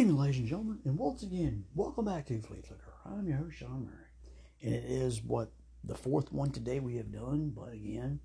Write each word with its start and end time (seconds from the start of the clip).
evening, 0.00 0.16
ladies 0.16 0.38
and 0.38 0.48
gentlemen, 0.48 0.78
and 0.86 0.96
once 0.96 1.22
again, 1.22 1.62
welcome 1.74 2.06
back 2.06 2.24
to 2.24 2.40
Flea 2.40 2.62
Flicker. 2.62 2.94
I'm 3.04 3.28
your 3.28 3.36
host, 3.36 3.58
Sean 3.58 3.84
Murray, 3.84 4.06
and 4.62 4.74
it 4.74 4.84
is 4.84 5.22
what 5.22 5.52
the 5.84 5.94
fourth 5.94 6.32
one 6.32 6.50
today 6.50 6.80
we 6.80 6.96
have 6.96 7.12
done, 7.12 7.52
but 7.54 7.74
again, 7.74 8.18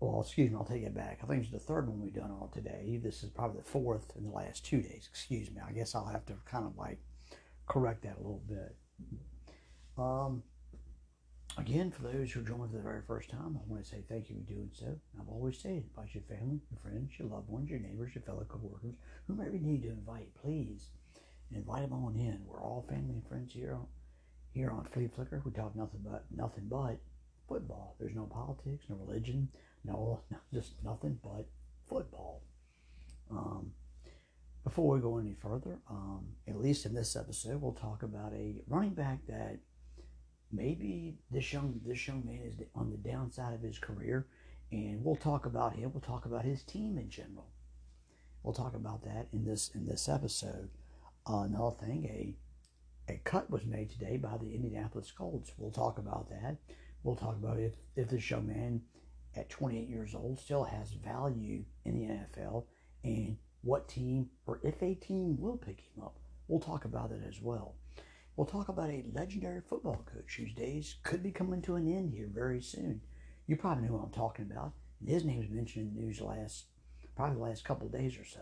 well, 0.00 0.20
excuse 0.20 0.50
me, 0.50 0.56
I'll 0.56 0.64
take 0.64 0.82
it 0.82 0.96
back. 0.96 1.20
I 1.22 1.28
think 1.28 1.44
it's 1.44 1.52
the 1.52 1.60
third 1.60 1.88
one 1.88 2.00
we've 2.00 2.12
done 2.12 2.32
all 2.32 2.50
today. 2.52 2.98
This 3.00 3.22
is 3.22 3.30
probably 3.30 3.58
the 3.58 3.68
fourth 3.68 4.10
in 4.16 4.24
the 4.24 4.32
last 4.32 4.66
two 4.66 4.82
days. 4.82 5.06
Excuse 5.08 5.48
me. 5.48 5.60
I 5.64 5.70
guess 5.70 5.94
I'll 5.94 6.06
have 6.06 6.26
to 6.26 6.34
kind 6.44 6.66
of 6.66 6.76
like 6.76 6.98
correct 7.68 8.02
that 8.02 8.16
a 8.16 8.20
little 8.20 8.42
bit. 8.48 8.76
Um, 9.96 10.42
again, 11.58 11.90
for 11.90 12.02
those 12.02 12.30
who 12.32 12.42
joining 12.42 12.68
for 12.68 12.76
the 12.76 12.82
very 12.82 13.02
first 13.06 13.30
time, 13.30 13.58
I 13.58 13.70
want 13.70 13.82
to 13.82 13.88
say 13.88 14.04
thank 14.08 14.30
you 14.30 14.36
for 14.36 14.52
doing 14.52 14.70
so. 14.72 14.98
I've 15.20 15.28
always 15.28 15.58
said, 15.58 15.82
invite 15.88 16.14
your 16.14 16.22
family, 16.24 16.60
your 16.70 16.80
friends, 16.82 17.12
your 17.18 17.28
loved 17.28 17.48
ones, 17.48 17.68
your 17.68 17.80
neighbors, 17.80 18.14
your 18.14 18.22
fellow 18.22 18.46
coworkers, 18.48 18.94
whomever 19.26 19.56
you 19.56 19.60
need 19.60 19.82
to 19.82 19.90
invite, 19.90 20.28
please 20.40 20.90
invite 21.54 21.82
them 21.82 21.92
on 21.92 22.16
in. 22.16 22.40
We're 22.46 22.62
all 22.62 22.86
family 22.88 23.14
and 23.14 23.28
friends 23.28 23.52
here 23.52 23.74
on 23.74 23.86
here 24.52 24.70
on 24.70 24.84
Flea 24.92 25.08
Flicker. 25.14 25.42
We 25.44 25.52
talk 25.52 25.76
nothing 25.76 26.00
but 26.04 26.24
nothing 26.34 26.64
but 26.68 26.98
football. 27.48 27.96
There's 27.98 28.14
no 28.14 28.24
politics, 28.24 28.86
no 28.88 28.96
religion, 28.96 29.48
no, 29.84 30.20
just 30.52 30.72
nothing 30.84 31.18
but 31.22 31.48
football. 31.88 32.42
Um, 33.30 33.72
before 34.64 34.94
we 34.94 35.00
go 35.00 35.18
any 35.18 35.34
further, 35.34 35.78
um, 35.88 36.26
at 36.46 36.60
least 36.60 36.86
in 36.86 36.94
this 36.94 37.16
episode, 37.16 37.60
we'll 37.60 37.72
talk 37.72 38.02
about 38.02 38.32
a 38.34 38.56
running 38.66 38.94
back 38.94 39.20
that 39.28 39.58
maybe 40.52 41.18
this 41.30 41.52
young 41.52 41.80
this 41.84 42.06
young 42.06 42.24
man 42.24 42.40
is 42.44 42.54
on 42.74 42.90
the 42.90 42.96
downside 42.96 43.54
of 43.54 43.62
his 43.62 43.78
career, 43.78 44.26
and 44.72 45.04
we'll 45.04 45.16
talk 45.16 45.46
about 45.46 45.74
him. 45.74 45.92
We'll 45.92 46.00
talk 46.00 46.24
about 46.24 46.44
his 46.44 46.62
team 46.62 46.98
in 46.98 47.10
general. 47.10 47.48
We'll 48.42 48.54
talk 48.54 48.74
about 48.74 49.02
that 49.04 49.28
in 49.32 49.44
this 49.44 49.70
in 49.74 49.86
this 49.86 50.08
episode. 50.08 50.70
Uh, 51.28 51.40
another 51.40 51.76
thing, 51.76 52.04
a 52.06 52.36
a 53.12 53.20
cut 53.24 53.50
was 53.50 53.64
made 53.64 53.90
today 53.90 54.16
by 54.16 54.36
the 54.36 54.54
Indianapolis 54.54 55.10
Colts. 55.10 55.52
We'll 55.56 55.70
talk 55.70 55.98
about 55.98 56.28
that. 56.30 56.56
We'll 57.02 57.16
talk 57.16 57.36
about 57.36 57.58
if 57.58 57.74
if 57.96 58.08
this 58.08 58.30
young 58.30 58.46
man 58.46 58.82
at 59.36 59.50
28 59.50 59.88
years 59.88 60.14
old 60.14 60.38
still 60.38 60.64
has 60.64 60.92
value 60.92 61.64
in 61.84 61.94
the 61.94 62.06
NFL 62.06 62.64
and 63.04 63.36
what 63.62 63.88
team 63.88 64.30
or 64.46 64.60
if 64.62 64.82
a 64.82 64.94
team 64.94 65.36
will 65.38 65.56
pick 65.56 65.80
him 65.80 66.02
up. 66.02 66.18
We'll 66.48 66.60
talk 66.60 66.84
about 66.84 67.12
it 67.12 67.20
as 67.28 67.40
well. 67.40 67.74
We'll 68.38 68.46
talk 68.46 68.68
about 68.68 68.90
a 68.90 69.02
legendary 69.12 69.60
football 69.60 70.04
coach 70.06 70.36
whose 70.36 70.54
days 70.54 70.94
could 71.02 71.24
be 71.24 71.32
coming 71.32 71.60
to 71.62 71.74
an 71.74 71.92
end 71.92 72.14
here 72.14 72.30
very 72.32 72.62
soon. 72.62 73.00
You 73.48 73.56
probably 73.56 73.82
know 73.82 73.96
who 73.96 74.04
I'm 74.04 74.12
talking 74.12 74.48
about. 74.48 74.74
His 75.04 75.24
name 75.24 75.40
was 75.40 75.50
mentioned 75.50 75.88
in 75.88 75.94
the 75.96 76.06
news 76.06 76.20
last, 76.20 76.66
probably 77.16 77.34
the 77.34 77.42
last 77.42 77.64
couple 77.64 77.88
days 77.88 78.16
or 78.16 78.24
so. 78.24 78.38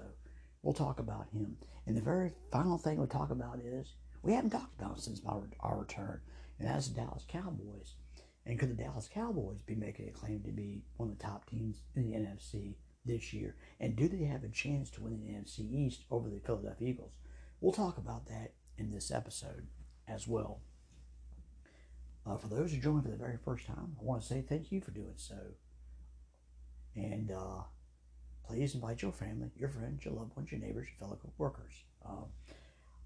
We'll 0.63 0.75
talk 0.75 0.99
about 0.99 1.29
him. 1.33 1.57
And 1.87 1.97
the 1.97 2.03
very 2.03 2.33
final 2.53 2.77
thing 2.77 2.99
we'll 2.99 3.07
talk 3.07 3.31
about 3.31 3.61
is 3.65 3.95
we 4.23 4.35
haven't 4.35 4.51
talked 4.51 4.79
about 4.79 5.01
since 5.01 5.23
our, 5.27 5.49
our 5.61 5.79
return, 5.79 6.21
and 6.59 6.69
that's 6.69 6.89
the 6.89 7.01
Dallas 7.01 7.25
Cowboys. 7.27 7.95
And 8.45 8.59
could 8.59 8.69
the 8.69 8.83
Dallas 8.83 9.09
Cowboys 9.09 9.63
be 9.65 9.77
making 9.77 10.11
a 10.11 10.13
claim 10.13 10.43
to 10.43 10.53
be 10.53 10.83
one 10.99 11.09
of 11.09 11.17
the 11.17 11.25
top 11.25 11.49
teams 11.49 11.81
in 11.95 12.03
the 12.03 12.19
NFC 12.19 12.75
this 13.07 13.33
year? 13.33 13.57
And 13.81 13.97
do 13.97 14.09
they 14.09 14.25
have 14.25 14.45
a 14.45 14.51
chance 14.51 14.91
to 14.91 15.05
win 15.05 15.23
the 15.23 15.33
NFC 15.33 15.61
East 15.73 16.05
over 16.11 16.29
the 16.29 16.41
Philadelphia 16.41 16.87
Eagles? 16.87 17.15
We'll 17.63 17.73
talk 17.73 17.97
about 17.97 18.27
that 18.27 18.53
in 18.77 18.91
this 18.91 19.11
episode 19.11 19.67
as 20.09 20.27
well. 20.27 20.61
Uh, 22.27 22.37
for 22.37 22.49
those 22.49 22.73
who 22.73 22.81
joined 22.81 23.05
for 23.05 23.11
the 23.11 23.17
very 23.17 23.39
first 23.45 23.67
time, 23.67 23.97
I 24.01 24.05
want 24.05 24.23
to 24.23 24.27
say 24.27 24.43
thank 24.43 24.73
you 24.73 24.81
for 24.81 24.91
doing 24.91 25.15
so. 25.17 25.39
And 26.97 27.31
uh, 27.31 27.63
please 28.47 28.75
invite 28.75 29.03
your 29.03 29.13
family, 29.13 29.51
your 29.57 29.69
friends, 29.69 30.05
your 30.05 30.15
loved 30.15 30.35
ones, 30.35 30.51
your 30.51 30.61
neighbors, 30.61 30.89
your 30.89 31.09
fellow 31.09 31.19
workers. 31.39 31.73
Uh, 32.05 32.25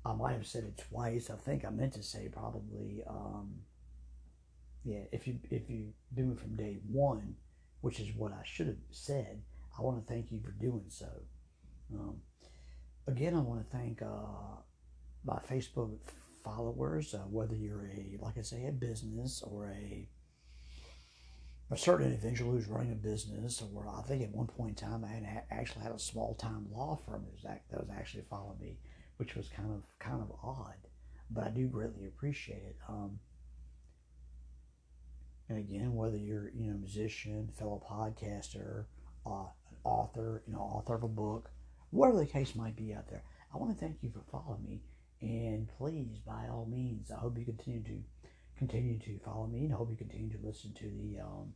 I 0.05 0.15
might 0.15 0.33
have 0.33 0.47
said 0.47 0.65
it 0.65 0.83
twice. 0.91 1.29
I 1.29 1.37
think 1.37 1.65
I 1.65 1.71
meant 1.71 1.93
to 1.95 2.03
say 2.03 2.29
probably 2.33 3.03
um, 3.07 3.61
yeah, 4.85 5.01
if 5.13 5.27
you 5.27 5.39
if 5.51 5.69
you 5.69 5.93
do 6.15 6.33
it 6.33 6.41
from 6.41 6.57
day 6.57 6.79
one, 6.91 7.37
which 7.83 8.01
is 8.01 8.15
what 8.17 8.33
I 8.33 8.43
should 8.45 8.67
have 8.69 8.77
said, 8.91 9.43
I 9.79 9.83
want 9.83 10.05
to 10.05 10.13
thank 10.13 10.33
you 10.33 10.41
for 10.41 10.53
doing 10.53 10.85
so. 10.89 11.09
Um, 11.93 12.17
again, 13.07 13.35
I 13.35 13.41
want 13.41 13.69
to 13.69 13.77
thank 13.77 14.01
uh, 14.01 14.63
my 15.25 15.39
Facebook 15.51 15.99
followers, 16.45 17.15
uh, 17.15 17.19
whether 17.19 17.55
you're 17.55 17.87
a 17.87 18.19
like 18.21 18.39
I 18.39 18.43
say 18.43 18.67
a 18.67 18.73
business 18.73 19.43
or 19.43 19.71
a 19.71 20.09
a 21.73 21.77
certain 21.77 22.07
individual 22.07 22.53
who's 22.53 22.67
running 22.67 22.93
a 22.93 22.97
business, 22.97 23.63
or 23.75 23.89
I 23.89 24.03
think 24.03 24.23
at 24.23 24.33
one 24.35 24.49
point 24.49 24.81
in 24.83 24.89
time 24.89 25.05
I 25.05 25.43
actually 25.53 25.85
had 25.85 25.93
a 25.93 25.99
small 25.99 26.35
time 26.35 26.67
law 26.73 26.99
firm 27.07 27.25
that 27.25 27.33
was, 27.33 27.43
that 27.71 27.81
was 27.81 27.91
actually 27.97 28.25
following 28.29 28.59
me, 28.61 28.79
which 29.19 29.37
was 29.37 29.49
kind 29.49 29.71
of 29.71 29.83
kind 29.99 30.21
of 30.21 30.33
odd, 30.43 30.75
but 31.31 31.45
I 31.45 31.51
do 31.51 31.69
greatly 31.69 32.07
appreciate 32.07 32.63
it. 32.63 32.77
Um, 32.89 33.21
and 35.49 35.59
again, 35.59 35.95
whether 35.95 36.17
you're 36.17 36.51
you 36.55 36.69
know 36.69 36.75
a 36.75 36.79
musician, 36.79 37.51
fellow 37.57 37.83
podcaster, 37.89 38.87
uh, 39.27 39.47
an 39.71 39.77
author, 39.85 40.43
you 40.47 40.53
know, 40.53 40.61
author 40.61 40.95
of 40.95 41.05
a 41.05 41.09
book, 41.09 41.51
whatever 41.91 42.19
the 42.19 42.27
case 42.27 42.55
might 42.55 42.77
be 42.77 42.95
out 42.95 43.09
there, 43.09 43.23
I 43.55 43.59
want 43.59 43.73
to 43.73 43.79
thank 43.79 44.03
you 44.03 44.11
for 44.11 44.23
following 44.31 44.65
me. 44.65 44.83
And 45.23 45.69
please, 45.77 46.19
by 46.19 46.49
all 46.51 46.67
means, 46.71 47.11
I 47.11 47.19
hope 47.19 47.39
you 47.39 47.45
continue 47.45 47.83
to 47.85 48.03
continue 48.57 48.99
to 48.99 49.19
follow 49.25 49.47
me, 49.47 49.65
and 49.65 49.73
I 49.73 49.77
hope 49.77 49.91
you 49.91 49.97
continue 49.97 50.31
to 50.31 50.47
listen 50.47 50.73
to 50.75 50.85
the 50.85 51.21
um, 51.21 51.53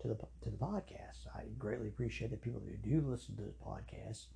to 0.00 0.08
the 0.08 0.14
to 0.42 0.50
the 0.50 0.56
podcast. 0.56 1.26
I 1.34 1.44
greatly 1.58 1.88
appreciate 1.88 2.30
the 2.30 2.36
people 2.36 2.60
who 2.60 2.76
do 2.76 3.04
listen 3.06 3.36
to 3.36 3.42
this 3.42 3.56
podcast. 3.64 4.26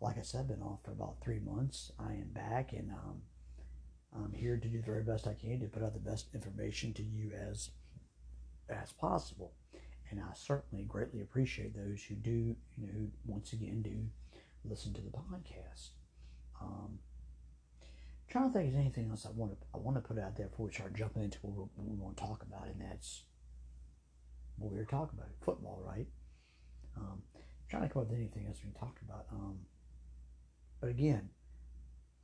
Like 0.00 0.18
I 0.18 0.22
said, 0.22 0.40
I've 0.40 0.48
been 0.48 0.62
off 0.62 0.80
for 0.84 0.92
about 0.92 1.16
three 1.22 1.40
months. 1.40 1.92
I 1.98 2.12
am 2.12 2.30
back, 2.32 2.72
and 2.72 2.90
um, 2.90 3.22
I'm 4.14 4.32
here 4.32 4.56
to 4.56 4.68
do 4.68 4.78
the 4.78 4.84
very 4.84 5.02
best 5.02 5.26
I 5.26 5.34
can 5.34 5.60
to 5.60 5.66
put 5.66 5.82
out 5.82 5.94
the 5.94 6.10
best 6.10 6.28
information 6.34 6.92
to 6.94 7.02
you 7.02 7.30
as 7.32 7.70
as 8.68 8.92
possible. 8.92 9.52
And 10.10 10.20
I 10.20 10.34
certainly 10.34 10.84
greatly 10.84 11.20
appreciate 11.20 11.74
those 11.74 12.02
who 12.02 12.16
do, 12.16 12.56
you 12.76 12.86
know, 12.86 12.92
who 12.92 13.08
once 13.24 13.52
again 13.52 13.80
do 13.82 14.08
listen 14.64 14.92
to 14.94 15.00
the 15.00 15.10
podcast. 15.10 15.90
Um, 16.60 16.98
trying 18.30 18.52
to 18.52 18.58
think 18.58 18.72
of 18.72 18.80
anything 18.80 19.10
else 19.10 19.26
I 19.26 19.30
want 19.30 19.52
to 19.52 19.66
I 19.74 19.78
want 19.78 19.96
to 19.96 20.00
put 20.00 20.18
out 20.18 20.36
there 20.36 20.46
before 20.46 20.66
we 20.66 20.72
start 20.72 20.94
jumping 20.94 21.24
into 21.24 21.38
what 21.42 21.68
we, 21.76 21.94
want 21.94 22.16
to 22.16 22.22
talk 22.22 22.42
about, 22.42 22.68
and 22.68 22.80
that's 22.80 23.24
what 24.56 24.72
we 24.72 24.78
were 24.78 24.84
talking 24.84 25.18
about 25.18 25.30
football, 25.40 25.82
right? 25.84 26.06
Um, 26.96 27.22
trying 27.68 27.82
to 27.82 27.88
come 27.88 28.02
up 28.02 28.08
with 28.08 28.18
anything 28.18 28.46
else 28.46 28.58
we 28.64 28.70
can 28.70 28.80
talk 28.80 28.96
about. 29.06 29.26
Um, 29.32 29.58
but 30.80 30.90
again, 30.90 31.28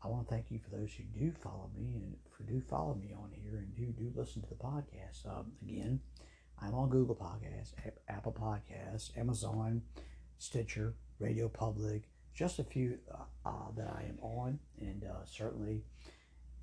I 0.02 0.08
want 0.08 0.28
to 0.28 0.34
thank 0.34 0.50
you 0.50 0.58
for 0.58 0.76
those 0.76 0.92
who 0.92 1.04
do 1.18 1.32
follow 1.32 1.70
me 1.76 1.96
and 2.02 2.14
for 2.30 2.44
do 2.44 2.60
follow 2.60 2.94
me 2.94 3.12
on 3.12 3.30
here 3.32 3.58
and 3.58 3.74
do 3.74 3.86
do 3.86 4.12
listen 4.14 4.42
to 4.42 4.48
the 4.48 4.54
podcast. 4.54 5.26
Um, 5.26 5.52
again, 5.62 6.00
I'm 6.62 6.74
on 6.74 6.88
Google 6.88 7.16
Podcasts, 7.16 7.72
Apple 8.08 8.32
Podcasts, 8.32 9.16
Amazon, 9.18 9.82
Stitcher, 10.38 10.94
Radio 11.18 11.48
Public, 11.48 12.04
just 12.36 12.58
a 12.58 12.64
few 12.64 12.98
uh, 13.12 13.48
uh, 13.48 13.70
that 13.76 13.88
I 13.88 14.02
am 14.02 14.18
on, 14.20 14.58
and 14.78 15.04
uh, 15.04 15.24
certainly 15.24 15.82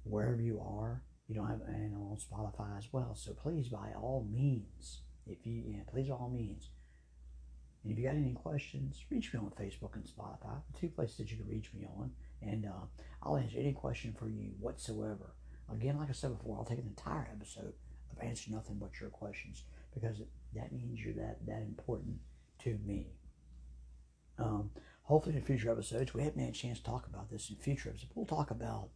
wherever 0.03 0.41
you 0.41 0.61
are, 0.61 1.01
you 1.27 1.35
don't 1.35 1.47
have 1.47 1.61
and 1.67 1.95
on 1.95 2.17
Spotify 2.17 2.77
as 2.77 2.87
well. 2.91 3.15
So 3.15 3.33
please, 3.33 3.69
by 3.69 3.89
all 3.97 4.27
means, 4.31 5.01
if 5.25 5.45
you 5.45 5.63
yeah, 5.67 5.79
please 5.91 6.09
by 6.09 6.15
all 6.15 6.29
means, 6.29 6.69
if 7.83 7.97
you 7.97 8.03
got 8.05 8.15
any 8.15 8.33
questions, 8.33 9.03
reach 9.09 9.33
me 9.33 9.39
on 9.39 9.51
Facebook 9.59 9.95
and 9.95 10.05
Spotify, 10.05 10.61
the 10.71 10.79
two 10.79 10.89
places 10.89 11.17
that 11.17 11.31
you 11.31 11.37
can 11.37 11.47
reach 11.47 11.71
me 11.73 11.85
on, 11.97 12.11
and 12.41 12.65
uh, 12.65 12.85
I'll 13.23 13.37
answer 13.37 13.57
any 13.57 13.73
question 13.73 14.15
for 14.17 14.29
you 14.29 14.51
whatsoever. 14.59 15.33
Again, 15.71 15.97
like 15.97 16.09
I 16.09 16.13
said 16.13 16.37
before, 16.37 16.57
I'll 16.57 16.65
take 16.65 16.79
an 16.79 16.87
entire 16.87 17.27
episode 17.33 17.73
of 18.11 18.23
answering 18.23 18.55
nothing 18.55 18.77
but 18.79 18.99
your 19.01 19.09
questions 19.09 19.63
because 19.93 20.21
that 20.53 20.71
means 20.71 20.99
you're 20.99 21.15
that 21.15 21.37
that 21.47 21.61
important 21.61 22.17
to 22.59 22.77
me. 22.85 23.07
Um, 24.37 24.71
hopefully, 25.03 25.35
in 25.35 25.43
future 25.43 25.71
episodes, 25.71 26.13
we 26.13 26.23
haven't 26.23 26.39
had 26.39 26.49
a 26.49 26.53
chance 26.53 26.79
to 26.79 26.83
talk 26.83 27.07
about 27.07 27.29
this 27.29 27.49
in 27.49 27.55
future 27.57 27.89
episodes. 27.89 28.11
We'll 28.15 28.25
talk 28.25 28.51
about 28.51 28.89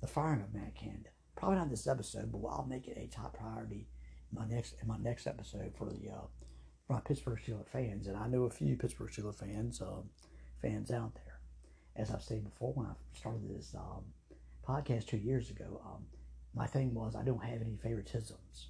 the 0.00 0.06
firing 0.06 0.42
of 0.42 0.54
Matt 0.54 0.74
Canada. 0.74 1.10
Probably 1.36 1.58
not 1.58 1.70
this 1.70 1.86
episode, 1.86 2.30
but 2.30 2.46
I'll 2.46 2.66
make 2.66 2.86
it 2.86 2.98
a 2.98 3.06
top 3.08 3.36
priority 3.38 3.88
in 4.30 4.38
my 4.38 4.46
next 4.46 4.74
in 4.80 4.88
my 4.88 4.98
next 4.98 5.26
episode 5.26 5.72
for 5.76 5.86
the 5.86 6.10
uh, 6.10 6.26
for 6.86 6.92
my 6.94 7.00
Pittsburgh 7.00 7.38
Steelers 7.44 7.68
fans. 7.68 8.06
And 8.06 8.16
I 8.16 8.28
know 8.28 8.44
a 8.44 8.50
few 8.50 8.76
Pittsburgh 8.76 9.10
Steelers 9.10 9.38
fans 9.38 9.80
um, 9.80 10.10
fans 10.60 10.90
out 10.90 11.14
there. 11.14 11.40
As 11.96 12.10
I've 12.10 12.22
said 12.22 12.44
before, 12.44 12.72
when 12.72 12.86
I 12.86 12.92
started 13.16 13.48
this 13.48 13.74
um, 13.76 14.04
podcast 14.66 15.06
two 15.06 15.16
years 15.16 15.50
ago, 15.50 15.80
um, 15.84 16.04
my 16.54 16.66
thing 16.66 16.94
was 16.94 17.14
I 17.14 17.22
don't 17.22 17.44
have 17.44 17.60
any 17.60 17.76
favoritisms. 17.84 18.66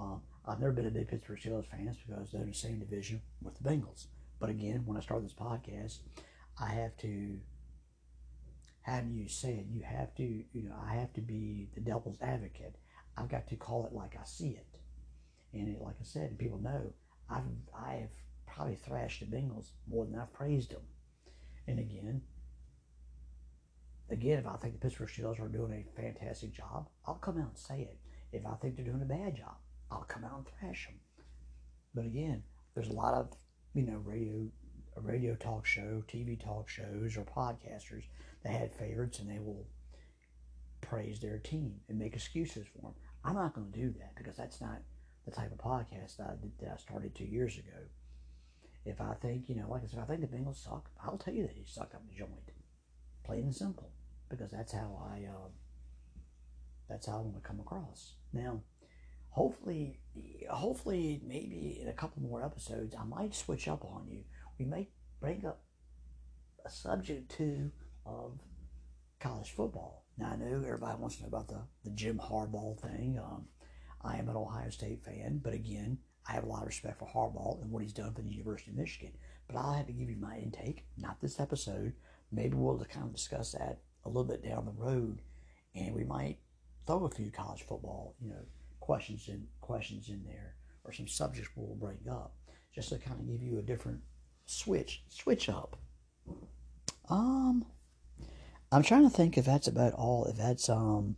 Um, 0.00 0.22
I've 0.46 0.60
never 0.60 0.72
been 0.72 0.86
a 0.86 0.90
big 0.90 1.08
Pittsburgh 1.08 1.38
Steelers 1.38 1.66
fan 1.66 1.94
because 2.06 2.30
they're 2.30 2.42
in 2.42 2.48
the 2.48 2.54
same 2.54 2.78
division 2.78 3.20
with 3.42 3.54
the 3.58 3.68
Bengals. 3.68 4.06
But 4.40 4.50
again, 4.50 4.82
when 4.84 4.96
I 4.96 5.00
start 5.00 5.22
this 5.22 5.32
podcast, 5.32 5.98
I 6.60 6.66
have 6.70 6.96
to, 6.98 7.08
do 8.86 9.14
you 9.14 9.28
say 9.28 9.54
it? 9.54 9.66
You 9.70 9.82
have 9.82 10.14
to, 10.16 10.22
you 10.22 10.68
know, 10.68 10.74
I 10.82 10.94
have 10.94 11.12
to 11.14 11.20
be 11.20 11.68
the 11.74 11.80
devil's 11.80 12.18
advocate. 12.20 12.76
I've 13.16 13.28
got 13.28 13.48
to 13.48 13.56
call 13.56 13.86
it 13.86 13.92
like 13.92 14.16
I 14.18 14.24
see 14.24 14.50
it. 14.50 14.78
And 15.52 15.68
it, 15.68 15.80
like 15.80 15.96
I 16.00 16.04
said, 16.04 16.38
people 16.38 16.58
know 16.58 16.92
I've 17.28 17.42
I've 17.74 18.10
probably 18.46 18.76
thrashed 18.76 19.20
the 19.20 19.26
Bengals 19.26 19.70
more 19.88 20.04
than 20.04 20.18
I've 20.18 20.32
praised 20.32 20.70
them. 20.70 20.82
And 21.66 21.78
again, 21.78 22.22
again, 24.10 24.38
if 24.38 24.46
I 24.46 24.56
think 24.56 24.74
the 24.74 24.80
Pittsburgh 24.80 25.08
Steelers 25.08 25.40
are 25.40 25.48
doing 25.48 25.72
a 25.72 26.00
fantastic 26.00 26.52
job, 26.52 26.88
I'll 27.06 27.14
come 27.14 27.38
out 27.38 27.48
and 27.48 27.58
say 27.58 27.80
it. 27.82 27.98
If 28.32 28.46
I 28.46 28.54
think 28.54 28.76
they're 28.76 28.84
doing 28.84 29.02
a 29.02 29.06
bad 29.06 29.36
job, 29.36 29.56
I'll 29.90 30.04
come 30.04 30.24
out 30.24 30.38
and 30.38 30.46
thrash 30.46 30.86
them. 30.86 31.00
But 31.94 32.04
again, 32.04 32.42
there's 32.74 32.88
a 32.88 32.92
lot 32.92 33.14
of 33.14 33.32
you 33.74 33.82
know 33.82 33.98
radio, 34.04 34.46
radio 34.96 35.34
talk 35.34 35.66
show, 35.66 36.02
TV 36.08 36.38
talk 36.38 36.68
shows, 36.68 37.16
or 37.16 37.24
podcasters 37.24 38.04
that 38.42 38.52
had 38.52 38.74
favorites, 38.74 39.18
and 39.18 39.30
they 39.30 39.38
will 39.38 39.66
praise 40.80 41.20
their 41.20 41.38
team 41.38 41.74
and 41.88 41.98
make 41.98 42.14
excuses 42.14 42.66
for 42.66 42.82
them. 42.82 42.94
I'm 43.24 43.34
not 43.34 43.54
going 43.54 43.70
to 43.70 43.78
do 43.78 43.94
that 43.98 44.14
because 44.16 44.36
that's 44.36 44.60
not 44.60 44.78
the 45.24 45.30
type 45.30 45.52
of 45.52 45.58
podcast 45.58 46.16
that 46.16 46.28
I, 46.30 46.40
did, 46.40 46.52
that 46.60 46.72
I 46.74 46.76
started 46.76 47.14
two 47.14 47.24
years 47.24 47.58
ago. 47.58 47.76
If 48.84 49.00
I 49.00 49.14
think, 49.20 49.48
you 49.48 49.54
know, 49.54 49.68
like 49.68 49.82
I 49.84 49.86
said, 49.86 50.00
I 50.00 50.04
think 50.04 50.20
the 50.20 50.34
Bengals 50.34 50.62
suck, 50.64 50.88
I'll 51.04 51.18
tell 51.18 51.34
you 51.34 51.42
that 51.42 51.56
he 51.56 51.64
sucked 51.66 51.94
up 51.94 52.02
the 52.08 52.16
joint. 52.16 52.30
Plain 53.24 53.40
and 53.40 53.54
simple. 53.54 53.90
Because 54.30 54.50
that's 54.50 54.72
how 54.72 55.10
I, 55.12 55.24
uh, 55.26 55.48
that's 56.88 57.06
how 57.06 57.14
I 57.14 57.20
want 57.20 57.34
to 57.34 57.40
come 57.40 57.60
across. 57.60 58.14
Now, 58.32 58.62
hopefully, 59.30 59.98
hopefully, 60.50 61.20
maybe 61.26 61.78
in 61.80 61.88
a 61.88 61.92
couple 61.92 62.22
more 62.22 62.44
episodes, 62.44 62.94
I 62.94 63.04
might 63.04 63.34
switch 63.34 63.68
up 63.68 63.84
on 63.84 64.06
you. 64.08 64.24
We 64.58 64.64
may 64.64 64.88
bring 65.20 65.44
up 65.46 65.62
a 66.64 66.70
subject 66.70 67.30
too 67.36 67.70
of 68.06 68.38
college 69.20 69.50
football. 69.50 70.04
Now 70.16 70.32
I 70.32 70.36
know 70.36 70.62
everybody 70.64 70.98
wants 70.98 71.16
to 71.16 71.22
know 71.22 71.28
about 71.28 71.48
the, 71.48 71.60
the 71.84 71.90
Jim 71.90 72.18
Harbaugh 72.18 72.80
thing. 72.80 73.18
Um, 73.22 73.46
I 74.02 74.16
am 74.16 74.28
an 74.28 74.36
Ohio 74.36 74.70
State 74.70 75.04
fan, 75.04 75.40
but 75.42 75.54
again, 75.54 75.98
I 76.28 76.32
have 76.32 76.44
a 76.44 76.48
lot 76.48 76.62
of 76.62 76.68
respect 76.68 76.98
for 76.98 77.06
Harbaugh 77.06 77.62
and 77.62 77.70
what 77.70 77.82
he's 77.82 77.92
done 77.92 78.14
for 78.14 78.22
the 78.22 78.30
University 78.30 78.70
of 78.70 78.76
Michigan. 78.76 79.12
But 79.46 79.56
I'll 79.56 79.72
have 79.72 79.86
to 79.86 79.92
give 79.92 80.10
you 80.10 80.16
my 80.20 80.36
intake, 80.36 80.86
not 80.96 81.20
this 81.20 81.40
episode. 81.40 81.94
Maybe 82.30 82.54
we'll 82.54 82.78
kind 82.84 83.06
of 83.06 83.14
discuss 83.14 83.52
that 83.52 83.78
a 84.04 84.08
little 84.08 84.24
bit 84.24 84.44
down 84.44 84.66
the 84.66 84.72
road, 84.72 85.22
and 85.74 85.94
we 85.94 86.04
might 86.04 86.38
throw 86.86 87.04
a 87.04 87.10
few 87.10 87.30
college 87.30 87.62
football, 87.62 88.14
you 88.20 88.30
know, 88.30 88.44
questions 88.88 89.28
in 89.28 89.46
questions 89.60 90.08
in 90.08 90.24
there, 90.24 90.54
or 90.82 90.94
some 90.94 91.06
subjects 91.06 91.50
we'll 91.54 91.76
bring 91.76 91.98
up, 92.10 92.32
just 92.74 92.88
to 92.88 92.96
kind 92.96 93.20
of 93.20 93.26
give 93.28 93.42
you 93.42 93.58
a 93.58 93.62
different 93.62 94.00
switch 94.46 95.02
switch 95.10 95.50
up. 95.50 95.76
Um, 97.10 97.66
I'm 98.72 98.82
trying 98.82 99.02
to 99.02 99.14
think 99.14 99.36
if 99.36 99.44
that's 99.44 99.68
about 99.68 99.92
all. 99.92 100.24
If 100.24 100.38
that's 100.38 100.70
um, 100.70 101.16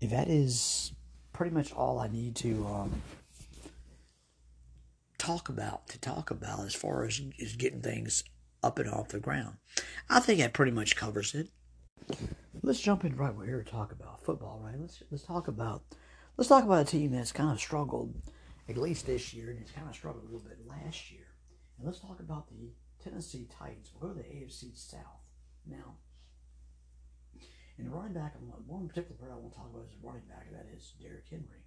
if 0.00 0.10
that 0.10 0.28
is 0.28 0.92
pretty 1.32 1.52
much 1.52 1.72
all 1.72 1.98
I 1.98 2.06
need 2.06 2.36
to 2.36 2.64
um 2.68 3.02
talk 5.18 5.48
about 5.48 5.88
to 5.88 5.98
talk 5.98 6.30
about 6.30 6.64
as 6.66 6.74
far 6.76 7.04
as 7.04 7.20
is 7.36 7.56
getting 7.56 7.82
things 7.82 8.22
up 8.62 8.78
and 8.78 8.88
off 8.88 9.08
the 9.08 9.18
ground. 9.18 9.56
I 10.08 10.20
think 10.20 10.38
that 10.38 10.52
pretty 10.52 10.70
much 10.70 10.94
covers 10.94 11.34
it. 11.34 11.48
Let's 12.62 12.80
jump 12.80 13.04
in 13.04 13.16
right 13.16 13.34
we're 13.34 13.46
here 13.46 13.64
to 13.64 13.68
talk 13.68 13.90
about 13.90 14.22
football, 14.22 14.60
right? 14.64 14.78
Let's 14.78 15.02
let's 15.10 15.24
talk 15.24 15.48
about 15.48 15.82
let's 16.36 16.48
talk 16.48 16.64
about 16.64 16.82
a 16.82 16.90
team 16.90 17.12
that's 17.12 17.32
kind 17.32 17.50
of 17.50 17.60
struggled 17.60 18.14
at 18.68 18.76
least 18.76 19.06
this 19.06 19.34
year, 19.34 19.50
and 19.50 19.58
it's 19.60 19.72
kind 19.72 19.88
of 19.88 19.94
struggled 19.94 20.24
a 20.24 20.26
little 20.26 20.48
bit 20.48 20.58
last 20.66 21.10
year. 21.10 21.26
And 21.78 21.86
let's 21.86 22.00
talk 22.00 22.20
about 22.20 22.48
the 22.48 22.72
Tennessee 23.02 23.48
Titans. 23.58 23.90
We'll 24.00 24.12
go 24.12 24.16
to 24.16 24.22
the 24.22 24.34
AFC 24.34 24.76
South 24.76 25.26
now. 25.66 25.96
In 27.78 27.86
the 27.86 27.90
running 27.90 28.14
back, 28.14 28.34
one 28.66 28.88
particular 28.88 29.16
player 29.16 29.32
I 29.32 29.36
want 29.36 29.52
to 29.52 29.58
talk 29.58 29.70
about 29.72 29.84
is 29.84 29.96
the 30.00 30.06
running 30.06 30.28
back, 30.28 30.50
that 30.52 30.68
is 30.76 30.94
Derrick 31.00 31.26
Henry. 31.28 31.64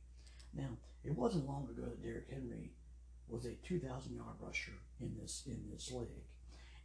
Now, 0.53 0.77
it 1.03 1.15
wasn't 1.15 1.47
long 1.47 1.67
ago 1.69 1.89
that 1.89 2.01
Derrick 2.01 2.29
Henry 2.29 2.71
was 3.27 3.45
a 3.45 3.55
2,000 3.67 4.15
yard 4.15 4.37
rusher 4.39 4.79
in 5.01 5.17
this 5.19 5.43
in 5.47 5.65
this 5.71 5.91
league, 5.91 6.29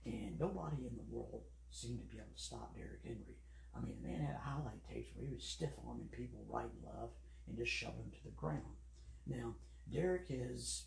and 0.05 0.41
nobody 0.41 0.89
in 0.89 0.97
the 0.97 1.15
world 1.15 1.45
seemed 1.71 2.01
to 2.01 2.07
be 2.07 2.19
able 2.19 2.35
to 2.35 2.43
stop 2.43 2.75
Derrick 2.75 3.05
Henry. 3.05 3.39
I 3.77 3.81
mean, 3.81 3.97
the 4.03 4.09
man 4.09 4.21
had 4.21 4.37
highlight 4.37 4.83
tapes 4.89 5.11
where 5.15 5.29
he 5.29 5.35
was 5.35 5.45
stiff 5.45 5.71
arming 5.87 6.09
people 6.11 6.43
right 6.49 6.65
and 6.65 6.83
left 6.83 7.15
and 7.51 7.59
just 7.59 7.73
shove 7.73 7.95
him 7.95 8.11
to 8.13 8.25
the 8.25 8.31
ground. 8.31 8.79
Now, 9.27 9.55
Derrick 9.93 10.27
is 10.31 10.87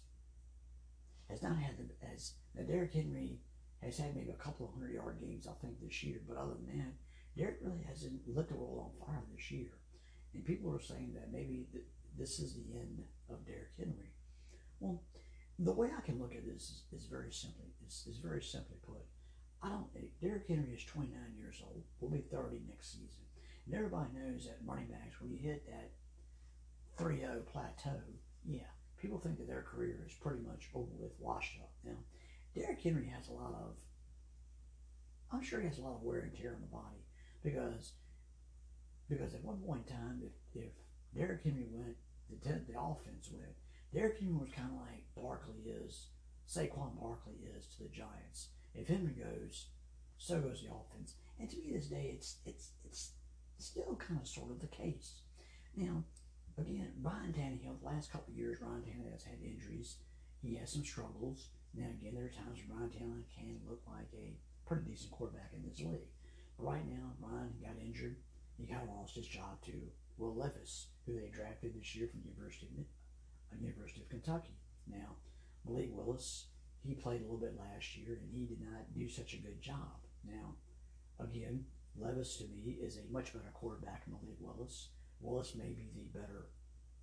has 1.30 1.44
not 1.44 1.57
had 1.57 1.77
the 1.77 1.86
as 2.13 2.33
now 2.56 2.63
Derrick 2.63 2.94
Henry 2.94 3.39
has 3.81 3.98
had 3.98 4.15
maybe 4.15 4.31
a 4.31 4.44
couple 4.44 4.65
of 4.65 4.74
hundred 4.74 4.94
yard 4.94 5.19
games 5.19 5.48
I 5.48 5.54
think 5.62 5.80
this 5.81 6.04
year, 6.04 6.21
but 6.27 6.38
other 6.38 6.54
than 6.54 6.77
that, 6.77 6.94
Derrick 7.38 7.60
really 7.62 7.83
hasn't 7.83 8.21
lit 8.27 8.48
the 8.48 8.56
world 8.56 8.92
on 9.01 9.07
fire 9.07 9.24
this 9.36 9.51
year. 9.51 9.71
And 10.33 10.45
people 10.45 10.74
are 10.74 10.81
saying 10.81 11.13
that 11.13 11.31
maybe 11.31 11.68
th- 11.71 11.86
this 12.18 12.39
is 12.39 12.56
the 12.56 12.80
end 12.80 13.04
of 13.30 13.45
Derrick 13.45 13.74
Henry. 13.77 14.13
Well, 14.80 15.04
the 15.60 15.71
way 15.71 15.89
I 15.95 16.01
can 16.01 16.19
look 16.19 16.33
at 16.33 16.45
this 16.45 16.63
is, 16.63 16.83
is 17.01 17.06
very 17.06 17.31
simply 17.31 17.68
is, 17.86 18.07
is 18.10 18.18
very 18.18 18.42
simply 18.42 18.77
put. 18.86 19.06
I 19.62 19.69
don't. 19.69 19.88
Eh, 19.95 20.07
Derrick 20.21 20.48
Henry 20.48 20.74
is 20.74 20.83
29 20.86 21.13
years 21.38 21.62
old. 21.63 21.83
Will 22.00 22.10
be 22.10 22.25
30 22.31 22.62
next 22.68 22.94
season. 22.94 23.24
And 23.65 23.75
everybody 23.75 24.10
knows 24.13 24.45
that 24.45 24.57
running 24.65 24.88
backs, 24.88 25.21
when 25.21 25.31
you 25.31 25.38
hit 25.38 25.65
that 25.68 25.92
3-0 26.97 27.45
plateau, 27.45 27.99
yeah, 28.45 28.69
people 29.01 29.19
think 29.19 29.37
that 29.37 29.47
their 29.47 29.63
career 29.63 30.03
is 30.05 30.13
pretty 30.13 30.41
much 30.45 30.69
over 30.73 30.91
with, 30.99 31.11
washed 31.19 31.59
up. 31.61 31.71
Now, 31.83 31.97
Derrick 32.55 32.81
Henry 32.81 33.11
has 33.15 33.29
a 33.29 33.33
lot 33.33 33.53
of. 33.53 33.75
I'm 35.31 35.41
sure 35.41 35.59
he 35.59 35.67
has 35.67 35.79
a 35.79 35.81
lot 35.81 35.95
of 35.95 36.03
wear 36.03 36.19
and 36.19 36.35
tear 36.35 36.53
on 36.53 36.61
the 36.61 36.67
body 36.67 37.03
because 37.43 37.93
because 39.09 39.33
at 39.33 39.43
one 39.43 39.57
point 39.57 39.83
in 39.87 39.93
time, 39.93 40.21
if, 40.23 40.63
if 40.63 40.71
Derrick 41.15 41.43
Henry 41.43 41.65
went, 41.71 41.95
the, 42.29 42.49
the 42.71 42.79
offense 42.79 43.29
went, 43.31 43.53
Derrick 43.93 44.19
Henry 44.19 44.35
was 44.35 44.49
kind 44.55 44.69
of 44.69 44.81
like 44.81 45.03
Barkley 45.15 45.61
is, 45.65 46.07
Saquon 46.47 46.99
Barkley 46.99 47.35
is 47.57 47.67
to 47.75 47.83
the 47.83 47.89
Giants. 47.89 48.49
If 48.73 48.87
Henry 48.87 49.13
goes, 49.13 49.67
so 50.17 50.39
goes 50.39 50.61
the 50.61 50.73
offense. 50.73 51.15
And 51.39 51.49
to 51.49 51.57
me, 51.57 51.73
this 51.73 51.87
day, 51.87 52.11
it's 52.15 52.37
it's 52.45 52.71
it's 52.85 53.11
still 53.57 53.95
kind 53.95 54.19
of 54.19 54.27
sort 54.27 54.51
of 54.51 54.59
the 54.61 54.67
case. 54.67 55.21
Now, 55.75 56.03
again, 56.57 56.91
Ryan 57.01 57.33
Tannehill, 57.33 57.79
the 57.79 57.85
last 57.88 58.11
couple 58.11 58.31
of 58.31 58.38
years, 58.38 58.61
Ryan 58.61 58.81
Tannehill 58.81 59.11
has 59.11 59.23
had 59.23 59.41
injuries. 59.44 59.97
He 60.41 60.55
has 60.55 60.71
some 60.71 60.83
struggles. 60.83 61.50
Now, 61.73 61.88
again, 61.89 62.13
there 62.15 62.25
are 62.25 62.44
times 62.44 62.59
when 62.67 62.77
Ryan 62.77 62.91
Tannehill 62.91 63.35
can 63.35 63.59
look 63.67 63.81
like 63.88 64.09
a 64.13 64.38
pretty 64.67 64.83
decent 64.89 65.11
quarterback 65.11 65.51
in 65.53 65.67
this 65.67 65.79
league. 65.79 66.11
But 66.57 66.65
right 66.65 66.88
now, 66.88 67.13
Ryan 67.19 67.53
got 67.61 67.81
injured. 67.81 68.17
He 68.57 68.67
kind 68.67 68.83
of 68.83 68.95
lost 68.95 69.15
his 69.15 69.27
job 69.27 69.61
to 69.65 69.73
Will 70.17 70.35
Levis, 70.35 70.88
who 71.05 71.13
they 71.13 71.29
drafted 71.33 71.73
this 71.73 71.95
year 71.95 72.07
from 72.07 72.21
the 72.21 72.29
University 72.29 72.67
of 72.67 73.57
uh, 73.57 73.61
University 73.61 74.01
of 74.01 74.09
Kentucky. 74.09 74.57
Now, 74.88 75.17
Malik 75.65 75.89
Willis, 75.91 76.47
he 76.85 76.94
played 76.94 77.21
a 77.21 77.23
little 77.23 77.38
bit 77.38 77.57
last 77.57 77.95
year 77.97 78.19
and 78.21 78.29
he 78.31 78.45
did 78.45 78.61
not 78.61 78.94
do 78.94 79.09
such 79.09 79.33
a 79.33 79.38
good 79.38 79.61
job. 79.61 80.03
Now, 80.25 80.55
again, 81.19 81.65
Levis 81.97 82.38
to 82.38 82.44
me 82.45 82.77
is 82.81 82.98
a 82.98 83.12
much 83.12 83.33
better 83.33 83.51
quarterback 83.53 84.05
than 84.05 84.13
Malik 84.13 84.38
Willis. 84.39 84.89
Willis 85.24 85.56
may 85.56 85.72
be 85.72 85.89
the 85.96 86.20
better 86.20 86.48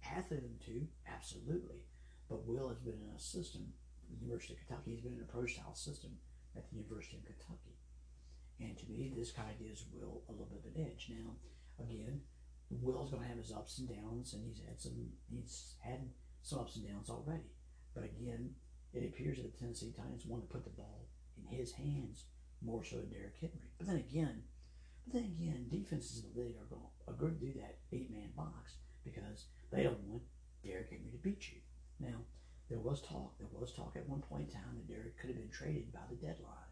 athlete 0.04 0.44
of 0.44 0.58
the 0.58 0.64
two, 0.64 0.86
absolutely. 1.08 1.82
But 2.28 2.46
Will 2.46 2.68
has 2.68 2.78
been 2.78 3.00
in 3.00 3.16
a 3.16 3.18
system, 3.18 3.72
the 4.08 4.24
University 4.24 4.54
of 4.54 4.60
Kentucky, 4.60 4.92
he's 4.92 5.00
been 5.00 5.14
in 5.14 5.26
a 5.26 5.32
pro 5.32 5.46
style 5.46 5.74
system 5.74 6.12
at 6.56 6.68
the 6.68 6.76
University 6.76 7.16
of 7.16 7.24
Kentucky. 7.24 7.80
And 8.60 8.76
to 8.78 8.86
me, 8.86 9.12
this 9.16 9.32
kind 9.32 9.50
of 9.50 9.58
gives 9.58 9.84
Will 9.92 10.22
a 10.28 10.32
little 10.32 10.46
bit 10.46 10.60
of 10.60 10.76
an 10.76 10.86
edge. 10.86 11.08
Now, 11.08 11.32
again, 11.82 12.20
Will's 12.70 13.10
going 13.10 13.22
to 13.22 13.28
have 13.28 13.38
his 13.38 13.52
ups 13.52 13.78
and 13.78 13.88
downs, 13.88 14.34
and 14.34 14.44
he's 14.44 14.62
had 14.62 14.80
some 14.80 15.10
he's 15.28 15.74
had 15.80 16.10
some 16.42 16.60
ups 16.60 16.76
and 16.76 16.86
downs 16.86 17.08
already. 17.10 17.50
But 17.94 18.04
again, 18.04 18.54
it 18.92 19.04
appears 19.04 19.38
that 19.38 19.52
the 19.52 19.58
Tennessee 19.58 19.92
Titans 19.96 20.26
want 20.26 20.46
to 20.46 20.52
put 20.52 20.64
the 20.64 20.70
ball 20.70 21.08
in 21.36 21.56
his 21.56 21.72
hands 21.72 22.26
more 22.62 22.84
so 22.84 22.96
than 22.96 23.10
Derrick 23.10 23.36
Henry. 23.40 23.72
But 23.78 23.86
then 23.86 23.96
again, 23.96 24.42
but 25.06 25.14
then 25.14 25.24
again, 25.24 25.66
defenses 25.70 26.22
in 26.22 26.30
the 26.30 26.40
league 26.40 26.56
are 26.60 26.68
going 26.68 26.82
going 27.18 27.38
to 27.38 27.46
do 27.46 27.52
that 27.60 27.78
eight 27.92 28.10
man 28.10 28.30
box 28.36 28.76
because 29.04 29.46
they 29.72 29.82
don't 29.82 30.00
want 30.06 30.22
Derrick 30.64 30.90
Henry 30.90 31.10
to 31.10 31.18
beat 31.18 31.50
you. 31.50 31.58
Now, 31.98 32.20
there 32.68 32.78
was 32.78 33.02
talk, 33.02 33.38
there 33.38 33.48
was 33.52 33.72
talk 33.72 33.94
at 33.96 34.08
one 34.08 34.22
point 34.22 34.48
in 34.48 34.54
time 34.54 34.76
that 34.76 34.88
Derrick 34.88 35.18
could 35.18 35.30
have 35.30 35.38
been 35.38 35.50
traded 35.50 35.92
by 35.92 36.06
the 36.08 36.16
deadline. 36.16 36.70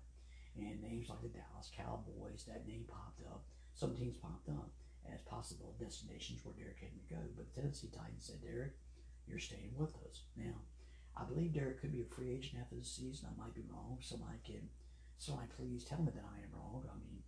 And 0.56 0.82
names 0.82 1.08
like 1.08 1.22
the 1.22 1.28
Dallas 1.28 1.70
Cowboys, 1.74 2.44
that 2.46 2.66
name 2.66 2.84
popped 2.88 3.22
up. 3.26 3.44
Some 3.74 3.94
teams 3.94 4.16
popped 4.16 4.48
up 4.48 4.70
as 5.06 5.20
possible 5.22 5.74
destinations 5.78 6.44
where 6.44 6.54
Derrick 6.54 6.82
Henry 6.82 7.06
go. 7.08 7.22
But 7.36 7.54
the 7.54 7.60
Tennessee 7.60 7.90
Titans 7.94 8.26
said, 8.26 8.42
Derrick, 8.42 8.74
you're 9.26 9.38
staying 9.38 9.74
with 9.76 9.94
us. 10.06 10.26
Now, 10.36 10.58
I 11.16 11.24
believe 11.24 11.54
Derrick 11.54 11.80
could 11.80 11.92
be 11.92 12.02
a 12.02 12.14
free 12.14 12.30
agent 12.30 12.62
after 12.62 12.76
the 12.76 12.84
season. 12.84 13.28
I 13.30 13.38
might 13.38 13.54
be 13.54 13.66
wrong. 13.70 13.98
Somebody 14.00 14.38
can, 14.44 14.68
somebody 15.18 15.48
please 15.56 15.84
tell 15.84 16.02
me 16.02 16.10
that 16.14 16.26
I 16.26 16.42
am 16.42 16.54
wrong. 16.54 16.82
I 16.86 16.98
mean, 16.98 17.22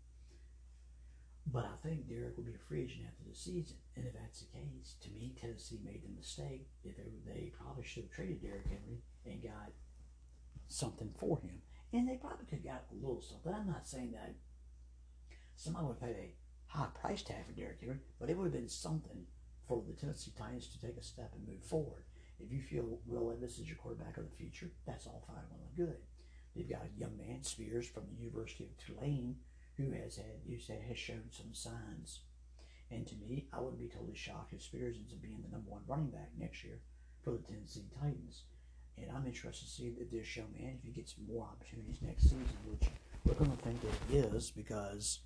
but 1.47 1.64
I 1.64 1.76
think 1.87 2.09
Derrick 2.09 2.37
will 2.37 2.44
be 2.44 2.54
a 2.54 2.68
free 2.68 2.82
agent 2.82 3.06
after 3.06 3.28
the 3.28 3.37
season. 3.37 3.76
And 3.97 4.06
if 4.06 4.12
that's 4.14 4.40
the 4.40 4.52
case, 4.56 4.94
to 5.02 5.11
me, 5.11 5.35
Tennessee 5.40 5.80
made 5.85 6.02
the 6.02 6.16
mistake. 6.16 6.68
If 6.85 6.97
they, 6.97 7.11
they 7.26 7.52
probably 7.59 7.85
should 7.85 8.04
have 8.04 8.12
traded 8.12 8.42
Derrick 8.42 8.66
Henry 8.68 9.02
and 9.26 9.42
got 9.42 9.73
something 10.68 11.11
for 11.18 11.40
him. 11.40 11.62
And 11.92 12.09
they 12.09 12.16
probably 12.16 12.47
could 12.47 12.61
have 12.64 12.64
got 12.64 12.85
a 12.92 12.94
little 12.94 13.20
something. 13.20 13.52
I'm 13.52 13.66
not 13.66 13.88
saying 13.88 14.12
that 14.12 14.35
somebody 15.56 15.87
would 15.87 16.00
pay 16.00 16.06
a 16.06 16.35
high 16.66 16.88
price 16.94 17.23
tag 17.23 17.47
for 17.47 17.52
Derrick 17.52 17.80
Henry, 17.80 17.99
but 18.20 18.30
it 18.30 18.37
would 18.37 18.44
have 18.44 18.52
been 18.52 18.68
something 18.68 19.26
for 19.66 19.82
the 19.87 19.94
Tennessee 19.94 20.32
Titans 20.37 20.68
to 20.68 20.80
take 20.80 20.97
a 20.97 21.02
step 21.02 21.32
and 21.35 21.47
move 21.47 21.64
forward. 21.64 22.04
If 22.38 22.52
you 22.52 22.61
feel 22.61 23.00
Will 23.06 23.26
Levis 23.26 23.59
is 23.59 23.68
your 23.68 23.76
quarterback 23.76 24.16
of 24.16 24.25
the 24.25 24.37
future, 24.37 24.70
that's 24.87 25.06
all 25.06 25.25
fine, 25.26 25.44
well 25.50 25.61
and 25.66 25.76
good. 25.76 25.97
They've 26.54 26.68
got 26.68 26.87
a 26.87 26.99
young 26.99 27.16
man, 27.16 27.42
Spears, 27.42 27.87
from 27.87 28.04
the 28.06 28.23
University 28.23 28.64
of 28.64 28.76
Tulane, 28.78 29.37
who 29.80 29.92
has 29.92 30.16
had 30.16 30.40
you 30.46 30.58
said 30.58 30.82
has 30.88 30.99
shown 30.99 31.25
some 31.30 31.52
signs. 31.54 32.20
And 32.90 33.06
to 33.06 33.14
me, 33.16 33.46
I 33.52 33.60
wouldn't 33.60 33.80
be 33.80 33.88
totally 33.88 34.16
shocked 34.16 34.52
if 34.52 34.62
Spears 34.62 34.96
ends 34.99 35.12
up 35.12 35.22
being 35.22 35.42
the 35.42 35.50
number 35.50 35.70
one 35.70 35.82
running 35.87 36.10
back 36.10 36.30
next 36.37 36.64
year 36.64 36.80
for 37.22 37.30
the 37.30 37.38
Tennessee 37.38 37.87
Titans. 38.00 38.42
And 38.99 39.10
I'm 39.12 39.26
interested 39.26 39.64
to 39.64 39.70
see 39.70 39.92
if 39.99 40.10
this 40.10 40.37
young 40.37 40.52
man, 40.58 40.78
if 40.78 40.84
he 40.84 40.90
gets 40.90 41.14
more 41.28 41.46
opportunities 41.46 42.02
next 42.02 42.25
season, 42.25 42.46
which 42.66 42.88
we're 43.25 43.34
going 43.34 43.56
to 43.56 43.62
think 43.62 43.80
that 43.82 43.94
he 44.08 44.18
is 44.18 44.50
because 44.50 45.20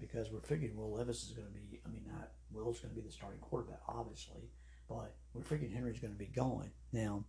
because 0.00 0.30
we're 0.30 0.40
figuring 0.40 0.76
Will 0.76 0.92
Levis 0.92 1.22
is 1.22 1.32
going 1.32 1.48
to 1.48 1.54
be, 1.54 1.80
I 1.84 1.88
mean, 1.88 2.04
not 2.06 2.30
Will's 2.52 2.80
going 2.80 2.94
to 2.94 3.00
be 3.00 3.06
the 3.06 3.12
starting 3.12 3.40
quarterback, 3.40 3.80
obviously, 3.88 4.50
but 4.88 5.14
we're 5.32 5.42
figuring 5.42 5.72
Henry's 5.72 6.00
going 6.00 6.12
to 6.12 6.18
be 6.18 6.26
going. 6.26 6.70
Now, 6.92 7.24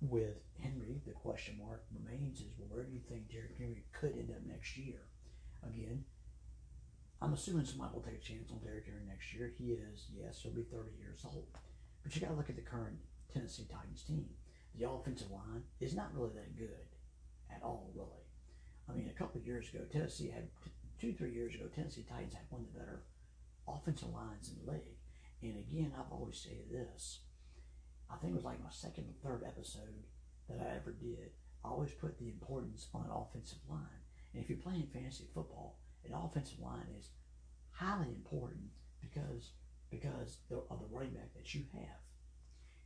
with 0.00 0.40
Henry, 0.58 1.00
the 1.06 1.12
question 1.12 1.58
mark 1.58 1.84
remains 1.92 2.40
is, 2.40 2.52
well, 2.58 2.68
where 2.70 2.84
do 2.84 2.92
you 2.92 3.00
think 3.08 3.30
Derrick 3.30 3.56
Henry 3.58 3.84
could 3.92 4.16
end 4.16 4.30
up 4.30 4.44
next 4.46 4.76
year? 4.76 5.08
Again, 5.62 6.04
I'm 7.20 7.34
assuming 7.34 7.66
somebody 7.66 7.92
will 7.92 8.02
take 8.02 8.16
a 8.16 8.24
chance 8.24 8.50
on 8.50 8.64
Derrick 8.64 8.86
Henry 8.86 9.04
next 9.06 9.34
year. 9.34 9.52
He 9.56 9.72
is, 9.72 10.08
yes, 10.16 10.40
he'll 10.42 10.52
be 10.52 10.62
30 10.62 10.90
years 10.98 11.20
old. 11.24 11.46
But 12.02 12.14
you 12.14 12.22
got 12.22 12.30
to 12.30 12.36
look 12.36 12.48
at 12.48 12.56
the 12.56 12.62
current 12.62 12.96
Tennessee 13.32 13.68
Titans 13.70 14.02
team. 14.02 14.24
The 14.78 14.88
offensive 14.88 15.30
line 15.30 15.64
is 15.80 15.94
not 15.94 16.14
really 16.14 16.32
that 16.34 16.56
good 16.56 16.88
at 17.54 17.62
all, 17.62 17.90
really. 17.94 18.24
I 18.88 18.92
mean, 18.94 19.10
a 19.14 19.18
couple 19.18 19.40
years 19.42 19.68
ago, 19.68 19.84
Tennessee 19.92 20.30
had 20.30 20.48
two, 20.98 21.12
three 21.12 21.32
years 21.32 21.54
ago, 21.54 21.64
Tennessee 21.74 22.06
Titans 22.08 22.34
had 22.34 22.44
one 22.48 22.62
of 22.62 22.72
the 22.72 22.78
better 22.78 23.02
offensive 23.68 24.08
lines 24.08 24.50
in 24.50 24.64
the 24.64 24.72
league. 24.72 24.96
And 25.42 25.58
again, 25.58 25.92
I've 25.94 26.12
always 26.12 26.38
said 26.38 26.70
this. 26.70 27.20
I 28.12 28.16
think 28.16 28.32
it 28.32 28.36
was 28.36 28.44
like 28.44 28.62
my 28.62 28.70
second 28.70 29.04
or 29.04 29.14
third 29.22 29.44
episode 29.46 30.04
that 30.48 30.58
I 30.60 30.76
ever 30.76 30.92
did. 30.92 31.30
I 31.64 31.68
always 31.68 31.92
put 31.92 32.18
the 32.18 32.28
importance 32.28 32.88
on 32.94 33.04
an 33.04 33.10
offensive 33.14 33.58
line. 33.68 34.02
And 34.32 34.42
if 34.42 34.48
you're 34.48 34.58
playing 34.58 34.88
fantasy 34.92 35.24
football, 35.34 35.78
an 36.04 36.14
offensive 36.14 36.60
line 36.60 36.86
is 36.98 37.10
highly 37.70 38.08
important 38.08 38.70
because 39.00 39.52
because 39.90 40.38
of 40.50 40.78
the 40.80 40.86
running 40.90 41.14
back 41.14 41.34
that 41.34 41.52
you 41.54 41.64
have. 41.74 41.98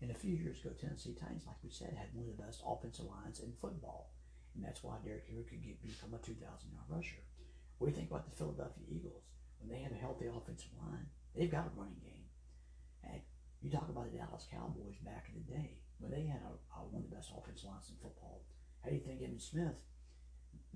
And 0.00 0.10
a 0.10 0.14
few 0.14 0.34
years 0.34 0.60
ago, 0.60 0.70
Tennessee 0.72 1.14
Titans, 1.14 1.44
like 1.46 1.62
we 1.62 1.70
said, 1.70 1.94
had 1.96 2.08
one 2.12 2.28
of 2.28 2.36
the 2.36 2.42
best 2.42 2.62
offensive 2.66 3.06
lines 3.06 3.40
in 3.40 3.52
football. 3.60 4.12
And 4.54 4.64
that's 4.64 4.82
why 4.82 4.96
Derrick 5.04 5.26
Henry 5.28 5.44
could 5.44 5.62
get 5.62 5.82
become 5.82 6.14
a 6.14 6.18
2,000 6.18 6.40
yard 6.40 6.88
rusher. 6.88 7.22
What 7.78 7.88
do 7.88 7.90
you 7.92 7.96
think 7.96 8.10
about 8.10 8.28
the 8.28 8.36
Philadelphia 8.36 8.84
Eagles? 8.88 9.22
When 9.60 9.68
they 9.68 9.82
have 9.82 9.92
a 9.92 10.00
healthy 10.00 10.26
offensive 10.26 10.72
line, 10.80 11.06
they've 11.34 11.50
got 11.50 11.68
a 11.68 11.76
running 11.76 12.00
game. 12.00 12.23
You 13.64 13.72
talk 13.72 13.88
about 13.88 14.12
the 14.12 14.20
Dallas 14.20 14.44
Cowboys 14.52 15.00
back 15.00 15.32
in 15.32 15.40
the 15.40 15.48
day 15.48 15.80
when 15.96 16.12
they 16.12 16.28
had 16.28 16.44
a, 16.44 16.52
a, 16.76 16.84
one 16.84 17.00
of 17.00 17.08
the 17.08 17.16
best 17.16 17.32
offensive 17.32 17.72
lines 17.72 17.88
in 17.88 17.96
football. 17.96 18.44
How 18.84 18.92
do 18.92 18.94
you 18.94 19.00
think 19.00 19.24
Emmitt 19.24 19.40
Smith? 19.40 19.80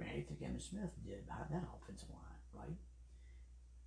How 0.00 0.09
do 0.09 0.16
you 0.16 0.25
think 0.25 0.40
Emmitt 0.40 0.64
Smith 0.64 0.97
did 1.04 1.28
behind 1.28 1.52
that 1.52 1.68
offensive 1.68 2.09
line, 2.09 2.40
right? 2.57 2.80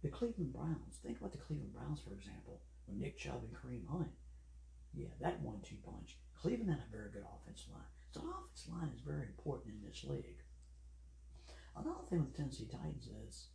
The 0.05 0.13
Cleveland 0.13 0.53
Browns. 0.53 1.01
Think 1.01 1.17
about 1.17 1.33
the 1.33 1.41
Cleveland 1.41 1.73
Browns, 1.73 1.97
for 2.05 2.13
example, 2.13 2.61
when 2.85 3.01
Nick 3.01 3.17
Chubb 3.17 3.41
and 3.41 3.57
Kareem 3.57 3.89
Hunt. 3.89 4.13
Yeah, 4.93 5.17
that 5.17 5.41
one-two 5.41 5.81
punch. 5.81 6.21
Cleveland 6.37 6.69
had 6.69 6.85
a 6.85 6.93
very 6.93 7.09
good 7.09 7.25
offensive 7.25 7.73
line. 7.73 7.89
So 8.13 8.21
an 8.21 8.29
offensive 8.37 8.69
line 8.69 8.93
is 8.93 9.01
very 9.01 9.25
important 9.25 9.81
in 9.81 9.81
this 9.81 10.05
league. 10.05 10.45
Another 11.73 12.05
thing 12.05 12.21
with 12.21 12.37
the 12.37 12.37
Tennessee 12.37 12.69
Titans 12.69 13.09
is 13.25 13.49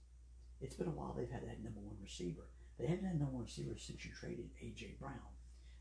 it's 0.59 0.75
been 0.75 0.91
a 0.91 0.99
while 0.99 1.15
they've 1.15 1.31
had 1.31 1.47
that 1.47 1.63
number 1.63 1.79
one 1.79 2.03
receiver. 2.03 2.51
They 2.83 2.91
haven't 2.91 3.07
had 3.07 3.23
number 3.23 3.39
one 3.39 3.47
receiver 3.47 3.79
since 3.79 4.03
you 4.03 4.11
traded 4.11 4.51
A.J. 4.59 4.99
Brown. 4.99 5.36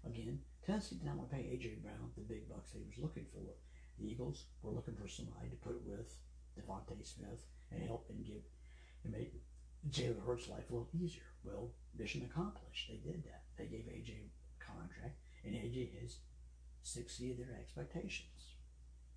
Again, 0.05 0.39
Tennessee 0.65 0.95
did 0.95 1.05
not 1.05 1.17
want 1.17 1.29
to 1.29 1.35
pay 1.35 1.49
A.J. 1.51 1.77
Brown 1.81 2.11
the 2.15 2.21
big 2.21 2.47
bucks 2.49 2.71
he 2.71 2.79
was 2.79 2.97
looking 2.97 3.25
for. 3.33 3.57
The 3.99 4.07
Eagles 4.07 4.45
were 4.61 4.71
looking 4.71 4.95
for 4.95 5.07
somebody 5.07 5.49
to 5.49 5.55
put 5.55 5.81
with 5.85 6.15
DeVonta 6.57 7.05
Smith 7.05 7.45
and 7.71 7.83
help 7.83 8.07
and 8.09 8.25
give 8.25 8.43
and 9.03 9.13
make 9.13 9.33
Jalen 9.89 10.25
Hurts' 10.25 10.49
life 10.49 10.69
a 10.69 10.73
little 10.73 10.89
easier. 10.93 11.29
Well, 11.43 11.71
mission 11.97 12.27
accomplished. 12.29 12.89
They 12.89 12.97
did 12.97 13.23
that. 13.25 13.43
They 13.57 13.65
gave 13.65 13.85
AJ 13.85 14.09
a 14.17 14.63
contract, 14.63 15.17
and 15.43 15.53
AJ 15.53 16.01
has 16.01 16.17
succeeded 16.81 17.39
their 17.39 17.57
expectations. 17.59 18.55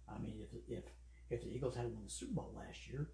I 0.08 0.18
mean, 0.18 0.40
if 0.40 0.52
if 0.68 0.84
if 1.30 1.42
the 1.42 1.54
Eagles 1.54 1.76
had 1.76 1.92
won 1.92 2.04
the 2.04 2.10
Super 2.10 2.34
Bowl 2.34 2.54
last 2.56 2.88
year, 2.88 3.10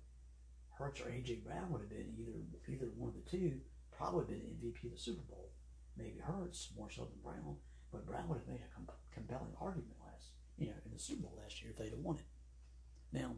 Hurts 0.78 1.00
or 1.00 1.04
AJ 1.04 1.45
Brown 1.45 1.71
would 1.71 1.81
have 1.81 1.90
been 1.90 2.14
either 2.19 2.38
either 2.69 2.93
one 2.97 3.11
of 3.11 3.14
the 3.14 3.31
two, 3.31 3.61
probably 3.97 4.35
been 4.35 4.59
MVP 4.59 4.87
of 4.87 4.93
the 4.93 4.99
Super 4.99 5.23
Bowl. 5.23 5.53
Maybe 5.96 6.18
Hurts 6.18 6.70
more 6.76 6.90
so 6.90 7.04
than 7.04 7.22
Brown, 7.22 7.56
but 7.92 8.06
Brown 8.06 8.28
would 8.28 8.38
have 8.38 8.48
made 8.48 8.62
a 8.62 8.74
com- 8.74 8.88
compelling 9.12 9.54
argument 9.60 9.94
last, 10.02 10.30
you 10.58 10.66
know, 10.66 10.78
in 10.84 10.92
the 10.92 10.98
Super 10.98 11.22
Bowl 11.22 11.38
last 11.40 11.62
year 11.62 11.70
if 11.70 11.78
they'd 11.78 11.90
have 11.94 12.02
won 12.02 12.16
it. 12.16 12.26
Now, 13.12 13.36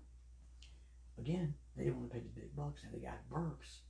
again, 1.18 1.54
they 1.76 1.84
didn't 1.84 2.00
want 2.00 2.10
to 2.10 2.16
pay 2.16 2.24
the 2.24 2.40
big 2.40 2.56
bucks, 2.56 2.82
and 2.82 2.92
they 2.92 3.04
got 3.04 3.28
Burks, 3.28 3.80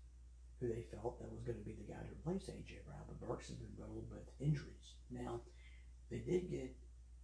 who 0.58 0.68
they 0.68 0.82
felt 0.90 1.20
that 1.20 1.30
was 1.30 1.42
going 1.42 1.58
to 1.58 1.64
be 1.64 1.76
the 1.78 1.86
guy 1.86 2.00
to 2.02 2.10
replace 2.10 2.50
AJ 2.50 2.82
Brown, 2.86 3.06
but 3.06 3.20
Burks 3.20 3.48
has 3.48 3.56
been 3.56 3.76
riddled 3.78 4.10
with 4.10 4.26
injuries. 4.40 4.98
Now, 5.10 5.42
they 6.10 6.18
did 6.18 6.50
get 6.50 6.74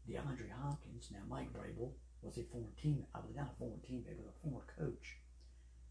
DeAndre 0.08 0.50
Hopkins. 0.62 1.11
Now, 1.11 1.26
Mike 1.28 1.52
Vrabel 1.52 1.92
was 2.22 2.38
a 2.38 2.44
former 2.44 2.70
team, 2.80 3.04
I 3.14 3.18
was 3.18 3.34
not 3.34 3.54
a 3.54 3.58
former 3.58 3.82
teammate, 3.82 4.18
but 4.18 4.30
a 4.30 4.42
former 4.42 4.66
coach 4.78 5.18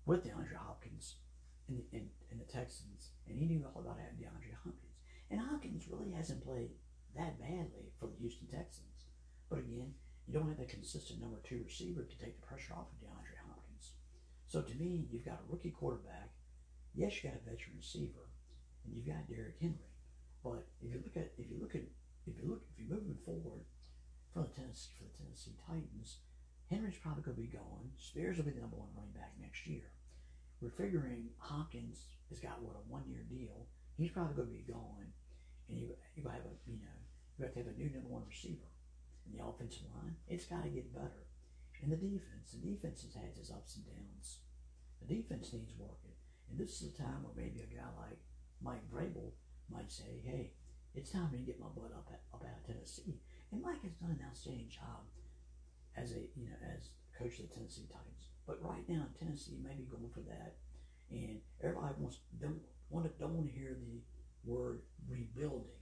with 0.06 0.24
DeAndre 0.24 0.56
Hopkins 0.56 1.16
in 1.68 1.76
the, 1.76 1.84
in, 1.98 2.10
in 2.32 2.40
the 2.40 2.46
Texans, 2.46 3.12
and 3.28 3.38
he 3.38 3.46
knew 3.46 3.66
all 3.66 3.82
about 3.82 4.00
having 4.00 4.16
DeAndre 4.16 4.56
Hopkins. 4.64 4.91
And 5.32 5.40
Hopkins 5.40 5.88
really 5.90 6.12
hasn't 6.12 6.44
played 6.44 6.72
that 7.16 7.40
badly 7.40 7.96
for 8.00 8.08
the 8.08 8.20
Houston 8.20 8.48
Texans. 8.48 9.08
But 9.50 9.60
again, 9.60 9.96
you 10.28 10.34
don't 10.34 10.50
have 10.50 10.60
a 10.60 10.68
consistent 10.68 11.22
number 11.22 11.40
two 11.44 11.64
receiver 11.64 12.04
to 12.04 12.20
take 12.20 12.40
the 12.40 12.46
pressure 12.46 12.74
off 12.74 12.92
of 12.92 13.00
DeAndre 13.00 13.40
Hopkins. 13.48 13.96
So 14.46 14.62
to 14.62 14.76
me, 14.76 15.08
you've 15.10 15.26
got 15.26 15.40
a 15.40 15.52
rookie 15.52 15.72
quarterback. 15.72 16.36
Yes, 16.94 17.24
you 17.24 17.30
got 17.30 17.40
a 17.40 17.50
veteran 17.50 17.80
receiver, 17.80 18.28
and 18.84 18.94
you've 18.94 19.08
got 19.08 19.28
Derrick 19.32 19.56
Henry. 19.60 19.96
But 20.44 20.68
if 20.84 20.92
you 20.92 21.00
look 21.00 21.16
at 21.16 21.32
if 21.40 21.50
you 21.50 21.58
look 21.62 21.76
at 21.76 21.88
if 22.28 22.36
you 22.36 22.50
look 22.50 22.64
if 22.68 22.76
you're 22.80 22.92
moving 22.92 23.18
forward 23.24 23.64
for 24.34 24.44
the 24.44 24.52
Tennessee 24.52 24.92
for 25.00 25.08
the 25.08 25.16
Tennessee 25.24 25.56
Titans, 25.64 26.20
Henry's 26.70 27.00
probably 27.00 27.24
going 27.24 27.38
to 27.38 27.48
be 27.48 27.56
going. 27.56 27.96
Spears 27.96 28.38
will 28.38 28.46
be 28.46 28.52
the 28.52 28.60
number 28.60 28.76
one 28.76 28.92
running 28.96 29.16
back 29.16 29.32
next 29.40 29.68
year. 29.68 29.88
We're 30.60 30.76
figuring 30.76 31.32
Hopkins 31.40 32.12
has 32.30 32.40
got 32.40 32.62
what 32.62 32.76
a 32.76 32.84
one 32.92 33.08
year 33.08 33.24
deal. 33.30 33.68
He's 33.98 34.12
probably 34.12 34.36
going 34.36 34.50
to 34.50 34.60
be 34.60 34.72
going, 34.72 35.12
and 35.72 35.80
you 35.80 35.96
you 36.16 36.28
have 36.28 36.44
a 36.44 36.54
you 36.68 36.78
know 36.84 36.98
you 37.40 37.46
have 37.48 37.56
to 37.56 37.64
have 37.64 37.72
a 37.72 37.80
new 37.80 37.90
number 37.90 38.12
one 38.12 38.28
receiver. 38.28 38.68
In 39.26 39.38
the 39.38 39.46
offensive 39.46 39.88
line, 39.96 40.20
it's 40.28 40.46
got 40.46 40.64
to 40.64 40.70
get 40.70 40.94
better. 40.94 41.30
And 41.82 41.92
the 41.92 41.98
defense, 41.98 42.54
the 42.54 42.62
defense 42.62 43.02
has 43.02 43.16
had 43.16 43.34
its 43.34 43.50
ups 43.50 43.80
and 43.80 43.86
downs. 43.86 44.44
The 45.02 45.16
defense 45.16 45.54
needs 45.54 45.74
working, 45.80 46.14
and 46.50 46.60
this 46.60 46.82
is 46.82 46.94
a 46.94 46.98
time 47.02 47.24
where 47.24 47.34
maybe 47.34 47.64
a 47.66 47.74
guy 47.74 47.90
like 47.98 48.22
Mike 48.62 48.86
Vrabel 48.92 49.34
might 49.72 49.90
say, 49.90 50.22
"Hey, 50.22 50.54
it's 50.94 51.10
time 51.10 51.32
to 51.32 51.38
get 51.38 51.60
my 51.60 51.72
butt 51.74 51.96
up 51.96 52.10
at, 52.12 52.22
up 52.34 52.46
out 52.46 52.60
of 52.62 52.68
Tennessee." 52.68 53.18
And 53.52 53.62
Mike 53.62 53.82
has 53.82 53.98
done 53.98 54.12
an 54.12 54.26
outstanding 54.28 54.70
job 54.70 55.08
as 55.98 56.12
a 56.12 56.22
you 56.36 56.46
know 56.46 56.60
as 56.76 56.90
coach 57.18 57.40
of 57.40 57.50
the 57.50 57.56
Tennessee 57.56 57.90
Titans. 57.90 58.30
But 58.46 58.62
right 58.62 58.88
now, 58.88 59.08
Tennessee 59.18 59.58
may 59.64 59.74
be 59.74 59.90
going 59.90 60.10
for 60.14 60.22
that, 60.22 60.58
and 61.10 61.42
everybody 61.62 61.96
wants 61.98 62.20
don't 62.40 62.62
want 62.90 63.06
to 63.06 63.12
don't 63.18 63.34
want 63.34 63.48
to 63.48 63.58
hear 63.58 63.74
the 63.74 64.02
word 64.44 64.82
rebuilding. 65.08 65.80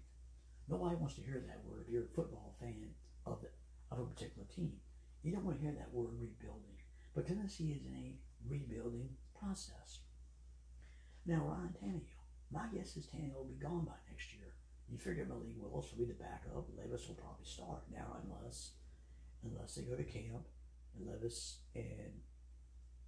Nobody 0.67 0.95
wants 0.95 1.15
to 1.15 1.21
hear 1.21 1.43
that 1.47 1.63
word 1.65 1.85
you're 1.89 2.03
a 2.03 2.15
football 2.15 2.55
fan 2.59 2.93
of 3.25 3.41
the, 3.41 3.49
of 3.91 3.99
a 3.99 4.05
particular 4.05 4.47
team. 4.53 4.73
You 5.23 5.31
don't 5.31 5.45
want 5.45 5.57
to 5.57 5.63
hear 5.63 5.73
that 5.73 5.93
word 5.93 6.13
rebuilding. 6.19 6.77
But 7.15 7.27
Tennessee 7.27 7.71
is 7.71 7.85
in 7.85 7.95
a 7.95 8.15
rebuilding 8.47 9.09
process. 9.39 9.99
Now 11.25 11.43
Ryan 11.45 11.75
Tannehill, 11.81 12.25
my 12.51 12.65
guess 12.73 12.95
is 12.95 13.07
Tannehill 13.07 13.35
will 13.35 13.53
be 13.55 13.63
gone 13.63 13.85
by 13.85 13.97
next 14.09 14.33
year. 14.33 14.55
You 14.89 14.97
figure 14.97 15.25
Malik 15.25 15.55
Willis 15.57 15.91
will 15.91 16.05
be 16.05 16.11
the 16.11 16.17
backup. 16.17 16.65
Levis 16.77 17.07
will 17.07 17.15
probably 17.15 17.45
start 17.45 17.83
now 17.91 18.17
unless 18.23 18.71
unless 19.43 19.75
they 19.75 19.83
go 19.83 19.95
to 19.95 20.03
camp 20.03 20.47
and 20.97 21.07
Levis 21.07 21.59
and 21.75 22.19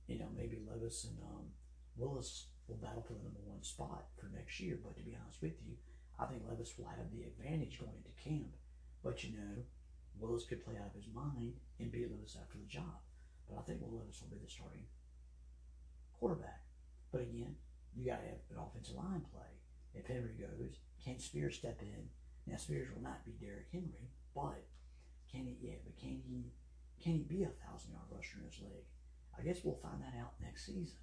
you 0.08 0.20
know 0.20 0.27
maybe 0.36 0.60
Levis 0.70 1.05
and 1.05 1.17
um, 1.24 1.46
Willis 1.98 2.48
will 2.71 2.79
battle 2.79 3.03
for 3.03 3.13
the 3.13 3.27
number 3.27 3.43
one 3.43 3.61
spot 3.61 4.07
for 4.15 4.31
next 4.31 4.59
year. 4.63 4.79
But 4.79 4.95
to 4.95 5.03
be 5.03 5.19
honest 5.19 5.43
with 5.43 5.59
you, 5.59 5.75
I 6.15 6.25
think 6.25 6.47
Levis 6.47 6.79
will 6.79 6.87
have 6.87 7.11
the 7.11 7.27
advantage 7.27 7.83
going 7.83 7.99
into 7.99 8.15
camp. 8.15 8.55
But 9.03 9.23
you 9.27 9.35
know, 9.35 9.67
Willis 10.15 10.47
could 10.47 10.63
play 10.63 10.79
out 10.79 10.87
of 10.87 10.95
his 10.95 11.11
mind 11.11 11.59
and 11.79 11.91
beat 11.91 12.07
Levis 12.07 12.39
after 12.39 12.57
the 12.57 12.71
job. 12.71 13.03
But 13.49 13.59
I 13.59 13.61
think 13.67 13.83
Will 13.83 13.99
Levis 13.99 14.23
will 14.23 14.31
be 14.31 14.39
the 14.39 14.49
starting 14.49 14.87
quarterback. 16.15 16.63
But 17.11 17.27
again, 17.27 17.59
you 17.91 18.07
got 18.07 18.23
to 18.23 18.31
have 18.31 18.47
an 18.55 18.63
offensive 18.63 18.95
line 18.95 19.27
play. 19.27 19.51
If 19.93 20.07
Henry 20.07 20.39
goes, 20.39 20.79
can 21.03 21.19
Spears 21.19 21.57
step 21.59 21.81
in? 21.81 22.07
Now 22.47 22.55
Spears 22.55 22.87
will 22.93 23.03
not 23.03 23.25
be 23.25 23.35
Derrick 23.35 23.67
Henry, 23.73 24.07
but 24.33 24.63
can 25.29 25.45
he? 25.45 25.57
Yeah, 25.59 25.83
but 25.83 25.99
can 25.99 26.21
he? 26.23 26.53
Can 27.03 27.13
he 27.13 27.23
be 27.25 27.43
a 27.43 27.51
thousand 27.65 27.91
yard 27.91 28.07
rusher 28.11 28.39
in 28.39 28.45
his 28.45 28.61
league? 28.61 28.87
I 29.37 29.41
guess 29.43 29.63
we'll 29.63 29.81
find 29.81 30.01
that 30.01 30.13
out 30.19 30.37
next 30.39 30.65
season. 30.65 31.01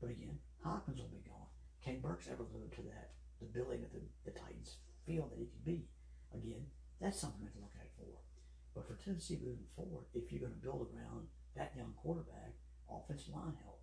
But 0.00 0.10
again, 0.10 0.38
Hopkins 0.64 0.98
will 0.98 1.10
be 1.10 1.26
gone. 1.26 1.50
Can 1.84 2.00
Burks 2.00 2.28
ever 2.30 2.46
live 2.54 2.70
up 2.70 2.76
to 2.76 2.82
that? 2.82 3.12
The 3.40 3.46
billing 3.46 3.82
that 3.82 3.92
the, 3.92 4.02
the 4.24 4.38
Titans 4.38 4.78
feel 5.06 5.26
that 5.28 5.38
he 5.38 5.46
could 5.46 5.64
be. 5.64 5.86
Again, 6.32 6.66
that's 7.00 7.18
something 7.18 7.40
we 7.42 7.46
have 7.46 7.54
to 7.54 7.60
look 7.60 7.76
at 7.78 7.90
for. 7.98 8.22
But 8.74 8.86
for 8.86 8.94
Tennessee 8.94 9.42
moving 9.42 9.66
forward, 9.74 10.06
if 10.14 10.30
you're 10.30 10.40
going 10.40 10.54
to 10.54 10.64
build 10.64 10.86
around 10.94 11.26
that 11.56 11.74
young 11.76 11.92
quarterback, 11.98 12.54
offensive 12.88 13.34
line 13.34 13.56
help. 13.62 13.80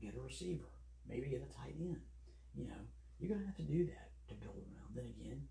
get 0.00 0.16
a 0.16 0.20
receiver, 0.20 0.70
maybe 1.08 1.28
get 1.28 1.46
a 1.46 1.52
tight 1.54 1.76
end. 1.78 2.00
You 2.54 2.66
know, 2.66 2.82
you're 3.18 3.30
gonna 3.30 3.46
have 3.46 3.56
to 3.56 3.62
do 3.62 3.86
that 3.86 4.10
to 4.28 4.34
build 4.34 4.58
around. 4.58 4.94
Then 4.94 5.06
again, 5.06 5.46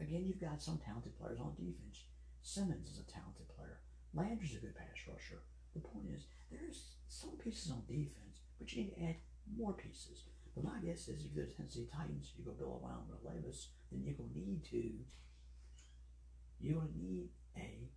again, 0.00 0.24
you've 0.24 0.40
got 0.40 0.62
some 0.62 0.78
talented 0.78 1.18
players 1.18 1.40
on 1.40 1.54
defense. 1.54 2.06
Simmons 2.42 2.88
is 2.88 2.98
a 2.98 3.10
talented 3.10 3.48
player. 3.56 3.80
Landry's 4.14 4.56
a 4.56 4.60
good 4.60 4.76
pass 4.76 5.02
rusher. 5.08 5.42
The 5.74 5.80
point 5.80 6.06
is, 6.14 6.26
there's 6.50 6.94
some 7.08 7.36
pieces 7.42 7.70
on 7.70 7.82
defense, 7.86 8.40
but 8.58 8.72
you 8.72 8.84
need 8.84 8.94
to 8.94 9.02
add 9.02 9.16
more 9.54 9.72
pieces. 9.74 10.24
But 10.54 10.64
my 10.64 10.78
guess 10.84 11.08
is 11.08 11.24
if 11.24 11.34
you're 11.34 11.46
Tennessee 11.46 11.88
Titans, 11.92 12.32
you 12.36 12.44
go 12.44 12.52
build 12.52 12.82
around 12.82 13.08
Will 13.08 13.20
Levis, 13.22 13.68
then 13.92 14.02
you're 14.02 14.14
gonna 14.14 14.34
need 14.34 14.64
to 14.70 14.82
you're 16.58 16.80
gonna 16.80 16.96
need 16.96 17.28
a 17.56 17.90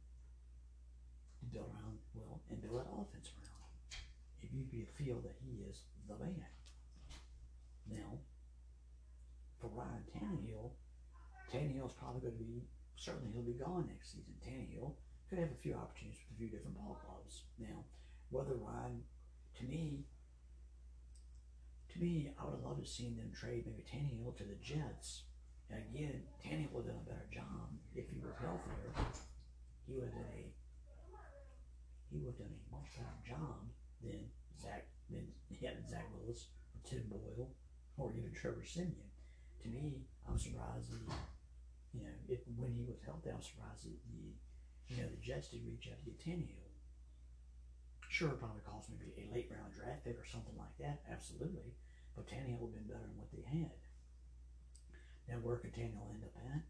to 1.40 1.46
build 1.46 1.72
around 1.72 2.00
Will 2.14 2.42
and 2.50 2.62
build 2.62 2.80
that 2.80 2.92
offense 2.92 3.32
around 3.32 3.48
him. 3.48 4.60
If 4.68 4.74
you 4.74 4.86
feel 4.98 5.22
that 5.22 5.36
he 5.40 5.64
is 5.64 5.84
the 6.08 6.16
man. 6.20 6.46
Now, 7.90 8.20
for 9.60 9.68
Ryan 9.74 10.04
Tannehill, 10.14 10.72
Tannehill's 11.52 11.94
probably 11.94 12.22
going 12.22 12.38
to 12.38 12.44
be 12.44 12.64
certainly 12.96 13.32
he'll 13.32 13.42
be 13.42 13.54
gone 13.54 13.88
next 13.88 14.14
season. 14.14 14.34
Tannehill 14.46 14.94
could 15.30 15.40
have 15.40 15.50
a 15.52 15.62
few 15.62 15.74
opportunities 15.74 16.20
with 16.28 16.36
a 16.36 16.40
few 16.40 16.50
different 16.50 16.76
ball 16.76 17.00
clubs. 17.06 17.44
Now, 17.58 17.86
whether 18.30 18.56
Ryan, 18.56 19.02
to 19.58 19.64
me, 19.64 20.06
to 21.94 22.00
me, 22.00 22.32
I 22.40 22.46
would 22.46 22.56
have 22.56 22.66
loved 22.66 22.86
to 22.86 22.90
see 22.90 23.10
them 23.10 23.32
trade 23.34 23.66
maybe 23.66 23.84
Tannehill 23.84 24.38
to 24.38 24.44
the 24.44 24.56
Jets. 24.62 25.24
And 25.70 25.84
again, 25.90 26.24
Tannehill 26.44 26.72
would 26.72 26.86
have 26.86 26.96
done 26.96 27.06
a 27.06 27.10
better 27.10 27.30
job 27.34 27.70
if 27.96 28.10
he 28.10 28.20
was 28.22 28.34
healthier. 28.40 28.94
He 29.88 29.94
would 29.94 30.06
have 30.06 30.14
done 30.14 30.34
a 30.34 30.54
he 32.10 32.18
would 32.18 32.34
have 32.34 32.42
done 32.42 32.58
a 32.58 32.74
much 32.74 32.90
better 32.98 33.22
job 33.22 33.70
than 34.02 34.30
Zach 34.62 34.86
than 35.10 35.28
yeah, 35.62 35.78
Zach 35.90 36.10
Willis 36.14 36.50
or 36.74 36.82
Tim 36.90 37.06
Boyle 37.10 37.50
or 37.98 38.12
even 38.18 38.34
Trevor 38.34 38.66
Siemian. 38.66 39.10
To 39.62 39.68
me, 39.70 40.06
I'm 40.28 40.40
surprised 40.40 40.90
that 40.94 41.14
you 41.94 42.02
know 42.02 42.16
if 42.28 42.40
when 42.58 42.74
he 42.74 42.86
was 42.86 43.02
healthy, 43.06 43.30
I'm 43.30 43.42
surprised 43.42 43.86
that 43.86 43.98
the 44.10 44.34
you 44.90 45.02
know 45.02 45.10
the 45.10 45.22
Jets 45.22 45.50
did 45.50 45.66
reach 45.66 45.90
out 45.90 46.00
to 46.00 46.06
get 46.06 46.20
Tannehill. 46.22 46.69
Sure, 48.10 48.34
it 48.34 48.42
probably 48.42 48.66
cost 48.66 48.90
maybe 48.90 49.14
a 49.14 49.30
late 49.32 49.54
round 49.54 49.70
draft 49.72 50.04
pick 50.04 50.18
or 50.18 50.26
something 50.26 50.58
like 50.58 50.74
that, 50.82 51.06
absolutely. 51.14 51.78
But 52.18 52.26
Tannehill 52.26 52.58
would 52.58 52.74
have 52.74 52.82
been 52.82 52.90
better 52.90 53.06
than 53.06 53.22
what 53.22 53.30
they 53.30 53.46
had. 53.46 53.78
Now, 55.30 55.38
where 55.46 55.62
could 55.62 55.78
Tannehill 55.78 56.10
end 56.18 56.26
up 56.26 56.34
at? 56.42 56.66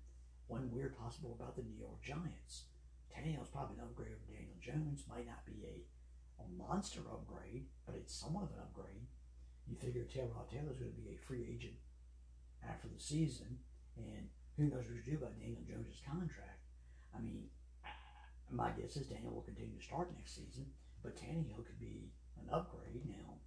One 0.51 0.69
weird 0.69 0.99
possible 0.99 1.39
about 1.39 1.55
the 1.55 1.63
New 1.63 1.79
York 1.79 2.03
Giants. 2.03 2.67
Tannehill's 3.07 3.47
probably 3.47 3.79
an 3.79 3.87
upgrade 3.87 4.11
over 4.11 4.27
Daniel 4.27 4.59
Jones. 4.59 5.07
Might 5.07 5.31
not 5.31 5.47
be 5.47 5.63
a, 5.63 6.43
a 6.43 6.45
monster 6.59 6.99
upgrade, 7.07 7.71
but 7.87 7.95
it's 7.95 8.13
somewhat 8.13 8.43
of 8.43 8.51
an 8.51 8.59
upgrade. 8.59 9.07
You 9.65 9.79
figure 9.79 10.03
Tyrod 10.03 10.51
Taylor's 10.51 10.77
going 10.77 10.91
to 10.91 10.99
be 10.99 11.15
a 11.15 11.25
free 11.25 11.47
agent 11.47 11.79
after 12.67 12.91
the 12.91 12.99
season, 12.99 13.63
and 13.95 14.27
who 14.57 14.67
knows 14.67 14.91
what 14.91 14.99
to 14.99 15.07
do 15.07 15.15
about 15.15 15.39
Daniel 15.39 15.63
Jones' 15.63 16.03
contract. 16.03 16.67
I 17.15 17.23
mean, 17.23 17.47
my 18.51 18.71
guess 18.75 18.97
is 18.97 19.07
Daniel 19.07 19.33
will 19.33 19.47
continue 19.47 19.77
to 19.77 19.85
start 19.85 20.11
next 20.17 20.35
season, 20.35 20.67
but 21.03 21.15
Tannehill 21.15 21.65
could 21.65 21.79
be 21.79 22.11
an 22.41 22.49
upgrade. 22.51 23.05
Now, 23.05 23.39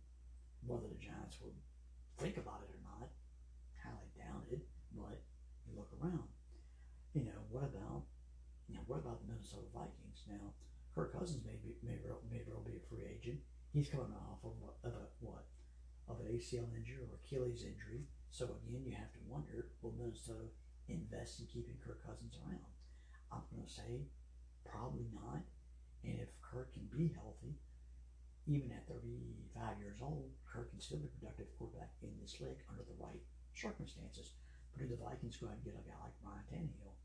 whether 0.66 0.88
the 0.88 1.00
Giants 1.00 1.38
would 1.42 1.56
think 2.18 2.36
about 2.36 2.64
it 2.64 2.72
or 2.72 2.80
not, 2.84 3.10
highly 3.82 4.10
doubt 4.16 4.46
it, 4.50 4.62
but 4.94 5.22
you 5.66 5.76
look 5.76 5.90
around. 6.00 6.28
You 7.12 7.24
know, 7.24 7.44
what 7.50 7.64
about 7.64 8.08
you 8.68 8.78
know, 8.78 8.84
what 8.86 9.04
about 9.04 9.20
the 9.20 9.28
Minnesota 9.28 9.68
Vikings? 9.74 10.24
Now, 10.30 10.56
Kirk 10.94 11.12
Cousins 11.12 11.44
may 11.44 11.60
be 11.60 11.76
may, 11.82 12.00
may 12.30 12.40
well 12.46 12.64
be 12.64 12.76
a 12.76 12.88
free 12.88 13.04
agent. 13.04 13.40
He's 13.72 13.88
coming 13.88 14.12
off 14.28 14.44
of, 14.44 14.56
a, 14.60 14.70
of 14.88 14.94
a, 14.96 15.04
what 15.20 15.44
of 16.08 16.20
an 16.20 16.32
ACL 16.32 16.68
injury 16.76 17.00
or 17.04 17.20
Achilles 17.20 17.64
injury. 17.64 18.08
So 18.30 18.56
again, 18.64 18.84
you 18.84 18.96
have 18.96 19.12
to 19.12 19.22
wonder: 19.28 19.72
Will 19.82 19.92
Minnesota 19.92 20.48
invest 20.88 21.40
in 21.40 21.46
keeping 21.52 21.76
Kirk 21.84 22.00
Cousins 22.04 22.36
around? 22.40 22.72
I'm 23.32 23.44
going 23.52 23.64
to 23.64 23.72
say 23.72 24.08
probably 24.64 25.08
not. 25.12 25.44
And 26.04 26.18
if 26.18 26.28
Kirk 26.42 26.74
can 26.74 26.88
be 26.90 27.14
healthy, 27.14 27.54
even 28.46 28.74
at 28.74 28.88
35 28.90 29.78
years 29.78 30.02
old, 30.02 30.30
Kirk 30.46 30.70
can 30.70 30.80
still 30.80 30.98
be 30.98 31.06
a 31.06 31.16
productive 31.18 31.46
quarterback 31.58 31.94
in 32.02 32.10
this 32.20 32.40
league 32.40 32.58
under 32.68 32.82
the 32.82 32.98
right 32.98 33.22
circumstances. 33.54 34.34
But 34.72 34.82
do 34.82 34.88
the 34.90 34.98
Vikings 34.98 35.38
go 35.38 35.46
out 35.46 35.62
and 35.62 35.64
get 35.64 35.78
a 35.78 35.86
guy 35.86 35.94
like 36.02 36.18
Ryan 36.26 36.46
Tannehill? 36.50 36.96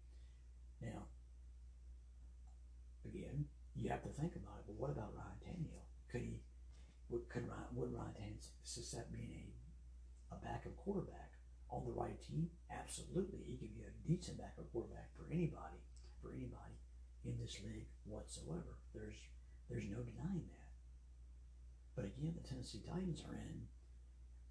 Now, 0.82 1.06
again, 3.06 3.46
you 3.76 3.90
have 3.90 4.02
to 4.02 4.10
think 4.10 4.34
about 4.36 4.66
it. 4.66 4.66
But 4.66 4.82
what 4.82 4.90
about 4.90 5.14
Ryan 5.14 5.38
Tannehill? 5.46 5.86
Could 6.10 6.22
he? 6.22 6.42
Would, 7.10 7.30
could 7.30 7.48
Ryan, 7.48 7.72
would 7.78 7.94
Ryan 7.94 8.18
Tannehill 8.18 8.50
suscept 8.66 9.14
being 9.14 9.32
a, 9.32 10.36
a 10.36 10.38
backup 10.42 10.76
quarterback 10.76 11.38
on 11.70 11.86
the 11.86 11.94
right 11.94 12.18
team? 12.26 12.50
Absolutely, 12.74 13.46
he 13.46 13.58
could 13.58 13.78
be 13.78 13.86
a 13.86 13.94
decent 14.10 14.40
backup 14.42 14.72
quarterback 14.74 15.14
for 15.16 15.30
anybody, 15.32 15.80
for 16.20 16.34
anybody 16.34 16.76
in 17.28 17.38
this 17.40 17.60
league 17.64 17.92
whatsoever. 18.08 18.80
There's 18.96 19.20
there's 19.70 19.92
no 19.92 20.00
denying 20.00 20.48
that. 20.48 20.72
But 21.96 22.06
again, 22.06 22.34
the 22.40 22.48
Tennessee 22.48 22.86
Titans 22.88 23.24
are 23.28 23.36
in 23.36 23.68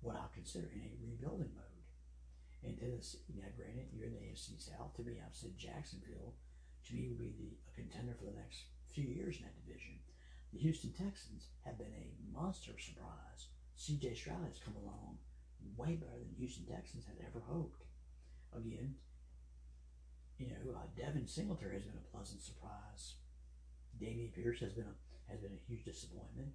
what 0.04 0.16
I 0.16 0.28
consider 0.34 0.68
in 0.68 0.84
a 0.84 1.00
rebuilding 1.00 1.56
mode. 1.56 1.84
And 2.62 2.76
Tennessee, 2.76 3.24
now 3.32 3.48
granted, 3.56 3.88
you're 3.94 4.06
in 4.06 4.12
the 4.12 4.28
AFC 4.28 4.60
South. 4.60 4.92
To 4.96 5.02
me, 5.02 5.22
I've 5.24 5.34
said 5.34 5.56
Jacksonville 5.56 6.36
to 6.86 6.94
me 6.94 7.08
would 7.08 7.18
be 7.18 7.32
the 7.32 7.56
a 7.70 7.72
contender 7.72 8.14
for 8.18 8.28
the 8.28 8.36
next 8.36 8.68
few 8.92 9.08
years 9.08 9.40
in 9.40 9.48
that 9.48 9.56
division. 9.64 9.98
The 10.52 10.60
Houston 10.60 10.92
Texans 10.92 11.48
have 11.64 11.78
been 11.78 11.94
a 11.96 12.14
monster 12.32 12.72
surprise. 12.78 13.48
CJ 13.78 14.16
Stroud 14.16 14.46
has 14.46 14.60
come 14.62 14.76
along 14.76 15.18
way 15.76 15.96
better 15.96 16.18
than 16.18 16.36
Houston 16.38 16.64
Texans 16.64 17.04
had 17.04 17.16
ever 17.26 17.42
hoped. 17.46 17.84
Again, 18.54 18.94
you 20.38 20.46
know, 20.48 20.76
uh, 20.76 20.86
Devin 20.96 21.26
Singletary 21.26 21.74
has 21.74 21.84
been 21.84 21.96
a 21.96 22.10
pleasant 22.12 22.42
surprise. 22.42 23.16
Dameon 23.96 24.34
Pierce 24.34 24.60
has 24.60 24.72
been 24.72 24.88
a 24.88 24.96
has 25.32 25.40
been 25.40 25.56
a 25.56 25.66
huge 25.66 25.84
disappointment. 25.84 26.52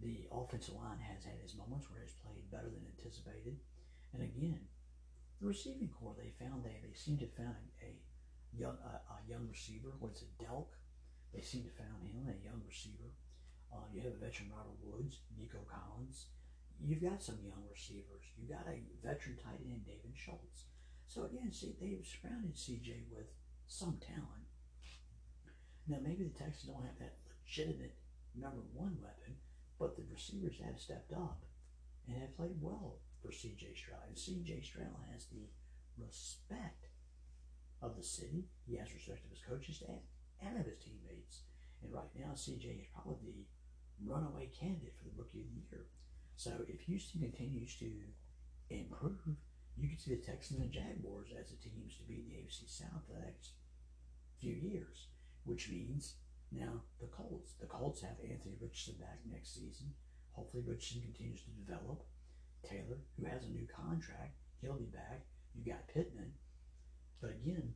The 0.00 0.26
offensive 0.32 0.74
line 0.74 0.98
has 0.98 1.22
had 1.24 1.38
its 1.42 1.54
moments 1.54 1.86
where 1.90 2.02
it's 2.02 2.18
played 2.18 2.50
better 2.50 2.70
than 2.70 2.86
anticipated. 2.86 3.58
And 4.14 4.22
again, 4.22 4.66
the 5.40 5.46
receiving 5.46 5.90
corps 5.92 6.16
they 6.16 6.32
found 6.40 6.64
they 6.64 6.80
they 6.82 6.94
seem 6.96 7.18
to 7.18 7.28
have 7.28 7.36
found 7.36 7.62
a, 7.84 7.92
young 8.56 8.78
a, 8.80 9.04
a, 9.12 9.16
young 9.28 9.46
receiver. 9.46 9.92
What's 10.00 10.22
it, 10.22 10.32
Delk? 10.40 10.72
They 11.34 11.42
seem 11.42 11.68
to 11.68 11.70
have 11.76 11.84
found 11.84 12.08
him 12.08 12.26
a 12.26 12.44
young 12.44 12.64
receiver. 12.66 13.12
Uh, 13.68 13.84
you 13.92 14.00
have 14.00 14.16
a 14.16 14.24
veteran 14.24 14.48
Robert 14.48 14.80
Woods, 14.80 15.20
Nico 15.36 15.60
Collins. 15.68 16.32
You've 16.80 17.04
got 17.04 17.22
some 17.22 17.36
young 17.44 17.68
receivers. 17.68 18.24
You 18.38 18.48
got 18.48 18.64
a 18.64 18.80
veteran 19.04 19.36
tight 19.36 19.60
end, 19.60 19.84
David 19.84 20.16
Schultz. 20.16 20.72
So 21.08 21.24
again, 21.24 21.50
see, 21.52 21.74
they've 21.80 22.04
surrounded 22.04 22.54
CJ 22.54 23.08
with 23.10 23.32
some 23.66 23.96
talent. 23.96 24.44
Now 25.88 25.98
maybe 26.02 26.24
the 26.24 26.38
Texans 26.38 26.70
don't 26.70 26.84
have 26.84 26.98
that 27.00 27.16
legitimate 27.24 27.96
number 28.36 28.60
one 28.74 28.98
weapon, 29.00 29.40
but 29.80 29.96
the 29.96 30.04
receivers 30.12 30.60
have 30.62 30.78
stepped 30.78 31.12
up 31.12 31.44
and 32.06 32.20
have 32.20 32.36
played 32.36 32.60
well 32.60 33.00
for 33.22 33.30
CJ 33.30 33.74
Stroud. 33.74 34.04
And 34.06 34.16
CJ 34.16 34.64
Stroud 34.64 35.00
has 35.10 35.26
the 35.26 35.48
respect 35.96 36.88
of 37.80 37.96
the 37.96 38.02
city. 38.02 38.44
He 38.68 38.76
has 38.76 38.92
respect 38.92 39.24
of 39.24 39.30
his 39.30 39.40
coaching 39.40 39.74
staff 39.74 40.04
and 40.44 40.60
of 40.60 40.66
his 40.66 40.78
teammates. 40.78 41.42
And 41.82 41.92
right 41.92 42.12
now, 42.14 42.32
CJ 42.34 42.80
is 42.80 42.86
probably 42.92 43.48
the 43.98 44.12
runaway 44.12 44.50
candidate 44.52 44.94
for 44.98 45.04
the 45.04 45.16
Rookie 45.16 45.40
of 45.40 45.48
the 45.48 45.64
Year. 45.70 45.86
So 46.36 46.52
if 46.68 46.82
Houston 46.82 47.20
continues 47.20 47.74
to 47.76 47.90
improve, 48.70 49.40
you 49.78 49.88
could 49.88 50.00
see 50.00 50.14
the 50.14 50.22
Texans 50.22 50.60
and 50.60 50.68
the 50.68 50.74
Jaguars 50.74 51.28
as 51.38 51.50
the 51.50 51.56
teams 51.56 51.96
to 51.96 52.02
beat 52.04 52.26
the 52.26 52.34
AFC 52.42 52.68
South 52.68 53.06
the 53.08 53.20
next 53.20 53.52
few 54.40 54.54
years, 54.54 55.08
which 55.44 55.70
means 55.70 56.14
now 56.50 56.82
the 57.00 57.06
Colts. 57.06 57.54
The 57.60 57.66
Colts 57.66 58.02
have 58.02 58.18
Anthony 58.22 58.54
Richardson 58.60 58.96
back 58.98 59.20
next 59.30 59.54
season. 59.54 59.94
Hopefully, 60.32 60.64
Richardson 60.66 61.02
continues 61.02 61.42
to 61.42 61.50
develop. 61.50 62.02
Taylor, 62.68 62.98
who 63.16 63.24
has 63.24 63.44
a 63.44 63.50
new 63.50 63.66
contract, 63.70 64.34
he'll 64.60 64.74
be 64.74 64.90
back. 64.90 65.22
You 65.54 65.72
got 65.72 65.86
Pittman, 65.86 66.32
but 67.20 67.30
again, 67.30 67.74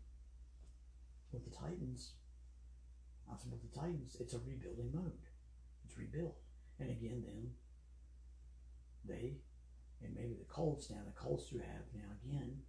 with 1.33 1.45
the 1.45 1.57
Titans, 1.57 2.15
I 3.31 3.37
said 3.37 3.51
with 3.51 3.63
the 3.63 3.79
Titans, 3.79 4.17
it's 4.21 4.35
a 4.35 4.39
rebuilding 4.39 4.91
mode. 4.93 5.13
It's 5.85 5.97
rebuild. 5.97 6.35
And 6.79 6.91
again, 6.91 7.23
then 7.25 7.51
they 9.05 9.37
and 10.05 10.15
maybe 10.15 10.35
the 10.35 10.53
Colts 10.53 10.91
now, 10.91 11.03
the 11.07 11.19
Colts 11.19 11.51
do 11.51 11.59
have 11.59 11.87
now 11.95 12.11
again, 12.25 12.63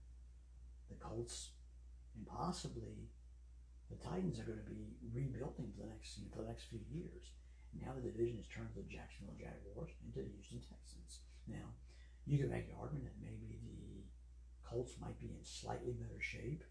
the 0.89 0.96
Colts 0.96 1.52
and 2.15 2.26
possibly 2.26 3.10
the 3.89 3.98
Titans 3.98 4.39
are 4.39 4.50
going 4.50 4.62
to 4.62 4.69
be 4.69 4.93
rebuilding 5.13 5.74
for 5.74 5.86
the 5.86 5.89
next 5.89 6.22
for 6.32 6.41
the 6.41 6.50
next 6.50 6.69
few 6.69 6.82
years. 6.89 7.34
Now 7.74 7.93
the 7.93 8.06
division 8.06 8.38
is 8.39 8.48
turned 8.48 8.69
to 8.74 8.82
the 8.82 8.89
Jacksonville 8.89 9.38
Jaguars 9.38 9.93
and 10.02 10.13
the 10.13 10.30
Houston 10.30 10.62
Texans. 10.62 11.26
Now, 11.48 11.74
you 12.26 12.38
can 12.38 12.50
make 12.50 12.69
an 12.69 12.80
argument 12.80 13.10
that 13.10 13.19
maybe 13.19 13.60
the 13.65 14.06
Colts 14.63 14.96
might 15.02 15.19
be 15.19 15.34
in 15.34 15.43
slightly 15.43 15.93
better 15.93 16.22
shape. 16.22 16.63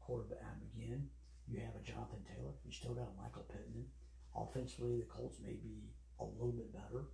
Quarterback 0.00 0.60
again, 0.74 1.08
you 1.46 1.60
have 1.60 1.76
a 1.78 1.86
Jonathan 1.86 2.24
Taylor. 2.26 2.52
You 2.64 2.72
still 2.72 2.94
got 2.94 3.14
a 3.14 3.20
Michael 3.22 3.46
Pittman. 3.48 3.86
Offensively, 4.34 4.98
the 4.98 5.08
Colts 5.08 5.38
may 5.40 5.56
be 5.56 5.94
a 6.20 6.24
little 6.24 6.52
bit 6.52 6.72
better 6.72 7.08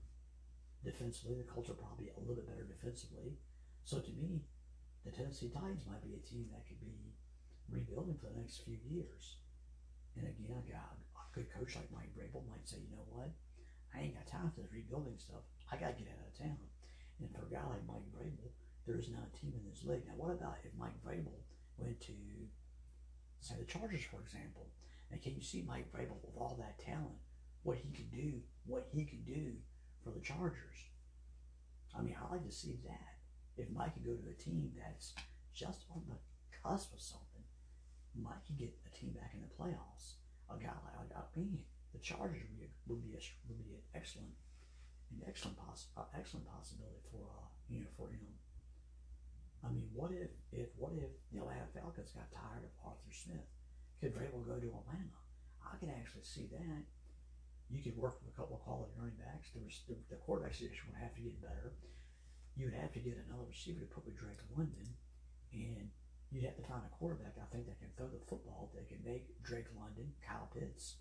defensively. 0.85 1.41
The 1.41 1.49
Colts 1.49 1.71
are 1.73 1.81
probably 1.81 2.13
a 2.13 2.21
little 2.21 2.37
bit 2.37 2.47
better 2.47 2.69
defensively. 2.69 3.41
So 3.85 3.99
to 3.99 4.13
me, 4.13 4.45
the 5.05 5.13
Tennessee 5.13 5.53
Titans 5.53 5.89
might 5.89 6.05
be 6.05 6.17
a 6.17 6.23
team 6.25 6.49
that 6.53 6.69
could 6.69 6.81
be 6.81 7.17
rebuilding 7.69 8.21
for 8.21 8.29
the 8.29 8.41
next 8.41 8.65
few 8.65 8.77
years. 8.85 9.41
And 10.17 10.29
again, 10.29 10.57
a 10.57 10.65
guy, 10.65 10.93
a 11.17 11.25
good 11.35 11.49
coach 11.53 11.77
like 11.77 11.91
Mike 11.91 12.13
Vrabel 12.13 12.45
might 12.49 12.69
say, 12.69 12.79
you 12.81 12.93
know 12.93 13.09
what? 13.09 13.33
I 13.93 14.05
ain't 14.05 14.15
got 14.15 14.29
time 14.29 14.53
for 14.55 14.63
this 14.63 14.73
rebuilding 14.73 15.19
stuff. 15.19 15.43
I 15.73 15.77
got 15.77 15.97
to 15.97 16.01
get 16.01 16.13
out 16.13 16.29
of 16.29 16.39
town. 16.39 16.61
And 17.21 17.31
for 17.33 17.47
a 17.47 17.53
guy 17.53 17.65
like 17.67 17.87
Mike 17.87 18.09
Vrabel, 18.13 18.53
there 18.87 18.99
is 18.99 19.09
not 19.09 19.29
a 19.29 19.37
team 19.37 19.53
in 19.57 19.65
this 19.69 19.85
league. 19.85 20.05
Now, 20.07 20.17
what 20.17 20.35
about 20.35 20.61
if 20.65 20.73
Mike 20.77 20.99
Vrabel 21.05 21.41
went 21.77 22.01
to, 22.09 22.17
say, 23.41 23.55
the 23.59 23.65
Chargers, 23.65 24.05
for 24.05 24.21
example? 24.21 24.69
And 25.11 25.23
can 25.23 25.35
you 25.35 25.43
see 25.43 25.65
Mike 25.67 25.93
Vrabel 25.93 26.21
with 26.25 26.37
all 26.37 26.57
that 26.59 26.79
talent, 26.85 27.21
what 27.63 27.79
he 27.79 27.91
could 27.93 28.11
do, 28.11 28.41
what 28.67 28.89
he 28.93 29.05
could 29.05 29.25
do 29.25 29.53
for 30.05 30.11
the 30.11 30.21
Chargers? 30.21 30.93
I 31.97 32.03
mean, 32.03 32.17
I 32.21 32.31
like 32.31 32.45
to 32.45 32.53
see 32.53 32.77
that. 32.85 33.17
If 33.57 33.71
Mike 33.71 33.95
could 33.95 34.05
go 34.05 34.15
to 34.15 34.31
a 34.31 34.37
team 34.37 34.73
that's 34.77 35.15
just 35.55 35.87
on 35.95 36.03
the 36.09 36.19
cusp 36.63 36.93
of 36.93 37.01
something, 37.01 37.47
Mike 38.15 38.45
could 38.47 38.59
get 38.59 38.75
a 38.85 38.91
team 38.93 39.11
back 39.17 39.33
in 39.33 39.41
the 39.41 39.55
playoffs. 39.57 40.21
A 40.51 40.61
guy 40.61 40.75
like 40.99 41.11
I 41.17 41.23
mean, 41.35 41.65
the 41.95 42.01
Chargers 42.01 42.43
would 42.43 42.59
be 42.59 42.67
a, 42.67 42.71
would 42.87 43.03
be 43.03 43.15
a, 43.15 43.23
would 43.49 43.65
be 43.65 43.75
an 43.75 43.87
excellent 43.95 44.35
an 45.15 45.23
excellent 45.27 45.57
poss- 45.57 45.89
uh, 45.97 46.11
excellent 46.19 46.47
possibility 46.51 47.01
for 47.11 47.23
uh, 47.23 47.47
you 47.71 47.81
know 47.81 47.93
for 47.97 48.11
him. 48.11 48.35
I 49.65 49.71
mean, 49.71 49.89
what 49.95 50.11
if 50.13 50.31
if 50.53 50.69
what 50.77 50.93
if 50.99 51.09
the 51.33 51.41
Atlanta 51.41 51.71
Falcons 51.73 52.13
got 52.13 52.29
tired 52.35 52.67
of 52.67 52.73
Arthur 52.85 53.15
Smith? 53.15 53.49
Could 54.03 54.13
Vrabel 54.13 54.45
go 54.45 54.59
to 54.59 54.69
Atlanta? 54.69 55.19
I 55.65 55.79
can 55.79 55.89
actually 55.89 56.27
see 56.27 56.51
that. 56.53 56.85
You 57.71 57.83
could 57.83 57.97
work 57.97 58.21
with 58.21 58.33
a 58.33 58.37
couple 58.37 58.57
of 58.57 58.63
quality 58.63 58.93
running 58.97 59.17
backs. 59.19 59.51
The, 59.55 59.65
the, 59.89 59.99
the 60.11 60.21
quarterback 60.23 60.55
situation 60.55 60.93
would 60.93 61.01
have 61.01 61.15
to 61.17 61.23
get 61.23 61.41
better 61.41 61.73
you 62.57 62.67
would 62.67 62.75
have 62.75 62.93
to 62.93 63.01
get 63.01 63.19
another 63.27 63.47
receiver 63.49 63.81
to 63.81 63.87
put 63.87 64.07
with 64.07 64.17
Drake 64.17 64.39
London, 64.57 64.87
and 65.53 65.91
you'd 66.31 66.45
have 66.45 66.57
to 66.57 66.63
find 66.63 66.83
a 66.87 66.97
quarterback, 66.97 67.35
I 67.35 67.47
think, 67.51 67.67
that 67.67 67.79
can 67.79 67.91
throw 67.97 68.07
the 68.07 68.23
football, 68.27 68.71
that 68.75 68.89
can 68.89 69.03
make 69.05 69.43
Drake 69.43 69.67
London, 69.79 70.13
Kyle 70.27 70.49
Pitts, 70.55 70.97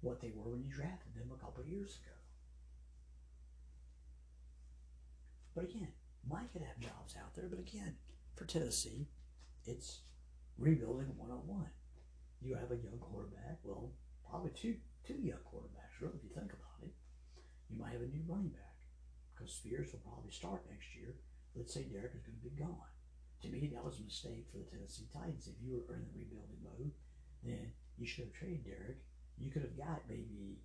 what 0.00 0.20
they 0.20 0.32
were 0.34 0.50
when 0.50 0.62
you 0.62 0.70
drafted 0.70 1.14
them 1.14 1.30
a 1.30 1.38
couple 1.38 1.62
of 1.62 1.68
years 1.68 1.98
ago. 2.02 2.14
But 5.54 5.64
again, 5.64 5.88
Mike 6.28 6.52
could 6.52 6.62
have 6.62 6.78
jobs 6.78 7.14
out 7.18 7.34
there, 7.34 7.46
but 7.48 7.58
again, 7.58 7.96
for 8.34 8.44
Tennessee, 8.44 9.08
it's 9.66 10.00
rebuilding 10.58 11.14
101. 11.16 11.66
You 12.42 12.54
have 12.54 12.70
a 12.70 12.76
young 12.76 12.98
quarterback, 12.98 13.58
well, 13.62 13.92
probably 14.28 14.50
two 14.50 14.76
two 15.06 15.14
young 15.14 15.38
quarterbacks, 15.50 15.87
really, 16.00 16.16
if 16.16 16.24
you 16.24 16.34
think 16.34 16.52
about 16.52 16.82
it. 16.82 16.94
You 17.68 17.76
might 17.78 17.92
have 17.92 18.02
a 18.02 18.08
new 18.08 18.24
running 18.26 18.54
back 18.54 18.78
because 19.34 19.52
Spears 19.52 19.92
will 19.92 20.02
probably 20.02 20.32
start 20.32 20.64
next 20.70 20.94
year. 20.96 21.14
Let's 21.54 21.74
say 21.74 21.84
Derrick 21.84 22.16
is 22.16 22.24
going 22.24 22.38
to 22.38 22.48
be 22.48 22.58
gone. 22.58 22.90
To 23.42 23.48
me, 23.48 23.70
that 23.70 23.84
was 23.84 24.00
a 24.00 24.08
mistake 24.08 24.50
for 24.50 24.58
the 24.58 24.66
Tennessee 24.66 25.06
Titans. 25.12 25.46
If 25.46 25.62
you 25.62 25.78
were 25.78 25.94
in 25.94 26.02
the 26.02 26.18
rebuilding 26.18 26.58
mode, 26.64 26.90
then 27.44 27.70
you 27.96 28.06
should 28.06 28.26
have 28.26 28.34
traded 28.34 28.66
Derrick. 28.66 28.98
You 29.38 29.50
could 29.50 29.62
have 29.62 29.78
got 29.78 30.08
maybe 30.10 30.58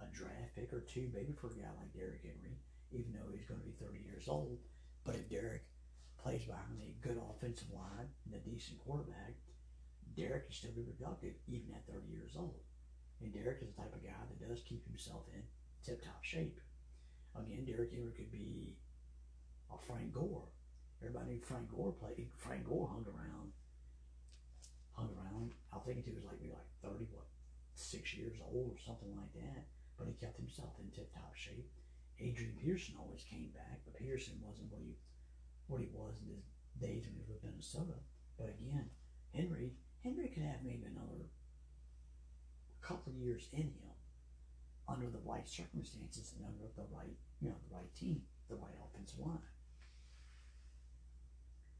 a 0.00 0.08
draft 0.14 0.56
pick 0.56 0.72
or 0.72 0.80
two, 0.80 1.12
maybe 1.12 1.36
for 1.36 1.52
a 1.52 1.58
guy 1.60 1.68
like 1.76 1.92
Derrick 1.92 2.24
Henry, 2.24 2.56
even 2.92 3.12
though 3.12 3.28
he's 3.34 3.44
going 3.44 3.60
to 3.60 3.68
be 3.68 3.76
30 3.76 4.00
years 4.00 4.28
old. 4.28 4.56
But 5.04 5.16
if 5.16 5.28
Derrick 5.28 5.68
plays 6.16 6.44
behind 6.44 6.80
a 6.80 6.96
good 7.04 7.20
offensive 7.20 7.68
line 7.72 8.08
and 8.24 8.34
a 8.34 8.44
decent 8.44 8.80
quarterback, 8.80 9.36
Derrick 10.16 10.48
can 10.48 10.54
still 10.56 10.72
be 10.72 10.88
productive 10.88 11.34
even 11.46 11.76
at 11.76 11.86
30 11.86 12.08
years 12.08 12.32
old. 12.36 12.64
And 13.20 13.32
Derrick 13.32 13.58
is 13.62 13.68
the 13.68 13.82
type 13.82 13.94
of 13.94 14.02
guy 14.02 14.14
that 14.28 14.48
does 14.48 14.62
keep 14.62 14.86
himself 14.86 15.22
in 15.34 15.42
tip-top 15.84 16.22
shape. 16.22 16.60
Again, 17.34 17.64
Derrick 17.64 17.92
Henry 17.92 18.12
could 18.12 18.30
be 18.30 18.76
a 19.72 19.78
Frank 19.86 20.12
Gore. 20.12 20.48
Everybody 21.00 21.32
knew 21.32 21.40
Frank 21.40 21.70
Gore 21.70 21.92
played. 21.92 22.30
Frank 22.36 22.66
Gore 22.66 22.88
hung 22.88 23.06
around, 23.06 23.52
hung 24.92 25.10
around. 25.14 25.54
I 25.72 25.78
think 25.78 26.04
he 26.04 26.10
was 26.10 26.24
like 26.24 26.40
maybe 26.40 26.54
like 26.54 26.66
thirty, 26.82 27.06
what, 27.10 27.26
six 27.74 28.14
years 28.14 28.38
old 28.42 28.74
or 28.74 28.78
something 28.82 29.14
like 29.14 29.32
that. 29.34 29.66
But 29.96 30.08
he 30.08 30.14
kept 30.14 30.38
himself 30.38 30.74
in 30.78 30.90
tip-top 30.90 31.34
shape. 31.34 31.70
Adrian 32.18 32.58
Peterson 32.58 32.94
always 32.98 33.22
came 33.22 33.50
back, 33.54 33.82
but 33.84 33.94
Peterson 33.94 34.42
wasn't 34.42 34.70
what 34.70 34.82
he 34.82 34.98
what 35.66 35.80
he 35.80 35.90
was 35.94 36.18
in 36.22 36.34
his 36.34 36.42
days 36.80 37.06
when 37.06 37.14
he 37.14 37.22
was 37.22 37.30
with 37.30 37.44
Minnesota. 37.44 37.98
But 38.38 38.50
again, 38.50 38.90
Henry 39.34 39.74
Henry 40.02 40.28
could 40.28 40.42
have 40.42 40.66
maybe 40.66 40.86
another 40.86 41.30
couple 42.80 43.12
of 43.12 43.18
years 43.18 43.48
in 43.52 43.74
him 43.74 43.96
under 44.88 45.06
the 45.06 45.20
right 45.24 45.48
circumstances 45.48 46.34
and 46.36 46.46
under 46.46 46.70
the 46.76 46.86
right 46.94 47.16
you 47.40 47.48
know, 47.50 47.58
the 47.70 47.74
right 47.74 47.94
team, 47.94 48.22
the 48.48 48.56
right 48.56 48.74
offensive 48.82 49.20
line. 49.20 49.46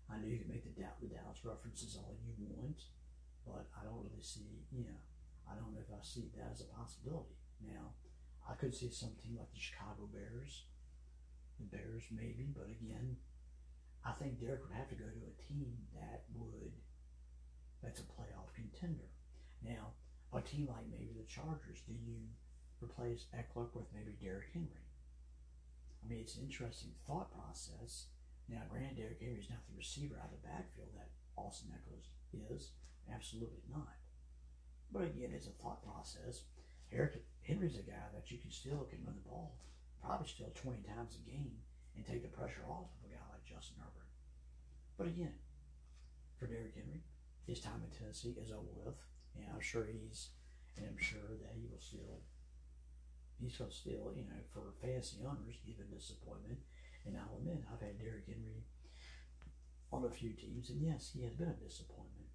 I 0.08 0.16
know 0.16 0.30
you 0.30 0.38
can 0.38 0.48
make 0.48 0.64
the, 0.64 0.72
the 0.72 1.10
Dallas 1.10 1.44
references 1.44 1.98
all 1.98 2.16
you 2.24 2.48
want, 2.56 2.80
but 3.44 3.68
I 3.76 3.84
don't 3.84 4.00
really 4.00 4.24
see, 4.24 4.64
you 4.72 4.86
know, 4.86 5.00
I 5.50 5.58
don't 5.58 5.74
know 5.74 5.82
if 5.82 5.92
I 5.92 6.00
see 6.00 6.30
that 6.36 6.48
as 6.52 6.62
a 6.62 6.70
possibility. 6.72 7.36
Now, 7.60 7.92
I 8.48 8.54
could 8.54 8.72
see 8.72 8.88
some 8.88 9.12
team 9.20 9.36
like 9.36 9.52
the 9.52 9.60
Chicago 9.60 10.08
Bears, 10.08 10.64
the 11.60 11.68
Bears 11.68 12.08
maybe, 12.08 12.48
but 12.54 12.70
again, 12.70 13.16
I 14.06 14.12
think 14.16 14.40
Derrick 14.40 14.64
would 14.64 14.78
have 14.78 14.88
to 14.88 14.96
go 14.96 15.04
to 15.04 15.22
a 15.28 15.34
team 15.44 15.76
that 15.92 16.24
would, 16.32 16.72
that's 17.82 18.00
a 18.00 18.08
playoff 18.08 18.54
contender. 18.54 19.10
Now, 19.60 19.98
a 20.32 20.40
team 20.40 20.68
like 20.68 20.84
maybe 20.90 21.14
the 21.16 21.26
Chargers, 21.26 21.80
do 21.86 21.92
you 21.92 22.28
replace 22.82 23.26
Ekeler 23.32 23.72
with 23.74 23.88
maybe 23.94 24.16
Derrick 24.20 24.52
Henry? 24.52 24.86
I 26.04 26.08
mean, 26.08 26.20
it's 26.20 26.36
an 26.36 26.44
interesting 26.44 26.92
thought 27.06 27.32
process. 27.32 28.06
Now, 28.48 28.62
granted, 28.70 28.96
Derrick 28.96 29.20
Henry 29.20 29.40
is 29.40 29.50
not 29.50 29.64
the 29.68 29.76
receiver 29.76 30.16
out 30.16 30.32
of 30.32 30.40
the 30.40 30.48
backfield 30.48 30.92
that 30.96 31.10
Austin 31.36 31.72
Ekeler 31.72 32.00
is. 32.54 32.72
Absolutely 33.12 33.64
not. 33.70 33.96
But 34.92 35.04
again, 35.04 35.32
it's 35.34 35.48
a 35.48 35.56
thought 35.62 35.84
process. 35.84 36.44
Eric 36.92 37.24
Henry's 37.42 37.76
a 37.76 37.82
guy 37.82 38.08
that 38.14 38.30
you 38.30 38.38
can 38.38 38.50
still 38.50 38.88
can 38.88 39.04
run 39.04 39.16
the 39.16 39.28
ball 39.28 39.56
probably 40.00 40.28
still 40.28 40.52
20 40.54 40.78
times 40.84 41.16
a 41.16 41.28
game 41.28 41.58
and 41.96 42.06
take 42.06 42.22
the 42.22 42.28
pressure 42.28 42.64
off 42.68 42.88
of 42.88 43.04
a 43.04 43.12
guy 43.12 43.24
like 43.32 43.44
Justin 43.44 43.76
Herbert. 43.80 44.08
But 44.96 45.08
again, 45.08 45.34
for 46.38 46.46
Derrick 46.46 46.74
Henry, 46.74 47.02
his 47.46 47.60
time 47.60 47.82
in 47.84 47.90
Tennessee 47.90 48.36
is 48.40 48.52
over 48.52 48.72
with. 48.84 48.94
And 49.38 49.46
I'm 49.54 49.60
sure 49.60 49.86
he's, 49.86 50.30
and 50.76 50.86
I'm 50.86 50.98
sure 50.98 51.38
that 51.42 51.54
he 51.54 51.66
will 51.70 51.80
still 51.80 52.22
he's 53.38 53.56
going 53.56 53.70
to 53.70 53.76
still, 53.76 54.10
you 54.14 54.26
know, 54.26 54.42
for 54.52 54.74
fantasy 54.82 55.22
owners, 55.22 55.62
he's 55.62 55.78
been 55.78 55.90
disappointment. 55.94 56.58
And 57.06 57.16
I'll 57.16 57.38
admit, 57.38 57.62
I've 57.70 57.80
had 57.80 57.98
Derrick 57.98 58.26
Henry 58.26 58.66
on 59.92 60.04
a 60.04 60.10
few 60.10 60.34
teams, 60.34 60.68
and 60.68 60.82
yes, 60.82 61.14
he 61.14 61.22
has 61.24 61.32
been 61.32 61.48
a 61.54 61.64
disappointment. 61.64 62.28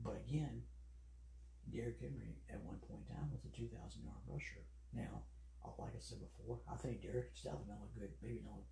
But 0.00 0.22
again, 0.24 0.62
Derrick 1.68 2.00
Henry 2.00 2.38
at 2.48 2.62
one 2.62 2.78
point 2.86 3.04
in 3.04 3.14
time 3.14 3.28
was 3.34 3.44
a 3.44 3.52
2,000 3.52 3.74
yard 4.06 4.22
rusher. 4.24 4.64
Now, 4.94 5.26
uh, 5.66 5.74
like 5.76 5.92
I 5.92 6.00
said 6.00 6.22
before, 6.22 6.62
I 6.70 6.78
think 6.78 7.02
Derrick 7.02 7.34
is 7.34 7.42
definitely 7.42 7.74
a 7.74 7.98
good, 7.98 8.14
maybe 8.22 8.46
not 8.46 8.62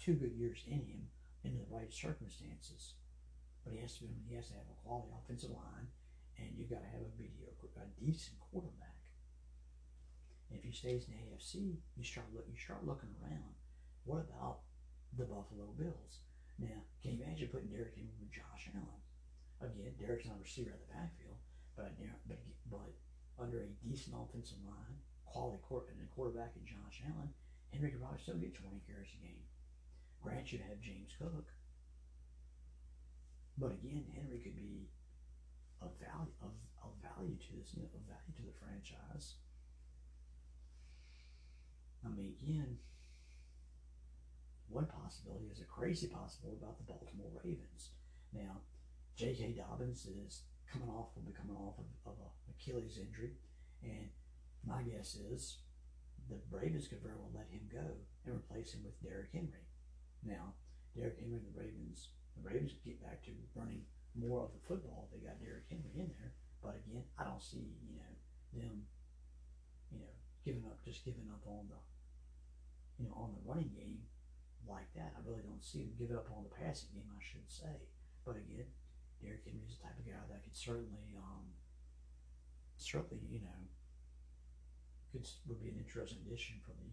two 0.00 0.14
good 0.14 0.32
years 0.32 0.64
in 0.66 0.82
him 0.88 1.06
in 1.44 1.54
the 1.54 1.68
right 1.68 1.92
circumstances. 1.92 2.96
But 3.62 3.74
he 3.74 3.80
has 3.80 3.94
to 4.00 4.08
be, 4.08 4.16
he 4.26 4.34
has 4.34 4.48
to 4.48 4.58
have 4.58 4.66
a 4.66 4.80
quality 4.82 5.12
offensive 5.12 5.52
line, 5.52 5.92
and 6.38 6.50
you've 6.56 6.70
got 6.70 6.82
to 6.82 6.90
have 6.90 7.04
a 7.04 7.12
mediocre, 7.18 7.70
a 7.78 7.86
decent 8.00 8.38
quarterback. 8.40 8.98
And 10.50 10.58
if 10.58 10.64
he 10.64 10.72
stays 10.72 11.06
in 11.06 11.14
the 11.14 11.22
AFC, 11.30 11.78
you 11.96 12.04
start 12.04 12.26
look, 12.34 12.46
you 12.50 12.58
start 12.58 12.86
looking 12.86 13.14
around. 13.22 13.54
What 14.04 14.26
about 14.26 14.66
the 15.16 15.24
Buffalo 15.24 15.72
Bills? 15.78 16.22
Now, 16.58 16.86
can 17.02 17.18
you 17.18 17.24
imagine 17.24 17.50
putting 17.50 17.70
Derrick 17.70 17.98
in 17.98 18.10
with 18.20 18.30
Josh 18.30 18.70
Allen? 18.70 19.02
Again, 19.62 19.94
Derrick's 19.98 20.26
not 20.26 20.38
a 20.38 20.44
receiver 20.44 20.70
at 20.70 20.82
the 20.82 20.92
backfield, 20.92 21.40
but 21.74 21.90
but 22.28 22.38
but 22.70 22.92
under 23.38 23.66
a 23.66 23.74
decent 23.82 24.14
offensive 24.14 24.62
line, 24.62 24.98
quality 25.24 25.58
court 25.66 25.90
and 25.90 25.98
a 25.98 26.08
quarterback 26.14 26.54
in 26.54 26.62
Josh 26.66 27.02
Allen, 27.02 27.34
Henry 27.72 27.90
could 27.90 28.00
probably 28.00 28.22
still 28.22 28.38
get 28.38 28.54
20 28.54 28.78
carries 28.86 29.10
a 29.18 29.20
game. 29.24 29.46
Grant 30.22 30.52
you 30.52 30.62
have 30.62 30.80
James 30.80 31.10
Cook, 31.18 31.50
but 33.58 33.72
again, 33.72 34.06
Henry 34.14 34.38
could 34.38 34.56
be 34.56 34.88
of 35.82 35.90
value 35.98 36.34
of, 36.42 36.52
of 36.82 36.90
value 37.02 37.36
to 37.36 37.50
this, 37.58 37.74
you 37.74 37.82
know, 37.82 37.88
of 37.94 38.04
value 38.06 38.34
to 38.36 38.44
the 38.44 38.56
franchise 38.58 39.38
I 42.04 42.08
mean, 42.10 42.34
again, 42.40 42.76
one 44.68 44.86
possibility 44.86 45.46
is 45.46 45.60
a 45.60 45.64
crazy 45.64 46.06
possibility 46.08 46.58
about 46.60 46.76
the 46.76 46.84
Baltimore 46.84 47.30
Ravens. 47.42 47.90
Now, 48.32 48.60
J.K. 49.16 49.56
Dobbins 49.56 50.06
is 50.06 50.42
coming 50.70 50.88
off, 50.88 51.14
will 51.14 51.22
be 51.22 51.32
coming 51.32 51.56
off 51.56 51.78
of, 51.78 52.12
of 52.12 52.16
a 52.20 52.28
Achilles 52.50 52.98
injury, 52.98 53.32
and 53.82 54.08
my 54.66 54.82
guess 54.82 55.14
is 55.14 55.58
the 56.28 56.36
Ravens 56.50 56.88
could 56.88 57.02
very 57.02 57.14
well 57.14 57.30
let 57.34 57.48
him 57.48 57.68
go 57.72 57.84
and 58.26 58.34
replace 58.34 58.72
him 58.72 58.82
with 58.84 59.00
Derrick 59.02 59.30
Henry. 59.32 59.64
Now, 60.24 60.54
Derrick 60.96 61.20
Henry 61.20 61.36
and 61.36 61.46
the 61.46 61.58
Ravens, 61.58 62.08
the 62.36 62.48
Ravens 62.48 62.72
get 62.84 63.02
back 63.02 63.22
to 63.24 63.30
running 63.54 63.82
more 64.14 64.46
of 64.46 64.54
the 64.54 64.62
football. 64.66 65.10
They 65.10 65.20
got 65.26 65.42
Derrick 65.42 65.66
Henry 65.68 65.94
in 65.94 66.10
there, 66.18 66.32
but 66.62 66.78
again, 66.80 67.04
I 67.18 67.24
don't 67.24 67.42
see 67.42 67.74
you 67.82 67.98
know 67.98 68.14
them, 68.54 68.86
you 69.90 69.98
know, 69.98 70.14
giving 70.46 70.64
up, 70.66 70.78
just 70.86 71.04
giving 71.04 71.26
up 71.30 71.42
on 71.46 71.66
the 71.68 71.78
you 72.98 73.06
know, 73.10 73.14
on 73.18 73.34
the 73.34 73.42
running 73.42 73.70
game 73.74 74.06
like 74.66 74.86
that. 74.94 75.12
I 75.18 75.20
really 75.26 75.42
don't 75.42 75.64
see 75.64 75.82
them 75.82 75.98
give 75.98 76.14
up 76.14 76.30
on 76.30 76.46
the 76.46 76.54
passing 76.54 76.94
game, 76.94 77.10
I 77.10 77.22
should 77.22 77.46
say. 77.50 77.90
But 78.22 78.38
again, 78.38 78.70
Derrick 79.20 79.44
Henry 79.44 79.66
is 79.66 79.76
the 79.76 79.84
type 79.84 79.98
of 79.98 80.06
guy 80.06 80.22
that 80.30 80.44
could 80.46 80.56
certainly, 80.56 81.18
um, 81.18 81.50
certainly, 82.78 83.26
you 83.28 83.42
know, 83.42 83.60
could 85.12 85.26
would 85.46 85.62
be 85.62 85.70
an 85.70 85.78
interesting 85.78 86.22
addition 86.26 86.62
for 86.62 86.72
the, 86.74 86.88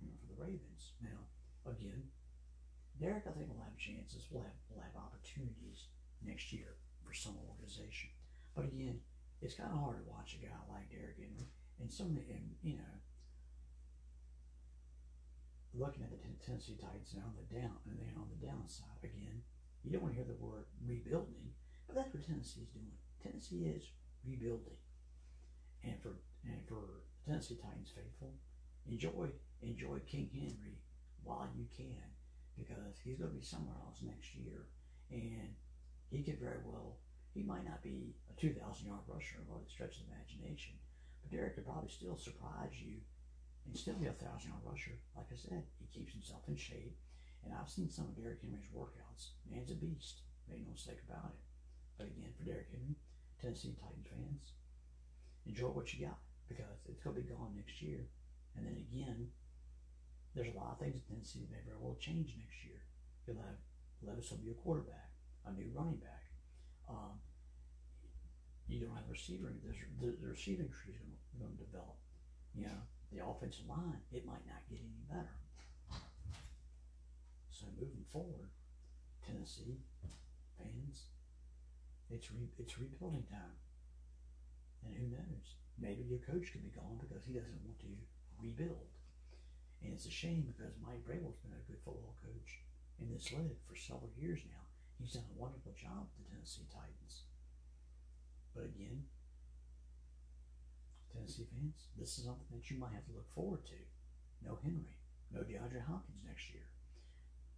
you 0.00 0.08
know, 0.12 0.16
for 0.20 0.28
the 0.28 0.38
Ravens. 0.40 0.92
Now, 1.00 1.24
again, 1.66 2.08
Derrick, 3.00 3.24
I 3.26 3.32
think 3.32 3.48
will 3.48 3.64
have 3.64 3.76
chances. 3.80 4.28
Will 4.30 4.44
have 4.44 4.58
will 4.68 4.84
have 4.84 4.96
opportunities 4.96 5.88
next 6.24 6.52
year 6.52 6.76
for 7.04 7.14
some 7.14 7.36
organization. 7.48 8.10
But 8.54 8.66
again, 8.66 9.00
it's 9.40 9.54
kind 9.54 9.72
of 9.72 9.78
hard 9.78 9.98
to 9.98 10.10
watch 10.10 10.38
a 10.38 10.44
guy 10.44 10.54
like 10.70 10.90
Derrick 10.90 11.18
Henry 11.18 11.48
and 11.80 11.90
some 11.90 12.14
and 12.14 12.54
you 12.62 12.78
know 12.78 12.94
looking 15.74 16.02
at 16.04 16.10
the 16.10 16.20
Tennessee 16.44 16.76
Titans 16.76 17.14
and 17.14 17.24
on 17.24 17.34
the 17.34 17.48
down 17.48 17.80
and 17.88 17.98
then 17.98 18.14
on 18.16 18.28
the 18.28 18.46
downside 18.46 19.02
again, 19.02 19.40
you 19.82 19.90
don't 19.90 20.02
want 20.02 20.14
to 20.14 20.20
hear 20.20 20.28
the 20.28 20.44
word 20.44 20.66
rebuilding, 20.84 21.50
but 21.86 21.96
that's 21.96 22.12
what 22.12 22.26
Tennessee 22.26 22.62
is 22.62 22.70
doing. 22.70 22.92
Tennessee 23.22 23.66
is 23.66 23.90
rebuilding, 24.26 24.78
and 25.82 25.96
for 26.02 26.20
and 26.44 26.60
for 26.68 27.06
Tennessee 27.26 27.58
Titans 27.58 27.90
faithful, 27.94 28.34
enjoy 28.86 29.30
enjoy 29.62 29.98
King 30.06 30.28
Henry 30.34 30.78
while 31.24 31.48
you 31.56 31.66
can, 31.74 32.04
because 32.58 32.98
he's 33.02 33.18
going 33.18 33.30
to 33.30 33.36
be 33.36 33.44
somewhere 33.44 33.76
else 33.86 34.02
next 34.02 34.34
year, 34.34 34.66
and 35.10 35.54
he 36.12 36.22
could 36.22 36.38
very 36.38 36.60
well. 36.64 37.00
He 37.32 37.42
might 37.42 37.64
not 37.64 37.82
be 37.82 38.12
a 38.28 38.38
2,000 38.38 38.60
yard 38.86 39.00
rusher 39.08 39.40
by 39.48 39.56
the 39.56 39.70
stretch 39.70 39.96
of 39.96 40.04
the 40.04 40.12
imagination, 40.12 40.76
but 41.22 41.32
Derrick 41.32 41.56
could 41.56 41.64
probably 41.64 41.88
still 41.88 42.20
surprise 42.20 42.76
you 42.76 43.00
and 43.64 43.72
still 43.72 43.96
be 43.96 44.06
a 44.06 44.12
thousand 44.12 44.52
yard 44.52 44.68
rusher. 44.68 45.00
Like 45.16 45.32
I 45.32 45.38
said, 45.40 45.64
he 45.80 45.88
keeps 45.88 46.12
himself 46.12 46.44
in 46.48 46.56
shape. 46.56 46.96
And 47.44 47.54
I've 47.54 47.72
seen 47.72 47.90
some 47.90 48.06
of 48.06 48.14
Derrick 48.14 48.42
Henry's 48.42 48.70
workouts. 48.70 49.34
Man's 49.50 49.72
a 49.72 49.74
beast. 49.74 50.22
Make 50.46 50.62
no 50.62 50.76
mistake 50.76 51.02
about 51.08 51.34
it. 51.34 51.42
But 51.98 52.06
again, 52.06 52.30
for 52.36 52.44
Derrick 52.44 52.70
Henry, 52.70 52.94
Tennessee 53.40 53.74
Titans 53.74 54.06
fans, 54.06 54.52
enjoy 55.46 55.74
what 55.74 55.90
you 55.90 56.06
got 56.06 56.22
because 56.46 56.78
it's 56.86 57.02
going 57.02 57.16
to 57.16 57.22
be 57.22 57.32
gone 57.32 57.56
next 57.56 57.82
year. 57.82 58.06
And 58.54 58.66
then 58.66 58.76
again, 58.78 59.32
there's 60.34 60.52
a 60.54 60.58
lot 60.58 60.76
of 60.76 60.78
things 60.78 60.94
in 60.94 61.02
Tennessee 61.02 61.42
that 61.42 61.50
may 61.50 61.64
very 61.66 61.80
well 61.80 61.96
change 61.98 62.36
next 62.38 62.62
year. 62.62 62.78
You'll 63.26 63.42
have 63.42 63.58
Levis 64.02 64.30
will 64.30 64.38
be 64.38 64.50
a 64.50 64.62
quarterback, 64.62 65.11
a 65.46 65.52
new 65.52 65.70
running 65.74 65.96
back. 65.96 66.24
Um, 66.88 67.18
you 68.68 68.80
don't 68.80 68.94
have 68.94 69.08
a 69.08 69.12
receiver. 69.12 69.52
The, 70.00 70.16
the 70.20 70.28
receiving 70.28 70.68
tree 70.68 70.94
is 70.94 71.38
going 71.38 71.52
to 71.56 71.64
develop. 71.64 71.96
You 72.54 72.66
know, 72.66 72.80
the 73.12 73.24
offensive 73.24 73.68
line, 73.68 74.00
it 74.12 74.24
might 74.26 74.44
not 74.46 74.64
get 74.70 74.80
any 74.80 75.04
better. 75.08 75.36
So 77.50 77.66
moving 77.78 78.04
forward, 78.10 78.50
Tennessee 79.24 79.78
fans, 80.58 81.06
it's 82.10 82.32
re, 82.32 82.48
it's 82.58 82.78
rebuilding 82.78 83.22
time. 83.30 83.54
And 84.84 84.94
who 84.98 85.06
knows? 85.14 85.54
Maybe 85.78 86.02
your 86.02 86.18
coach 86.18 86.50
could 86.50 86.64
be 86.64 86.74
gone 86.74 86.98
because 86.98 87.22
he 87.24 87.32
doesn't 87.32 87.62
want 87.62 87.78
to 87.80 87.92
rebuild. 88.42 88.90
And 89.82 89.92
it's 89.92 90.06
a 90.06 90.10
shame 90.10 90.42
because 90.42 90.74
Mike 90.82 91.06
Vrabel's 91.06 91.38
been 91.38 91.54
a 91.54 91.66
good 91.70 91.78
football 91.84 92.16
coach 92.18 92.62
in 93.00 93.12
this 93.12 93.30
league 93.30 93.62
for 93.68 93.76
several 93.76 94.10
years 94.18 94.40
now. 94.46 94.61
He's 95.02 95.18
done 95.18 95.26
a 95.26 95.34
wonderful 95.34 95.74
job 95.74 96.06
with 96.06 96.14
the 96.22 96.30
Tennessee 96.30 96.70
Titans. 96.70 97.26
But 98.54 98.70
again, 98.70 99.02
Tennessee 101.10 101.50
fans, 101.50 101.90
this 101.98 102.22
is 102.22 102.30
something 102.30 102.46
that 102.54 102.70
you 102.70 102.78
might 102.78 102.94
have 102.94 103.02
to 103.10 103.18
look 103.18 103.26
forward 103.34 103.66
to. 103.66 103.80
No 104.46 104.62
Henry, 104.62 104.94
no 105.34 105.42
DeAndre 105.42 105.82
Hopkins 105.82 106.22
next 106.22 106.54
year. 106.54 106.70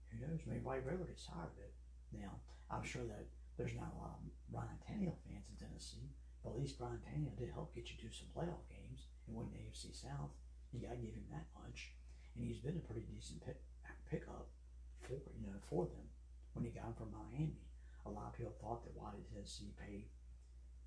Who 0.08 0.24
knows? 0.24 0.40
Maybe 0.48 0.64
Mike 0.64 0.88
Vrabel 0.88 1.04
gets 1.04 1.28
tired 1.28 1.52
of 1.52 1.60
it. 1.60 1.76
Now, 2.16 2.40
I'm 2.72 2.86
sure 2.86 3.04
that 3.04 3.28
there's 3.60 3.76
not 3.76 3.92
a 3.92 4.00
lot 4.00 4.16
of 4.16 4.24
Ryan 4.48 4.80
Tannehill 4.80 5.20
fans 5.28 5.44
in 5.52 5.60
Tennessee, 5.60 6.16
but 6.40 6.56
at 6.56 6.60
least 6.60 6.80
Ryan 6.80 7.04
Tannehill 7.04 7.36
did 7.36 7.52
help 7.52 7.76
get 7.76 7.92
you 7.92 8.00
to 8.00 8.08
some 8.08 8.32
playoff 8.32 8.64
games 8.72 9.12
and 9.28 9.36
win 9.36 9.52
the 9.52 9.60
AFC 9.60 9.92
South. 9.92 10.32
You 10.72 10.80
got 10.80 10.96
to 10.96 11.04
give 11.04 11.12
him 11.12 11.28
that 11.28 11.52
much, 11.60 11.92
and 12.32 12.48
he's 12.48 12.64
been 12.64 12.80
a 12.80 12.86
pretty 12.88 13.04
decent 13.04 13.44
pick, 13.44 13.60
pickup 14.08 14.48
for 15.04 15.20
you 15.36 15.52
know 15.52 15.60
for 15.68 15.84
them 15.84 16.08
when 16.54 16.64
he 16.64 16.72
got 16.72 16.94
him 16.94 16.98
from 16.98 17.12
Miami. 17.14 17.60
A 18.06 18.10
lot 18.10 18.32
of 18.32 18.38
people 18.38 18.54
thought 18.58 18.86
that 18.86 18.96
why 18.96 19.10
did 19.12 19.26
Tennessee 19.26 19.74
pay 19.74 20.06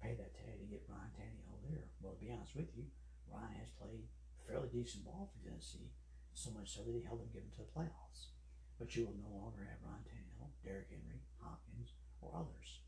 pay 0.01 0.13
that 0.13 0.37
tag 0.37 0.61
to 0.61 0.69
get 0.69 0.85
Ryan 0.85 1.09
Tannehill 1.17 1.57
there. 1.65 1.89
Well, 2.01 2.13
to 2.13 2.21
be 2.21 2.29
honest 2.29 2.53
with 2.53 2.69
you, 2.77 2.85
Ryan 3.25 3.57
has 3.57 3.73
played 3.73 4.05
fairly 4.45 4.69
decent 4.69 5.03
ball 5.03 5.33
for 5.33 5.41
Tennessee, 5.41 5.89
so 6.37 6.53
much 6.53 6.69
so 6.69 6.85
that 6.85 6.93
he 6.93 7.01
helped 7.01 7.25
them 7.25 7.33
get 7.33 7.49
into 7.49 7.65
the 7.65 7.73
playoffs. 7.73 8.37
But 8.77 8.93
you 8.93 9.09
will 9.09 9.17
no 9.17 9.33
longer 9.33 9.65
have 9.65 9.81
Ryan 9.81 10.05
Tannehill, 10.05 10.53
Derrick 10.61 10.93
Henry, 10.93 11.25
Hopkins, 11.41 11.97
or 12.21 12.37
others. 12.37 12.85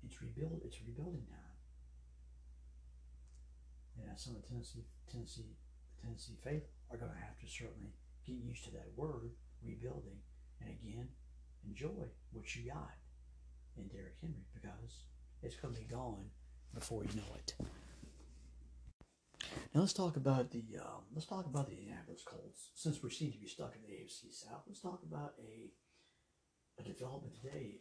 It's 0.00 0.24
rebuild. 0.24 0.64
It's 0.64 0.80
rebuilding 0.80 1.28
time. 1.28 1.56
And 4.00 4.16
some 4.18 4.36
of 4.36 4.42
the 4.42 4.48
Tennessee, 4.48 4.88
Tennessee, 5.10 5.52
Tennessee 6.00 6.38
faithful 6.40 6.72
are 6.88 6.96
going 6.96 7.12
to 7.12 7.26
have 7.26 7.36
to 7.44 7.46
certainly 7.50 7.92
get 8.24 8.40
used 8.40 8.64
to 8.64 8.70
that 8.72 8.88
word 8.96 9.36
rebuilding, 9.60 10.22
and 10.60 10.70
again, 10.70 11.08
enjoy 11.66 12.08
what 12.32 12.54
you 12.54 12.70
got 12.70 12.94
in 13.76 13.88
Derrick 13.88 14.16
Henry 14.20 14.46
because 14.54 15.04
it's 15.42 15.56
going 15.56 15.74
to 15.74 15.80
be 15.80 15.86
gone 15.86 16.26
before 16.74 17.04
you 17.04 17.16
know 17.16 17.34
it. 17.36 17.54
Now 19.74 19.80
let's 19.80 19.92
talk 19.92 20.16
about 20.16 20.50
the 20.50 20.64
um, 20.80 21.04
let's 21.14 21.26
talk 21.26 21.46
about 21.46 21.66
the 21.66 21.76
Indianapolis 21.76 22.22
Colts. 22.24 22.70
Since 22.74 23.02
we 23.02 23.10
seem 23.10 23.32
to 23.32 23.38
be 23.38 23.46
stuck 23.46 23.74
in 23.74 23.82
the 23.82 23.94
AFC 23.94 24.32
South, 24.32 24.62
let's 24.66 24.80
talk 24.80 25.00
about 25.06 25.34
a 25.38 25.70
a 26.80 26.82
development 26.82 27.34
today. 27.40 27.80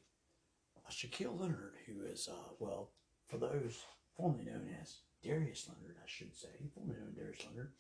Shaquille 0.90 1.38
Leonard, 1.38 1.76
who 1.86 2.06
is 2.06 2.30
uh, 2.32 2.54
well, 2.60 2.92
for 3.28 3.38
those 3.38 3.84
formerly 4.16 4.46
known 4.46 4.70
as 4.82 5.00
Darius 5.22 5.68
Leonard, 5.68 5.98
I 6.02 6.08
should 6.08 6.36
say, 6.36 6.48
formerly 6.74 7.00
known 7.00 7.10
as 7.10 7.16
Darius 7.16 7.46
Leonard, 7.50 7.74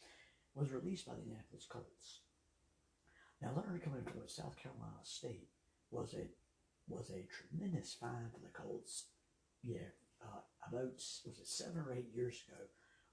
was 0.54 0.72
released 0.72 1.06
by 1.06 1.14
the 1.14 1.22
Indianapolis 1.22 1.68
Colts. 1.70 2.22
Now 3.42 3.54
Leonard 3.56 3.84
coming 3.84 4.04
from 4.04 4.28
South 4.28 4.58
Carolina 4.58 5.00
State 5.04 5.48
was 5.92 6.14
a 6.14 6.28
was 6.88 7.12
a 7.12 7.28
tremendous 7.28 7.94
find 7.94 8.32
for 8.32 8.40
the 8.40 8.52
Colts 8.54 9.08
yeah, 9.64 9.92
uh, 10.22 10.42
about 10.68 10.96
was 10.96 11.40
it 11.40 11.48
seven 11.48 11.82
or 11.82 11.94
eight 11.94 12.10
years 12.14 12.42
ago 12.48 12.62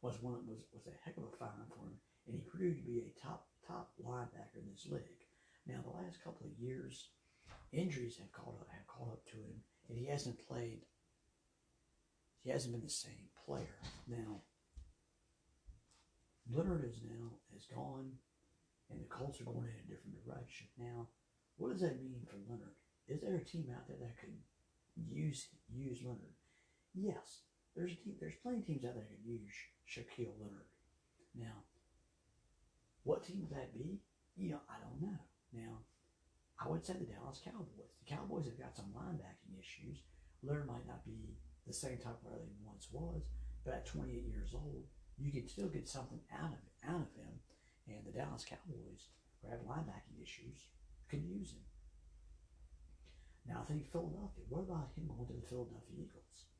was 0.02 0.22
one 0.22 0.46
was 0.46 0.58
was 0.72 0.86
a 0.86 0.98
heck 1.04 1.16
of 1.16 1.24
a 1.24 1.36
find 1.36 1.66
for 1.68 1.88
him, 1.88 1.96
and 2.26 2.34
he 2.36 2.42
proved 2.42 2.78
to 2.78 2.86
be 2.86 3.00
a 3.00 3.20
top 3.20 3.48
top 3.66 3.90
linebacker 4.02 4.60
in 4.60 4.70
this 4.70 4.86
league. 4.90 5.24
Now 5.66 5.80
the 5.82 5.96
last 6.04 6.22
couple 6.22 6.46
of 6.46 6.58
years, 6.58 7.08
injuries 7.72 8.18
have 8.18 8.32
caught 8.32 8.60
up 8.60 8.68
have 8.70 8.86
caught 8.86 9.12
up 9.12 9.24
to 9.32 9.36
him, 9.36 9.64
and 9.88 9.98
he 9.98 10.06
hasn't 10.06 10.46
played. 10.46 10.82
He 12.42 12.50
hasn't 12.50 12.74
been 12.74 12.84
the 12.84 12.90
same 12.90 13.32
player. 13.46 13.80
Now 14.06 14.42
Leonard 16.52 16.84
is 16.84 17.00
now 17.02 17.30
has 17.54 17.64
gone, 17.66 18.12
and 18.90 19.00
the 19.00 19.08
Colts 19.08 19.40
are 19.40 19.44
going 19.44 19.64
in 19.64 19.80
a 19.80 19.88
different 19.88 20.22
direction. 20.24 20.66
Now, 20.78 21.08
what 21.56 21.72
does 21.72 21.82
that 21.82 22.02
mean 22.02 22.20
for 22.26 22.36
Leonard? 22.48 22.74
Is 23.08 23.20
there 23.20 23.36
a 23.36 23.44
team 23.44 23.68
out 23.74 23.86
there 23.86 23.98
that 24.00 24.18
could 24.18 24.34
use 24.96 25.48
use 25.72 26.00
Leonard? 26.02 26.34
Yes, 26.94 27.42
there's 27.76 27.92
a 27.92 27.96
team, 27.96 28.14
there's 28.20 28.38
plenty 28.42 28.58
of 28.58 28.66
teams 28.66 28.84
out 28.84 28.94
there 28.94 29.04
that 29.04 29.10
could 29.10 29.26
use 29.26 29.52
Shaquille 29.88 30.38
Leonard. 30.40 30.70
Now, 31.34 31.66
what 33.02 33.24
team 33.24 33.42
would 33.42 33.58
that 33.58 33.74
be? 33.74 34.00
You 34.36 34.50
know, 34.50 34.60
I 34.68 34.78
don't 34.80 35.02
know. 35.02 35.18
Now, 35.52 35.82
I 36.58 36.68
would 36.68 36.86
say 36.86 36.94
the 36.94 37.06
Dallas 37.06 37.42
Cowboys. 37.44 37.90
The 38.02 38.14
Cowboys 38.14 38.46
have 38.46 38.58
got 38.58 38.76
some 38.76 38.94
linebacking 38.94 39.58
issues. 39.58 40.02
Leonard 40.42 40.66
might 40.66 40.86
not 40.86 41.04
be 41.04 41.36
the 41.66 41.72
same 41.72 41.98
type 41.98 42.14
of 42.14 42.22
player 42.22 42.46
he 42.46 42.66
once 42.66 42.88
was, 42.92 43.22
but 43.64 43.74
at 43.74 43.86
28 43.86 44.24
years 44.26 44.54
old, 44.54 44.84
you 45.18 45.32
can 45.32 45.48
still 45.48 45.68
get 45.68 45.88
something 45.88 46.20
out 46.32 46.52
of 46.52 46.62
out 46.88 47.02
of 47.02 47.14
him. 47.16 47.34
And 47.88 48.04
the 48.06 48.16
Dallas 48.16 48.44
Cowboys, 48.44 49.08
have 49.50 49.60
linebacking 49.68 50.22
issues, 50.22 50.56
could 51.14 51.22
use 51.22 51.54
him. 51.54 51.62
Now 53.46 53.62
think 53.62 53.86
Philadelphia. 53.86 54.42
What 54.50 54.66
about 54.66 54.90
him 54.98 55.06
going 55.06 55.30
to 55.30 55.38
the 55.38 55.46
Philadelphia 55.46 56.10
Eagles? 56.10 56.50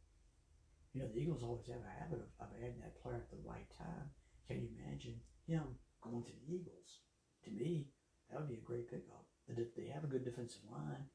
You 0.94 1.02
know, 1.02 1.10
the 1.10 1.18
Eagles 1.18 1.42
always 1.42 1.66
have 1.66 1.82
a 1.82 1.98
habit 1.98 2.22
of, 2.22 2.30
of 2.38 2.54
adding 2.62 2.78
that 2.86 3.02
player 3.02 3.18
at 3.18 3.34
the 3.34 3.42
right 3.42 3.66
time. 3.74 4.14
Can 4.46 4.62
you 4.62 4.70
imagine 4.78 5.18
him 5.42 5.74
going 5.98 6.22
to 6.22 6.30
the 6.30 6.46
Eagles? 6.46 7.02
To 7.48 7.50
me, 7.50 7.90
that 8.30 8.38
would 8.38 8.52
be 8.52 8.62
a 8.62 8.68
great 8.68 8.86
pickup. 8.86 9.26
They 9.50 9.90
have 9.90 10.06
a 10.06 10.12
good 10.12 10.22
defensive 10.22 10.62
line. 10.70 11.10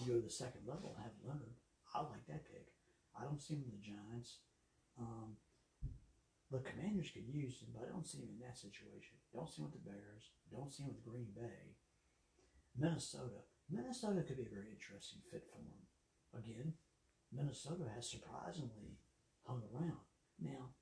You 0.00 0.06
go 0.08 0.16
to 0.16 0.24
the 0.24 0.32
second 0.32 0.64
level, 0.64 0.96
have 0.96 1.12
Leonard. 1.20 1.60
I 1.92 2.00
like 2.08 2.24
that 2.30 2.48
pick. 2.48 2.72
I 3.12 3.28
don't 3.28 3.42
see 3.42 3.54
him 3.54 3.68
in 3.68 3.74
the 3.74 3.84
Giants. 3.84 4.40
Um, 4.96 5.36
the 6.50 6.64
Commanders 6.64 7.10
could 7.12 7.28
use 7.28 7.60
him, 7.60 7.74
but 7.74 7.84
I 7.84 7.92
don't 7.92 8.06
see 8.06 8.24
him 8.24 8.32
in 8.32 8.40
that 8.46 8.56
situation. 8.56 9.20
Don't 9.34 9.50
see 9.50 9.60
him 9.60 9.68
with 9.68 9.76
the 9.76 9.84
Bears. 9.84 10.32
Don't 10.48 10.72
see 10.72 10.82
him 10.86 10.94
with 10.94 11.04
Green 11.04 11.28
Bay. 11.36 11.76
Minnesota. 12.76 13.46
Minnesota 13.70 14.22
could 14.22 14.36
be 14.36 14.48
a 14.48 14.54
very 14.54 14.72
interesting 14.72 15.20
fit 15.30 15.44
for 15.52 15.60
him. 15.60 15.86
Again, 16.32 16.72
Minnesota 17.32 17.84
has 17.94 18.08
surprisingly 18.08 18.98
hung 19.44 19.62
around. 19.72 20.04
Now, 20.40 20.72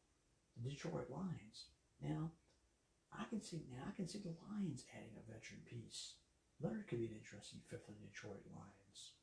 the 0.57 0.71
Detroit 0.71 1.11
Lions. 1.11 1.75
Now, 2.01 2.31
I 3.13 3.25
can 3.29 3.43
see 3.43 3.65
now. 3.71 3.85
I 3.89 3.95
can 3.97 4.09
see 4.09 4.19
the 4.19 4.37
Lions 4.49 4.85
adding 4.95 5.17
a 5.17 5.27
veteran 5.27 5.63
piece. 5.67 6.17
Leonard 6.61 6.89
could 6.89 6.99
be 6.99 7.07
an 7.07 7.19
interesting 7.19 7.61
fit 7.69 7.85
for 7.85 7.93
the 7.93 8.07
Detroit 8.07 8.45
Lions 8.49 9.17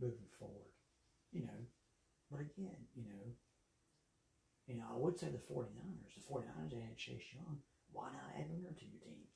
moving 0.00 0.30
forward. 0.38 0.72
You 1.32 1.42
know, 1.42 1.60
but 2.30 2.40
again, 2.40 2.86
you 2.94 3.04
know, 3.04 3.24
you 4.66 4.76
know, 4.76 4.86
I 4.90 4.96
would 4.96 5.18
say 5.18 5.28
the 5.28 5.42
49ers. 5.42 6.14
The 6.14 6.22
49ers 6.22 6.78
added 6.78 6.96
Chase 6.96 7.34
Young. 7.34 7.58
Why 7.92 8.08
not 8.10 8.34
add 8.38 8.50
Leonard 8.50 8.78
to 8.78 8.84
your 8.86 9.00
team? 9.02 9.28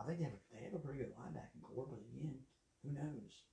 I 0.00 0.08
think 0.08 0.24
they 0.24 0.24
have 0.24 0.40
a, 0.40 0.42
they 0.48 0.64
have 0.64 0.76
a 0.76 0.80
pretty 0.80 1.04
good 1.04 1.12
linebacking 1.12 1.60
corps, 1.60 1.84
but 1.84 2.00
again, 2.00 2.40
who 2.80 2.96
knows? 2.96 3.44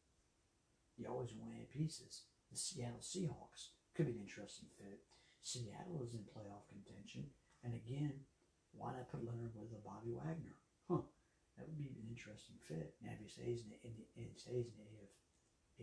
You 0.95 1.12
always 1.12 1.36
add 1.36 1.67
pieces. 1.67 2.31
The 2.47 2.55
Seattle 2.55 3.03
Seahawks 3.03 3.75
could 3.91 4.07
be 4.07 4.15
an 4.15 4.23
interesting 4.23 4.71
fit. 4.79 5.03
Seattle 5.43 5.99
is 6.07 6.15
in 6.15 6.23
playoff 6.23 6.63
contention, 6.71 7.27
and 7.63 7.75
again, 7.75 8.23
why 8.71 8.95
not 8.95 9.12
put 9.12 9.27
Leonard 9.27 9.51
with 9.60 9.75
a 9.75 9.83
Bobby 9.83 10.15
Wagner? 10.15 10.55
Huh, 10.88 11.03
that 11.60 11.67
would 11.67 11.77
be 11.77 11.91
an 11.91 12.07
interesting 12.07 12.55
fit. 12.63 12.95
Now, 13.03 13.12
if 13.12 13.19
he 13.19 13.27
stays 13.27 13.67
in 13.67 13.75
the, 13.75 13.79
in 13.83 13.91
the, 13.99 14.39
stays 14.39 14.71
in 14.71 14.75
the 14.79 14.88
AF, 14.88 15.12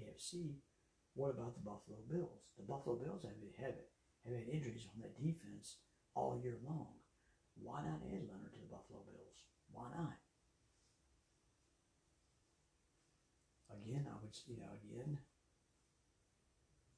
AFC, 0.01 0.57
what 1.13 1.31
about 1.31 1.55
the 1.55 1.67
Buffalo 1.67 2.01
Bills? 2.09 2.49
The 2.57 2.65
Buffalo 2.65 2.97
Bills 2.97 3.23
have, 3.23 3.37
have, 3.61 3.77
have 4.25 4.35
had 4.35 4.49
injuries 4.49 4.89
on 4.89 5.05
that 5.05 5.21
defense 5.21 5.85
all 6.17 6.41
year 6.41 6.57
long. 6.65 6.97
Why 7.61 7.85
not 7.85 8.03
add 8.09 8.27
Leonard 8.27 8.57
to 8.57 8.63
the 8.65 8.73
Buffalo 8.73 9.05
Bills? 9.07 9.39
Why 9.71 9.93
not? 9.95 10.24
Again, 13.85 14.09
I 14.09 14.17
would, 14.17 14.33
you 14.49 14.57
know, 14.57 14.73
again, 14.81 15.19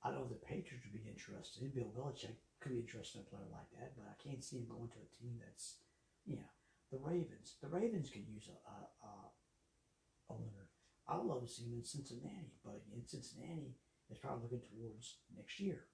I 0.06 0.14
know 0.14 0.22
the 0.30 0.38
Patriots 0.38 0.86
would 0.86 0.94
be 0.94 1.10
interested. 1.10 1.74
Bill 1.74 1.90
Belichick 1.90 2.38
could 2.62 2.70
be 2.70 2.86
interested 2.86 3.18
in 3.18 3.26
a 3.26 3.30
player 3.30 3.50
like 3.50 3.70
that, 3.74 3.98
but 3.98 4.06
I 4.06 4.14
can't 4.22 4.44
see 4.44 4.62
him 4.62 4.70
going 4.70 4.94
to 4.94 5.02
a 5.02 5.10
team 5.18 5.42
that's, 5.42 5.82
you 6.22 6.38
know, 6.38 6.50
the 6.94 7.02
Ravens. 7.02 7.58
The 7.58 7.68
Ravens 7.68 8.10
could 8.10 8.22
use 8.22 8.46
a, 8.46 8.54
a, 8.70 8.78
a, 9.02 9.12
a 10.30 10.34
Leonard. 10.38 10.70
I 11.10 11.18
love 11.18 11.42
to 11.42 11.50
see 11.50 11.66
him 11.66 11.74
in 11.74 11.84
Cincinnati, 11.84 12.54
but 12.62 12.82
again, 12.86 13.02
Cincinnati 13.06 13.74
is 14.10 14.18
probably 14.18 14.46
looking 14.46 14.70
towards 14.70 15.18
next 15.34 15.58
year. 15.58 15.90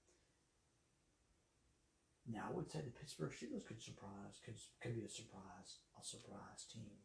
Now, 2.28 2.48
I 2.48 2.54
would 2.54 2.70
say 2.70 2.80
the 2.84 2.92
Pittsburgh 2.92 3.32
Steelers 3.32 3.66
could 3.66 3.82
surprise, 3.82 4.40
could, 4.44 4.60
could 4.80 4.94
be 4.94 5.04
a 5.04 5.08
surprise, 5.08 5.80
a 5.98 6.04
surprise 6.04 6.68
team. 6.68 7.00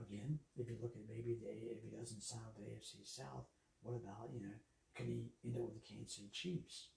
Again, 0.00 0.38
if 0.56 0.68
you 0.68 0.76
look 0.80 0.96
at 0.96 1.08
maybe 1.08 1.36
the, 1.36 1.50
if 1.52 1.82
he 1.82 1.90
doesn't 1.90 2.22
sign 2.22 2.40
with 2.56 2.64
the 2.64 2.72
AFC 2.72 3.04
South, 3.04 3.44
what 3.82 3.96
about, 3.96 4.32
you 4.32 4.40
know, 4.40 4.56
could 4.96 5.06
he 5.06 5.30
end 5.44 5.56
up 5.56 5.62
with 5.68 5.74
the 5.74 5.86
Kansas 5.86 6.16
City 6.16 6.30
Chiefs? 6.32 6.88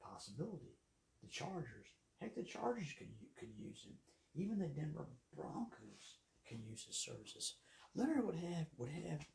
Possibility. 0.00 0.78
The 1.22 1.28
Chargers. 1.28 1.90
Heck, 2.20 2.34
the 2.34 2.42
Chargers 2.42 2.94
could, 2.96 3.10
could 3.38 3.50
use 3.58 3.84
him. 3.84 3.94
Even 4.34 4.58
the 4.58 4.66
Denver 4.66 5.06
Broncos 5.34 6.22
can 6.46 6.62
use 6.62 6.84
his 6.84 6.96
services. 6.96 7.56
Leonard 7.94 8.24
would 8.24 8.36
have 8.36 8.66
would 8.78 8.88
have 8.88 9.26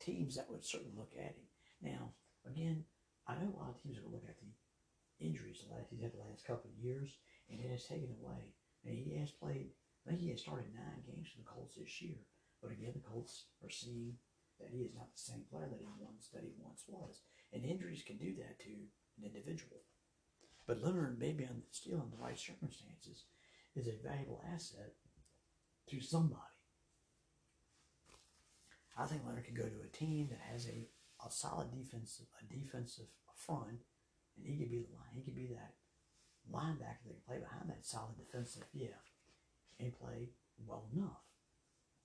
teams 0.00 0.34
that 0.34 0.50
would 0.50 0.64
certainly 0.64 0.92
look 0.96 1.12
at 1.16 1.36
him. 1.36 1.46
Now, 1.82 2.12
again, 2.46 2.84
I 3.26 3.34
know 3.34 3.54
a 3.54 3.60
lot 3.60 3.70
of 3.70 3.80
teams 3.80 3.98
are 3.98 4.02
going 4.02 4.14
to 4.14 4.16
look 4.16 4.28
at 4.28 4.40
the 4.40 5.24
injuries 5.24 5.62
that 5.70 5.86
he's 5.90 6.02
had 6.02 6.12
the 6.12 6.28
last 6.28 6.46
couple 6.46 6.70
of 6.70 6.84
years, 6.84 7.18
and 7.48 7.60
it 7.60 7.70
has 7.70 7.84
taken 7.84 8.10
away. 8.20 8.54
And 8.84 8.96
he 8.96 9.16
has 9.20 9.30
played, 9.30 9.70
I 10.06 10.10
think 10.10 10.20
he 10.22 10.30
has 10.30 10.40
started 10.40 10.72
nine 10.74 11.04
games 11.06 11.28
for 11.28 11.38
the 11.38 11.48
Colts 11.48 11.76
this 11.76 12.00
year. 12.02 12.18
But 12.62 12.72
again, 12.72 12.92
the 12.94 13.08
Colts 13.08 13.46
are 13.62 13.70
seeing 13.70 14.14
that 14.58 14.70
he 14.70 14.84
is 14.84 14.94
not 14.94 15.12
the 15.12 15.20
same 15.20 15.44
player 15.50 15.68
that 15.68 15.80
he 15.80 15.86
once 15.98 16.28
that 16.32 16.44
he 16.44 16.52
once 16.58 16.84
was. 16.88 17.22
And 17.52 17.64
injuries 17.64 18.04
can 18.06 18.16
do 18.16 18.34
that 18.36 18.58
to 18.60 18.70
an 18.70 19.24
individual. 19.24 19.80
But 20.66 20.82
Leonard, 20.82 21.18
maybe 21.18 21.44
on 21.44 21.62
still 21.70 22.02
in 22.02 22.10
the 22.10 22.22
right 22.22 22.38
circumstances, 22.38 23.24
is 23.74 23.88
a 23.88 24.06
valuable 24.06 24.42
asset 24.52 24.92
to 25.88 26.00
somebody. 26.00 26.40
I 28.96 29.06
think 29.06 29.22
Leonard 29.24 29.46
could 29.46 29.56
go 29.56 29.68
to 29.68 29.84
a 29.84 29.96
team 29.96 30.28
that 30.30 30.40
has 30.52 30.66
a, 30.66 30.86
a 31.26 31.30
solid 31.30 31.70
defensive 31.72 32.26
a 32.40 32.44
defensive 32.52 33.06
front, 33.34 33.80
and 34.36 34.46
he 34.46 34.56
could 34.56 34.70
be 34.70 34.84
the 34.84 34.94
line. 34.94 35.14
He 35.14 35.22
could 35.22 35.34
be 35.34 35.48
that 35.48 35.74
linebacker 36.52 37.08
that 37.08 37.16
can 37.16 37.26
play 37.26 37.38
behind 37.38 37.70
that 37.70 37.86
solid 37.86 38.16
defensive, 38.18 38.64
yeah, 38.72 39.00
and 39.80 39.96
play 39.96 40.30
well 40.66 40.86
enough. 40.92 41.24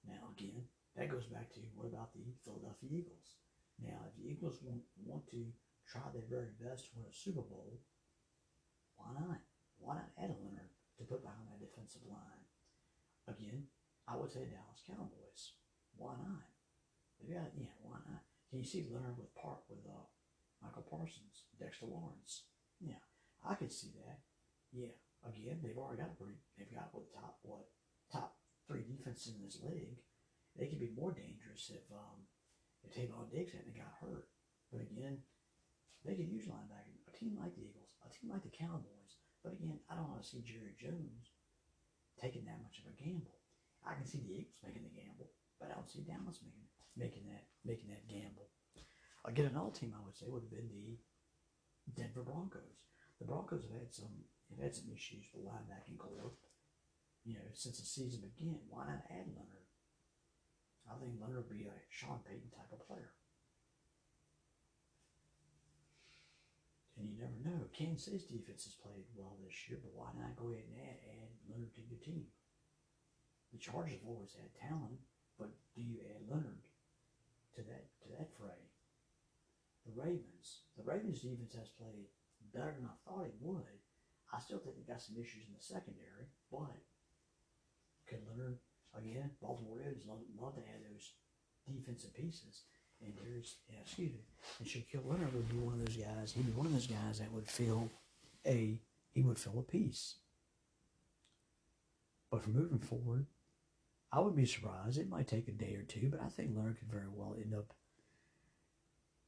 Now 0.07 0.31
again, 0.31 0.63
that 0.95 1.11
goes 1.11 1.27
back 1.27 1.51
to 1.53 1.59
what 1.75 1.91
about 1.91 2.13
the 2.13 2.23
Philadelphia 2.43 2.89
Eagles? 3.03 3.35
Now, 3.83 4.07
if 4.07 4.15
the 4.15 4.31
Eagles 4.31 4.63
want, 4.63 4.81
want 5.03 5.27
to 5.31 5.43
try 5.83 6.07
their 6.13 6.23
very 6.31 6.55
best 6.55 6.87
to 6.87 6.95
win 6.95 7.11
a 7.11 7.13
Super 7.13 7.43
Bowl, 7.43 7.83
why 8.95 9.11
not? 9.19 9.43
Why 9.77 9.99
not 9.99 10.15
add 10.15 10.31
a 10.31 10.39
Leonard 10.39 10.71
to 10.97 11.03
put 11.03 11.19
behind 11.19 11.51
that 11.51 11.59
defensive 11.59 12.07
line? 12.07 12.47
Again, 13.27 13.67
I 14.07 14.15
would 14.15 14.31
say 14.31 14.47
Dallas 14.47 14.85
Cowboys. 14.87 15.59
Why 15.97 16.15
not? 16.15 16.47
They 17.19 17.33
got 17.33 17.51
yeah, 17.59 17.75
why 17.83 17.99
not? 18.07 18.23
Can 18.49 18.59
you 18.59 18.65
see 18.65 18.87
Leonard 18.87 19.17
with 19.19 19.35
Park 19.35 19.67
with 19.67 19.83
uh, 19.83 20.07
Michael 20.63 20.87
Parsons, 20.87 21.51
Dexter 21.59 21.87
Lawrence? 21.91 22.47
Yeah, 22.79 23.03
I 23.43 23.55
could 23.55 23.71
see 23.71 23.91
that. 23.99 24.23
Yeah, 24.71 24.95
again, 25.25 25.59
they've 25.61 25.77
already 25.77 26.01
got 26.01 26.13
a 26.13 26.17
pretty. 26.17 26.37
They've 26.57 26.71
got 26.71 26.93
what 26.93 27.09
top 27.13 27.41
what 27.41 27.65
top 28.11 28.37
three 28.67 28.85
defenses 28.85 29.33
in 29.33 29.41
this 29.41 29.59
league. 29.61 29.99
They 30.55 30.67
could 30.67 30.79
be 30.79 30.93
more 30.95 31.11
dangerous 31.11 31.71
if 31.73 31.85
um, 31.91 32.25
if 32.85 32.93
Trevon 32.93 33.29
Diggs 33.33 33.51
hadn't 33.53 33.75
got 33.75 33.99
hurt. 33.99 34.29
But 34.71 34.85
again, 34.85 35.21
they 36.05 36.15
could 36.15 36.29
use 36.29 36.47
linebacker. 36.47 36.95
A 37.09 37.13
team 37.17 37.37
like 37.39 37.55
the 37.55 37.65
Eagles, 37.65 37.91
a 38.05 38.09
team 38.13 38.31
like 38.31 38.43
the 38.43 38.53
Cowboys. 38.53 39.19
But 39.43 39.53
again, 39.53 39.77
I 39.89 39.95
don't 39.95 40.09
want 40.09 40.21
to 40.21 40.27
see 40.27 40.41
Jerry 40.41 40.73
Jones 40.77 41.33
taking 42.17 42.45
that 42.45 42.61
much 42.63 42.81
of 42.81 42.89
a 42.89 42.97
gamble. 42.97 43.37
I 43.85 43.93
can 43.93 44.05
see 44.05 44.21
the 44.21 44.41
Eagles 44.41 44.61
making 44.65 44.85
the 44.85 44.97
gamble, 44.97 45.29
but 45.61 45.69
I 45.69 45.77
don't 45.77 45.89
see 45.89 46.01
Dallas 46.01 46.41
making 46.41 46.65
making 46.95 47.25
that 47.29 47.45
making 47.65 47.89
that 47.89 48.07
gamble. 48.09 48.49
Again, 49.25 49.49
another 49.49 49.73
team 49.73 49.93
I 49.97 50.05
would 50.05 50.15
say 50.15 50.29
would 50.29 50.45
have 50.45 50.53
been 50.53 50.69
the 50.69 50.97
Denver 51.93 52.21
Broncos. 52.21 52.85
The 53.19 53.25
Broncos 53.25 53.63
have 53.65 53.73
had 53.73 53.93
some 53.93 54.25
have 54.55 54.63
had 54.63 54.75
some 54.75 54.89
issues 54.89 55.27
with 55.35 55.43
linebacking 55.43 55.99
corps. 55.99 56.39
You 57.25 57.35
know, 57.35 57.49
since 57.53 57.79
the 57.81 57.85
season 57.85 58.21
began, 58.21 58.61
why 58.69 58.85
not 58.85 59.09
add 59.09 59.27
Leonard? 59.33 59.65
I 60.85 60.93
think 61.01 61.17
Leonard 61.17 61.49
would 61.49 61.57
be 61.57 61.65
a 61.65 61.73
Sean 61.89 62.21
Payton 62.23 62.53
type 62.53 62.69
of 62.71 62.85
player. 62.85 63.11
And 66.95 67.09
you 67.09 67.17
never 67.17 67.35
know. 67.43 67.67
Kansas 67.75 68.05
City's 68.05 68.29
defense 68.29 68.63
has 68.69 68.79
played 68.79 69.03
well 69.17 69.35
this 69.43 69.57
year, 69.67 69.81
but 69.81 69.91
why 69.97 70.13
not 70.15 70.39
go 70.39 70.53
ahead 70.53 70.69
and 70.69 70.79
add, 70.79 71.01
add 71.11 71.33
Leonard 71.49 71.73
to 71.75 71.83
your 71.83 71.99
team? 71.99 72.29
The 73.51 73.59
Chargers 73.59 73.99
have 73.99 74.07
always 74.07 74.31
had 74.37 74.53
talent, 74.55 75.01
but 75.35 75.51
do 75.75 75.81
you 75.81 75.99
add 76.07 76.29
Leonard 76.29 76.63
to 77.57 77.61
that 77.67 77.89
to 78.03 78.07
that 78.15 78.31
fray? 78.37 78.61
The 79.85 79.97
Ravens. 79.97 80.63
The 80.77 80.85
Ravens 80.87 81.21
defense 81.21 81.53
has 81.57 81.69
played 81.73 82.07
better 82.53 82.73
than 82.77 82.87
I 82.87 82.95
thought 83.03 83.27
it 83.27 83.35
would. 83.41 83.81
I 84.33 84.39
still 84.39 84.59
think 84.59 84.75
they 84.75 84.91
got 84.91 85.01
some 85.01 85.15
issues 85.15 85.47
in 85.47 85.53
the 85.55 85.63
secondary, 85.63 86.27
but 86.51 86.75
could 88.07 88.21
Leonard 88.27 88.59
again? 88.97 89.31
Baltimore 89.41 89.77
Ravens 89.77 90.05
love, 90.07 90.19
love 90.39 90.55
to 90.55 90.61
add 90.61 90.81
those 90.91 91.13
defensive 91.67 92.13
pieces. 92.13 92.63
And 93.03 93.13
there's, 93.21 93.57
yeah, 93.69 93.79
excuse 93.81 94.11
me, 94.11 94.21
and 94.59 94.67
Shaquille 94.67 95.05
Leonard 95.05 95.33
would 95.33 95.49
be 95.49 95.57
one 95.57 95.73
of 95.73 95.85
those 95.85 95.97
guys. 95.97 96.31
He'd 96.31 96.45
be 96.45 96.51
one 96.53 96.65
of 96.65 96.73
those 96.73 96.87
guys 96.87 97.19
that 97.19 97.31
would 97.31 97.47
fill 97.47 97.89
a 98.45 98.79
he 99.11 99.21
would 99.21 99.39
fill 99.39 99.59
a 99.59 99.63
piece. 99.63 100.15
But 102.29 102.43
for 102.43 102.49
moving 102.49 102.79
forward, 102.79 103.27
I 104.11 104.19
would 104.19 104.35
be 104.35 104.45
surprised. 104.45 104.97
It 104.97 105.09
might 105.09 105.27
take 105.27 105.47
a 105.47 105.51
day 105.51 105.75
or 105.75 105.83
two, 105.83 106.09
but 106.09 106.21
I 106.21 106.27
think 106.27 106.55
Leonard 106.55 106.79
could 106.79 106.91
very 106.91 107.07
well 107.13 107.35
end 107.41 107.53
up 107.53 107.73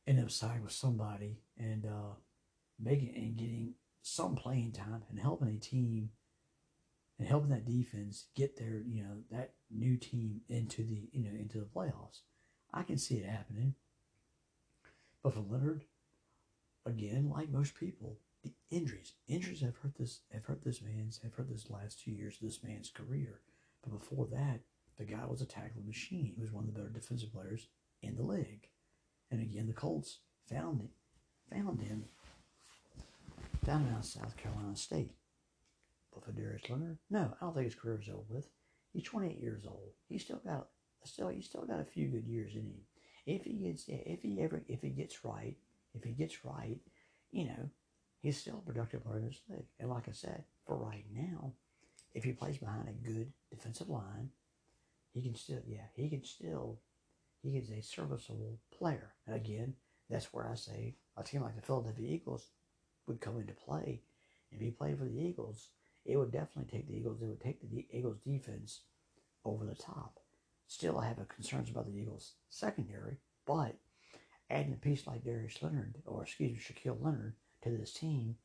end 0.06 0.20
up 0.22 0.32
signing 0.32 0.64
with 0.64 0.72
somebody 0.72 1.40
and 1.58 1.86
uh, 1.86 2.16
making 2.80 3.14
and 3.16 3.36
getting 3.36 3.74
some 4.08 4.36
playing 4.36 4.72
time 4.72 5.04
and 5.10 5.20
helping 5.20 5.50
a 5.50 5.60
team 5.60 6.10
and 7.20 7.28
helping 7.28 7.50
that 7.50 7.66
defense 7.66 8.26
get 8.36 8.58
their 8.58 8.84
you 8.88 9.04
know 9.04 9.18
that 9.32 9.54
new 9.72 9.98
team 9.98 10.42
into 10.50 10.84
the 10.84 11.10
you 11.12 11.24
know 11.24 11.38
into 11.38 11.60
the 11.60 11.66
playoffs. 11.66 12.22
I 12.74 12.84
can 12.84 12.98
see 12.98 13.16
it 13.16 13.26
happening. 13.26 13.76
But 15.24 15.34
for 15.34 15.42
Leonard, 15.42 15.84
again, 16.86 17.30
like 17.30 17.50
most 17.50 17.76
people, 17.76 18.18
the 18.44 18.54
injuries 18.70 19.14
injuries 19.28 19.62
have 19.62 19.78
hurt 19.78 19.98
this 19.98 20.22
have 20.32 20.46
hurt 20.46 20.64
this 20.64 20.82
man's 20.82 21.20
have 21.24 21.34
hurt 21.34 21.50
this 21.50 21.70
last 21.70 22.02
two 22.02 22.12
years 22.12 22.36
of 22.36 22.48
this 22.48 22.64
man's 22.64 22.90
career. 22.90 23.42
But 23.84 24.00
before 24.00 24.28
that, 24.32 24.62
the 24.98 25.06
guy 25.06 25.26
was 25.26 25.42
a 25.42 25.46
tackling 25.46 25.88
machine. 25.88 26.34
He 26.36 26.42
was 26.42 26.52
one 26.52 26.66
of 26.66 26.74
the 26.74 26.80
better 26.80 26.94
defensive 26.94 27.34
players 27.34 27.68
in 28.02 28.16
the 28.16 28.24
league. 28.24 28.70
And 29.30 29.42
again, 29.42 29.68
the 29.68 29.74
Colts 29.74 30.20
found 30.50 30.82
him, 30.82 30.90
found 31.52 31.82
him 31.82 32.06
down 33.68 33.86
in 33.94 34.02
South 34.02 34.38
Carolina 34.38 34.76
State. 34.76 35.12
But 36.14 36.24
for 36.24 36.32
Darius 36.32 36.70
Leonard, 36.70 36.98
no, 37.10 37.34
I 37.40 37.46
don't 37.46 37.54
think 37.54 37.66
his 37.66 37.76
career 37.76 38.00
is 38.02 38.08
over 38.10 38.24
with. 38.30 38.48
He's 38.94 39.04
28 39.04 39.40
years 39.40 39.66
old. 39.68 39.92
He's 40.08 40.24
still 40.24 40.42
got 40.44 40.70
still 41.04 41.28
he's 41.28 41.46
still 41.46 41.66
got 41.66 41.82
a 41.82 41.86
few 41.86 42.08
good 42.08 42.26
years 42.26 42.54
in 42.56 42.62
him. 42.62 42.82
If 43.26 43.44
he 43.44 43.54
gets 43.54 43.84
if 43.88 44.22
he 44.22 44.42
ever 44.42 44.64
if 44.70 44.82
he 44.82 44.90
gets 44.90 45.24
right, 45.26 45.56
if 45.94 46.04
he 46.04 46.12
gets 46.12 46.46
right, 46.46 46.78
you 47.32 47.46
know, 47.46 47.70
he's 48.22 48.38
still 48.38 48.64
a 48.64 48.66
productive 48.66 49.04
player 49.04 49.20
in 49.20 49.26
this 49.26 49.42
league. 49.50 49.68
And 49.80 49.90
like 49.90 50.08
I 50.08 50.14
said, 50.14 50.46
for 50.66 50.78
right 50.78 51.06
now, 51.14 51.52
if 52.14 52.24
he 52.24 52.32
plays 52.32 52.58
behind 52.58 52.88
a 52.88 53.08
good 53.08 53.32
defensive 53.52 53.90
line, 53.90 54.30
he 55.14 55.22
can 55.22 55.36
still, 55.36 55.62
yeah, 55.68 55.88
he 55.94 56.10
can 56.10 56.24
still, 56.24 56.80
he 57.44 57.58
is 57.58 57.70
a 57.70 57.82
serviceable 57.82 58.60
player. 58.78 59.14
And 59.26 59.36
again, 59.36 59.74
that's 60.10 60.34
where 60.34 60.50
I 60.50 60.56
say 60.56 60.96
a 61.18 61.24
team 61.24 61.42
like 61.42 61.56
the 61.56 61.62
Philadelphia 61.62 62.08
Eagles 62.08 62.50
would 63.08 63.22
come 63.22 63.40
into 63.40 63.54
play. 63.54 64.02
If 64.52 64.62
he 64.62 64.72
played 64.72 64.98
for 64.98 65.06
the 65.06 65.20
Eagles, 65.20 65.70
it 66.06 66.18
would 66.18 66.32
definitely 66.32 66.72
take 66.72 66.88
the 66.88 66.98
Eagles. 66.98 67.22
It 67.22 67.28
would 67.28 67.42
take 67.42 67.62
the 67.62 67.86
Eagles 67.92 68.20
defense 68.26 68.82
over 69.44 69.66
the 69.66 69.76
top. 69.76 70.20
Still, 70.68 70.98
I 70.98 71.08
have 71.08 71.28
concerns 71.30 71.70
about 71.70 71.88
the 71.88 71.98
Eagles 71.98 72.34
secondary, 72.50 73.18
but 73.46 73.76
adding 74.50 74.74
a 74.74 74.78
piece 74.78 75.08
like 75.08 75.24
Darius 75.24 75.62
Leonard, 75.62 75.96
or 76.06 76.24
excuse 76.24 76.52
me, 76.52 76.60
Shaquille 76.60 77.02
Leonard, 77.02 77.36
to 77.64 77.70
this 77.70 77.94
team 77.94 78.36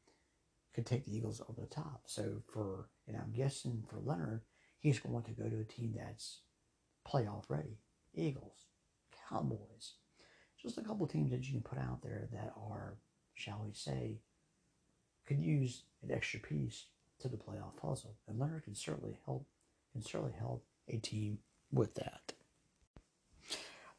could 0.75 0.87
take 0.87 1.05
the 1.05 1.17
Eagles 1.17 1.43
over 1.49 1.61
the 1.61 1.67
top. 1.67 2.03
So 2.07 2.43
for, 2.53 2.89
and 3.07 3.17
I'm 3.17 3.33
guessing 3.33 3.85
for 3.89 3.99
Leonard, 3.99 4.43
he's 4.79 4.99
going 4.99 5.23
to 5.25 5.33
go 5.33 5.49
to 5.49 5.61
a 5.61 5.65
team 5.65 5.95
that's 5.97 6.41
playoff 7.07 7.45
ready. 7.49 7.79
Eagles, 8.15 8.67
Cowboys, 9.29 9.95
just 10.61 10.79
a 10.79 10.83
couple 10.83 11.07
teams 11.07 11.31
that 11.31 11.45
you 11.45 11.53
can 11.53 11.63
put 11.63 11.79
out 11.79 12.03
there 12.03 12.29
that 12.33 12.53
are, 12.57 12.97
shall 13.35 13.63
we 13.65 13.73
say, 13.73 14.19
could 15.27 15.41
use 15.41 15.85
an 16.03 16.11
extra 16.11 16.41
piece 16.41 16.87
to 17.21 17.29
the 17.29 17.37
playoff 17.37 17.77
puzzle. 17.77 18.17
And 18.29 18.39
Leonard 18.39 18.65
can 18.65 18.75
certainly 18.75 19.19
help 19.25 19.47
can 19.93 20.03
certainly 20.03 20.35
help 20.39 20.65
a 20.89 20.97
team 20.97 21.39
with 21.71 21.95
that. 21.95 22.33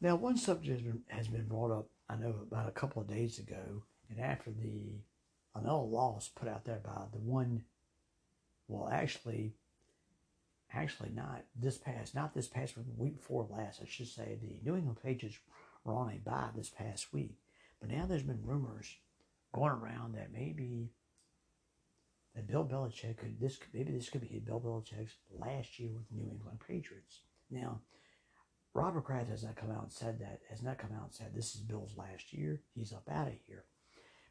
Now, 0.01 0.15
one 0.15 0.37
subject 0.37 0.83
has 1.07 1.27
been, 1.27 1.45
brought 1.47 1.71
up, 1.71 1.87
I 2.09 2.15
know, 2.15 2.35
about 2.41 2.67
a 2.67 2.71
couple 2.71 3.01
of 3.01 3.07
days 3.07 3.39
ago, 3.39 3.83
and 4.09 4.19
after 4.19 4.51
the 4.51 4.99
another 5.55 5.83
loss 5.83 6.27
put 6.27 6.49
out 6.49 6.65
there 6.65 6.81
by 6.83 7.03
the 7.11 7.19
one, 7.19 7.63
well, 8.67 8.89
actually, 8.91 9.53
actually 10.73 11.11
not 11.13 11.45
this 11.55 11.77
past, 11.77 12.15
not 12.15 12.33
this 12.33 12.47
past 12.47 12.75
week, 12.75 12.87
week 12.97 13.17
before 13.17 13.47
last, 13.49 13.81
I 13.81 13.85
should 13.87 14.07
say, 14.07 14.37
the 14.41 14.59
New 14.63 14.75
England 14.75 14.97
Patriots 15.01 15.37
were 15.83 15.93
on 15.93 16.11
a 16.11 16.17
bye 16.17 16.49
this 16.55 16.69
past 16.69 17.13
week. 17.13 17.37
But 17.79 17.89
now 17.89 18.05
there's 18.05 18.23
been 18.23 18.43
rumors 18.43 18.97
going 19.53 19.71
around 19.71 20.15
that 20.15 20.33
maybe 20.33 20.89
that 22.35 22.47
Bill 22.47 22.65
Belichick 22.65 23.17
could 23.17 23.39
this 23.39 23.57
could 23.57 23.73
maybe 23.73 23.91
this 23.91 24.09
could 24.09 24.21
be 24.21 24.39
Bill 24.39 24.59
Belichick's 24.59 25.15
last 25.37 25.79
year 25.79 25.91
with 25.93 26.11
New 26.11 26.29
England 26.31 26.59
Patriots. 26.67 27.21
Now, 27.49 27.81
Robert 28.73 29.03
Kraft 29.03 29.29
has 29.29 29.43
not 29.43 29.55
come 29.55 29.71
out 29.71 29.83
and 29.83 29.91
said 29.91 30.19
that, 30.19 30.41
has 30.49 30.63
not 30.63 30.79
come 30.79 30.91
out 30.95 31.05
and 31.05 31.13
said 31.13 31.33
this 31.33 31.53
is 31.53 31.61
Bill's 31.61 31.95
last 31.97 32.33
year. 32.33 32.61
He's 32.73 32.93
up 32.93 33.07
out 33.09 33.27
of 33.27 33.33
here. 33.45 33.65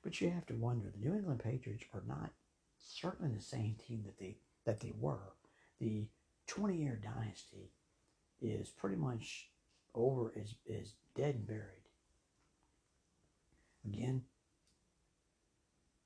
But 0.03 0.21
you 0.21 0.31
have 0.31 0.47
to 0.47 0.55
wonder, 0.55 0.91
the 0.91 1.09
New 1.09 1.15
England 1.15 1.43
Patriots 1.45 1.85
are 1.95 2.03
not 2.07 2.33
certainly 2.79 3.33
the 3.33 3.43
same 3.43 3.77
team 3.87 4.03
that 4.05 4.19
they 4.19 4.39
that 4.65 4.81
they 4.81 4.93
were. 4.99 5.35
The 5.81 6.07
20 6.49 6.77
year 6.77 7.01
dynasty 7.03 7.71
is 8.41 8.69
pretty 8.69 8.97
much 8.97 9.49
over, 9.95 10.33
is, 10.35 10.55
is 10.67 10.95
dead 11.15 11.37
and 11.37 11.47
buried. 11.47 11.89
Again, 13.85 14.23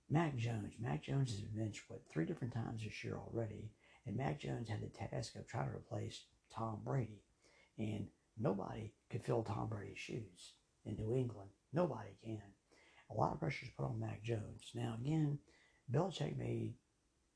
Mac 0.09 0.37
Jones. 0.37 0.75
Mac 0.79 1.03
Jones 1.03 1.31
has 1.31 1.41
been 1.41 1.65
benched, 1.65 1.83
what, 1.89 2.01
three 2.11 2.25
different 2.25 2.55
times 2.55 2.83
this 2.83 3.03
year 3.03 3.19
already. 3.19 3.71
And 4.07 4.17
Mac 4.17 4.41
Jones 4.41 4.69
had 4.69 4.81
the 4.81 4.87
task 4.87 5.35
of 5.35 5.47
trying 5.47 5.69
to 5.71 5.77
replace 5.77 6.25
Tom 6.55 6.81
Brady. 6.85 7.23
And 7.79 8.07
nobody 8.39 8.93
could 9.11 9.25
fill 9.25 9.43
Tom 9.43 9.69
Brady's 9.69 9.99
shoes 9.99 10.53
in 10.85 10.97
New 10.97 11.15
England. 11.17 11.51
Nobody 11.73 12.11
can. 12.23 12.43
A 13.11 13.15
lot 13.15 13.33
of 13.33 13.41
pressure 13.41 13.67
is 13.67 13.73
put 13.77 13.85
on 13.85 14.01
Mac 14.01 14.23
Jones. 14.23 14.71
Now, 14.75 14.97
again, 15.01 15.39
Belichick 15.93 16.37
made 16.37 16.75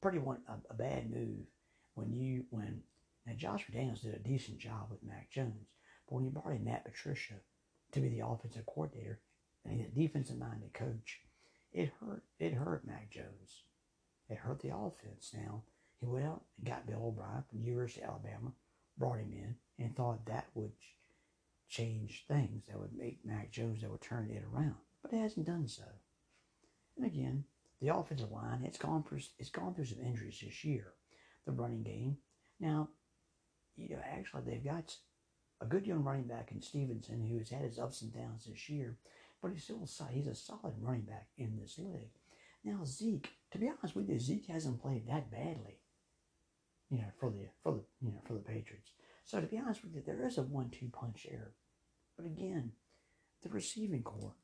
pretty 0.01 0.18
one 0.18 0.43
a, 0.49 0.55
a 0.71 0.75
bad 0.75 1.11
move 1.11 1.47
when 1.95 2.12
you 2.12 2.45
when 2.51 2.83
now 3.27 3.35
Josh 3.37 3.66
McDaniels 3.66 4.03
did 4.03 4.14
a 4.14 4.18
decent 4.18 4.59
job 4.59 4.89
with 4.91 5.03
Mac 5.03 5.31
Jones, 5.31 5.68
but 6.09 6.14
when 6.14 6.25
you 6.25 6.31
brought 6.31 6.53
in 6.55 6.64
Matt 6.64 6.85
Patricia 6.85 7.35
to 7.93 8.01
be 8.01 8.09
the 8.09 8.27
offensive 8.27 8.66
coordinator 8.66 9.21
and 9.64 9.75
he's 9.75 9.87
a 9.87 9.91
defensive 9.91 10.39
minded 10.39 10.73
coach, 10.73 11.21
it 11.73 11.93
hurt. 12.01 12.23
It 12.39 12.55
hurt 12.55 12.87
Mac 12.87 13.11
Jones. 13.11 13.64
It 14.29 14.39
hurt 14.39 14.61
the 14.61 14.75
offense. 14.75 15.33
Now 15.35 15.62
he 16.01 16.07
went 16.07 16.27
out 16.27 16.43
and 16.59 16.66
got 16.66 16.87
Bill 16.87 17.07
O'Brien 17.07 17.45
from 17.49 17.62
University 17.62 18.03
of 18.03 18.11
Alabama, 18.11 18.53
brought 18.97 19.18
him 19.18 19.33
in, 19.33 19.55
and 19.85 19.95
thought 19.95 20.27
that 20.27 20.47
would 20.55 20.73
change 21.68 22.25
things. 22.27 22.64
That 22.68 22.79
would 22.79 22.97
make 22.97 23.25
Mac 23.25 23.51
Jones. 23.51 23.83
That 23.83 23.91
would 23.91 24.01
turn 24.01 24.31
it 24.31 24.45
around. 24.53 24.77
But 25.03 25.12
it 25.12 25.18
hasn't 25.18 25.47
done 25.47 25.68
so. 25.68 25.85
And 26.97 27.07
again, 27.07 27.45
the 27.81 27.95
offensive 27.95 28.31
line 28.31 28.62
it's 28.64 28.79
gone 28.79 29.03
for 29.03 29.18
it's 29.39 29.51
gone 29.51 29.75
through 29.75 29.87
some 29.87 30.05
injuries 30.05 30.41
this 30.43 30.64
year. 30.64 30.93
The 31.47 31.53
running 31.53 31.83
game. 31.83 32.18
Now, 32.59 32.91
you 33.77 33.89
know, 33.89 34.03
actually 34.05 34.43
they've 34.47 34.64
got 34.64 34.95
a 35.61 35.66
good 35.66 35.87
young 35.87 36.05
running 36.05 36.27
back 36.27 36.51
in 36.53 36.61
Stevenson 36.61 37.27
who 37.27 37.39
has 37.39 37.51
had 37.51 37.62
his 37.62 37.79
ups 37.79 38.03
and 38.03 38.12
downs 38.12 38.47
this 38.47 38.68
year 38.68 38.97
but 39.43 39.53
he's 39.53 39.64
still 39.64 39.86
he's 40.11 40.26
a 40.26 40.34
solid 40.34 40.74
running 40.80 41.03
back 41.03 41.28
in 41.38 41.59
this 41.59 41.78
league. 41.78 42.11
Now 42.64 42.84
Zeke, 42.84 43.30
to 43.53 43.59
be 43.59 43.68
honest 43.68 43.97
with 43.97 44.09
you, 44.09 44.18
Zeke 44.18 44.47
hasn't 44.47 44.82
played 44.82 45.07
that 45.09 45.30
badly. 45.30 45.80
You 46.91 46.99
know, 46.99 47.12
for 47.18 47.30
the 47.30 47.47
for 47.62 47.72
the 47.72 47.82
you 48.01 48.12
know 48.12 48.20
for 48.26 48.34
the 48.34 48.41
Patriots. 48.41 48.91
So 49.24 49.41
to 49.41 49.47
be 49.47 49.59
honest 49.59 49.82
with 49.84 49.95
you, 49.95 50.03
there 50.05 50.26
is 50.26 50.38
a 50.38 50.43
one-two 50.43 50.88
punch 50.93 51.26
there. 51.30 51.53
But 52.16 52.26
again, 52.26 52.72
the 53.43 53.49
receiving 53.49 54.03
corps. 54.03 54.34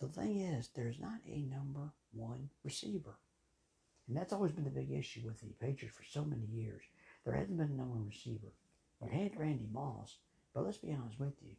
The 0.00 0.08
thing 0.08 0.40
is, 0.40 0.70
there's 0.74 0.98
not 0.98 1.20
a 1.28 1.42
number 1.42 1.92
one 2.12 2.48
receiver. 2.64 3.18
And 4.08 4.16
that's 4.16 4.32
always 4.32 4.52
been 4.52 4.64
the 4.64 4.70
big 4.70 4.90
issue 4.90 5.20
with 5.24 5.40
the 5.40 5.54
Patriots 5.60 5.96
for 5.96 6.04
so 6.04 6.24
many 6.24 6.46
years. 6.46 6.82
There 7.24 7.34
hasn't 7.34 7.56
been 7.56 7.70
a 7.70 7.74
number 7.74 7.94
one 7.94 8.06
receiver. 8.06 8.52
They 9.00 9.16
had 9.16 9.38
Randy 9.38 9.68
Moss, 9.72 10.16
but 10.54 10.64
let's 10.64 10.78
be 10.78 10.92
honest 10.92 11.20
with 11.20 11.34
you. 11.42 11.54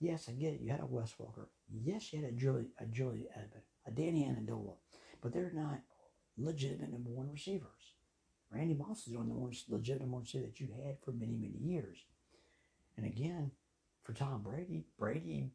Yes, 0.00 0.28
I 0.28 0.32
get 0.32 0.54
it. 0.54 0.60
You 0.60 0.70
had 0.70 0.80
a 0.80 0.86
Wes 0.86 1.14
Welker. 1.20 1.46
Yes, 1.72 2.12
you 2.12 2.22
had 2.22 2.30
a 2.30 2.36
Julie, 2.36 2.68
a 2.78 2.86
Julie 2.86 3.26
Edmond, 3.34 3.62
a 3.86 3.90
Danny 3.90 4.24
Amendola, 4.24 4.74
but 5.20 5.32
they're 5.32 5.52
not 5.54 5.80
legitimate 6.36 6.92
number 6.92 7.10
one 7.10 7.30
receivers. 7.30 7.94
Randy 8.50 8.74
Moss 8.74 9.06
is 9.06 9.16
one 9.16 9.28
the 9.28 9.34
most 9.34 9.70
legitimate 9.70 10.08
one 10.08 10.22
receiver 10.22 10.46
that 10.46 10.60
you 10.60 10.68
had 10.84 10.96
for 11.04 11.12
many, 11.12 11.36
many 11.36 11.58
years. 11.58 11.98
And 12.96 13.06
again, 13.06 13.50
for 14.04 14.12
Tom 14.12 14.42
Brady, 14.42 14.84
Brady, 14.98 15.50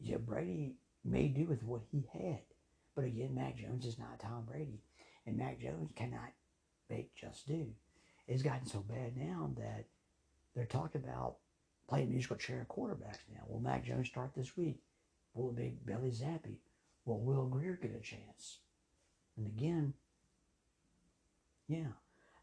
yeah, 0.00 0.16
Brady 0.16 0.74
may 1.04 1.28
do 1.28 1.46
with 1.46 1.62
what 1.62 1.82
he 1.90 2.08
had. 2.12 2.40
But 2.94 3.04
again, 3.04 3.34
Mac 3.34 3.56
Jones 3.56 3.86
is 3.86 3.98
not 3.98 4.18
Tom 4.18 4.44
Brady. 4.46 4.82
And 5.26 5.36
Mac 5.36 5.60
Jones 5.60 5.90
cannot 5.94 6.32
make 6.90 7.14
just 7.14 7.46
do. 7.46 7.68
It's 8.26 8.42
gotten 8.42 8.66
so 8.66 8.80
bad 8.80 9.16
now 9.16 9.52
that 9.56 9.86
they're 10.54 10.66
talking 10.66 11.02
about 11.04 11.36
playing 11.92 12.10
musical 12.10 12.36
chair 12.36 12.66
quarterbacks 12.70 13.28
now. 13.34 13.42
Will 13.46 13.60
Mac 13.60 13.84
Jones 13.84 14.08
start 14.08 14.30
this 14.34 14.56
week? 14.56 14.80
Will 15.34 15.50
it 15.50 15.56
be 15.56 15.74
Bailey 15.84 16.10
Zappe? 16.10 16.56
Will 17.04 17.20
Will 17.20 17.44
Grier 17.44 17.78
get 17.82 17.94
a 17.94 18.00
chance? 18.00 18.60
And 19.36 19.46
again, 19.46 19.92
yeah. 21.68 21.92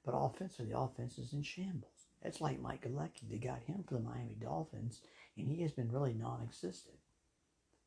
But 0.06 0.12
offensively, 0.12 0.72
the 0.72 0.78
offense 0.78 1.18
is 1.18 1.34
in 1.34 1.42
shambles. 1.42 2.06
It's 2.22 2.42
like 2.42 2.62
Mike 2.62 2.84
Gesicki. 2.84 3.28
They 3.28 3.38
got 3.38 3.64
him 3.66 3.84
for 3.88 3.96
the 3.96 4.02
Miami 4.02 4.36
Dolphins, 4.40 5.02
and 5.36 5.48
he 5.48 5.64
has 5.64 5.72
been 5.72 5.92
really 5.92 6.14
non-existent. 6.14 6.98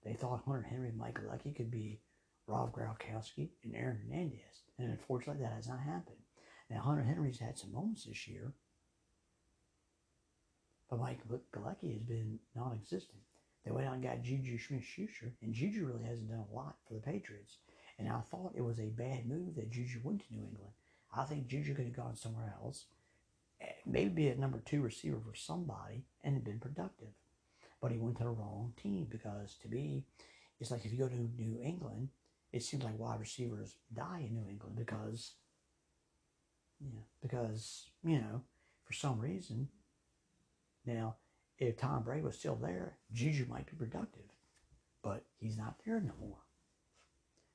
They 0.05 0.15
thought 0.15 0.43
Hunter 0.45 0.67
Henry 0.69 0.91
Mike 0.97 1.21
Gesicki 1.21 1.55
could 1.55 1.71
be 1.71 2.01
Rob 2.49 2.75
Gronkowski 2.75 3.51
and 3.63 3.77
Aaron 3.77 4.01
Hernandez, 4.03 4.65
and 4.81 4.91
unfortunately, 4.91 5.45
that 5.45 5.55
has 5.55 5.69
not 5.69 5.79
happened. 5.79 6.17
Now, 6.69 6.81
Hunter 6.81 7.05
Henry's 7.05 7.39
had 7.39 7.57
some 7.57 7.73
moments 7.73 8.05
this 8.05 8.27
year, 8.27 8.53
but 10.93 11.01
Mike 11.01 11.21
Gesicki 11.27 11.95
has 11.95 12.03
been 12.03 12.39
non-existent. 12.55 13.17
They 13.65 13.71
went 13.71 13.87
out 13.87 13.95
and 13.95 14.03
got 14.03 14.23
Juju 14.23 14.59
Smith-Schuster, 14.59 15.33
and 15.41 15.55
Juju 15.55 15.87
really 15.87 16.05
hasn't 16.05 16.29
done 16.29 16.45
a 16.53 16.55
lot 16.55 16.77
for 16.87 16.93
the 16.93 17.01
Patriots. 17.01 17.57
And 17.99 18.11
I 18.11 18.21
thought 18.21 18.53
it 18.55 18.61
was 18.61 18.79
a 18.79 18.91
bad 18.91 19.27
move 19.27 19.55
that 19.55 19.71
Juju 19.71 20.01
went 20.03 20.21
to 20.21 20.35
New 20.35 20.43
England. 20.43 20.73
I 21.17 21.25
think 21.25 21.49
Juju 21.49 21.75
could 21.75 21.87
have 21.87 21.97
gone 21.97 22.15
somewhere 22.15 22.53
else, 22.63 22.85
eh, 23.63 23.73
maybe 23.87 24.11
be 24.11 24.29
a 24.29 24.37
number 24.37 24.59
two 24.59 24.83
receiver 24.83 25.17
for 25.27 25.35
somebody, 25.35 26.05
and 26.23 26.35
have 26.35 26.45
been 26.45 26.61
productive. 26.61 27.15
But 27.81 27.93
he 27.93 27.97
went 27.97 28.19
to 28.19 28.25
the 28.25 28.31
wrong 28.31 28.75
team 28.77 29.07
because 29.09 29.57
to 29.63 29.69
me, 29.69 30.05
it's 30.61 30.71
like 30.71 30.85
if 30.85 30.93
you 30.93 30.99
go 30.99 31.09
to 31.09 31.15
New 31.15 31.59
England, 31.63 32.11
it 32.53 32.63
seems 32.63 32.85
like 32.85 32.99
wide 32.99 33.19
receivers 33.19 33.77
die 33.95 34.27
in 34.29 34.35
New 34.35 34.47
England 34.47 34.77
because, 34.77 35.33
yeah, 36.81 37.01
because 37.23 37.87
you 38.05 38.19
know, 38.19 38.43
for 38.85 38.93
some 38.93 39.19
reason 39.19 39.69
now, 40.85 41.17
if 41.59 41.77
Tom 41.77 42.03
Brady 42.03 42.23
was 42.23 42.39
still 42.39 42.57
there, 42.57 42.99
Juju 43.13 43.47
might 43.49 43.67
be 43.67 43.77
productive, 43.77 44.25
but 45.03 45.25
he's 45.39 45.57
not 45.57 45.77
there 45.87 46.01
no 46.01 46.15
more. 46.21 46.39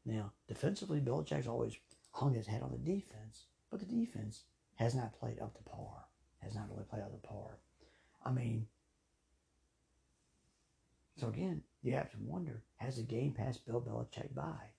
Now, 0.06 0.32
defensively, 0.48 1.02
Belichick's 1.02 1.48
always 1.48 1.76
hung 2.12 2.34
his 2.34 2.48
head 2.48 2.62
on 2.62 2.72
the 2.72 2.78
defense, 2.78 3.46
but 3.70 3.80
the 3.80 3.86
defense 3.86 4.44
has 4.76 4.96
not 4.96 5.20
played 5.20 5.40
up 5.40 5.56
to 5.58 5.64
par. 5.64 6.06
Has 6.40 6.56
not 6.56 6.70
really 6.70 6.86
played 6.86 7.02
up 7.02 7.12
to 7.12 7.28
par. 7.28 7.58
I 8.24 8.32
mean, 8.32 8.68
so 11.20 11.28
again, 11.28 11.64
you 11.82 11.94
have 11.94 12.12
to 12.12 12.18
wonder: 12.22 12.64
Has 12.78 12.98
the 12.98 13.04
game 13.04 13.34
passed 13.34 13.66
Bill 13.66 13.82
Belichick 13.82 14.34
by? 14.34 14.72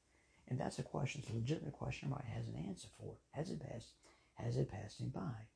And 0.48 0.58
that's 0.58 0.78
a 0.78 0.82
question, 0.82 1.20
it's 1.22 1.30
a 1.30 1.34
legitimate 1.34 1.74
question 1.74 2.08
everybody 2.08 2.34
has 2.34 2.46
an 2.48 2.64
answer 2.66 2.88
for. 2.98 3.16
Has 3.32 3.50
it 3.50 3.60
passed? 3.60 3.92
Has 4.34 4.56
it 4.56 4.70
passed 4.70 5.00
him 5.00 5.10
by? 5.10 5.46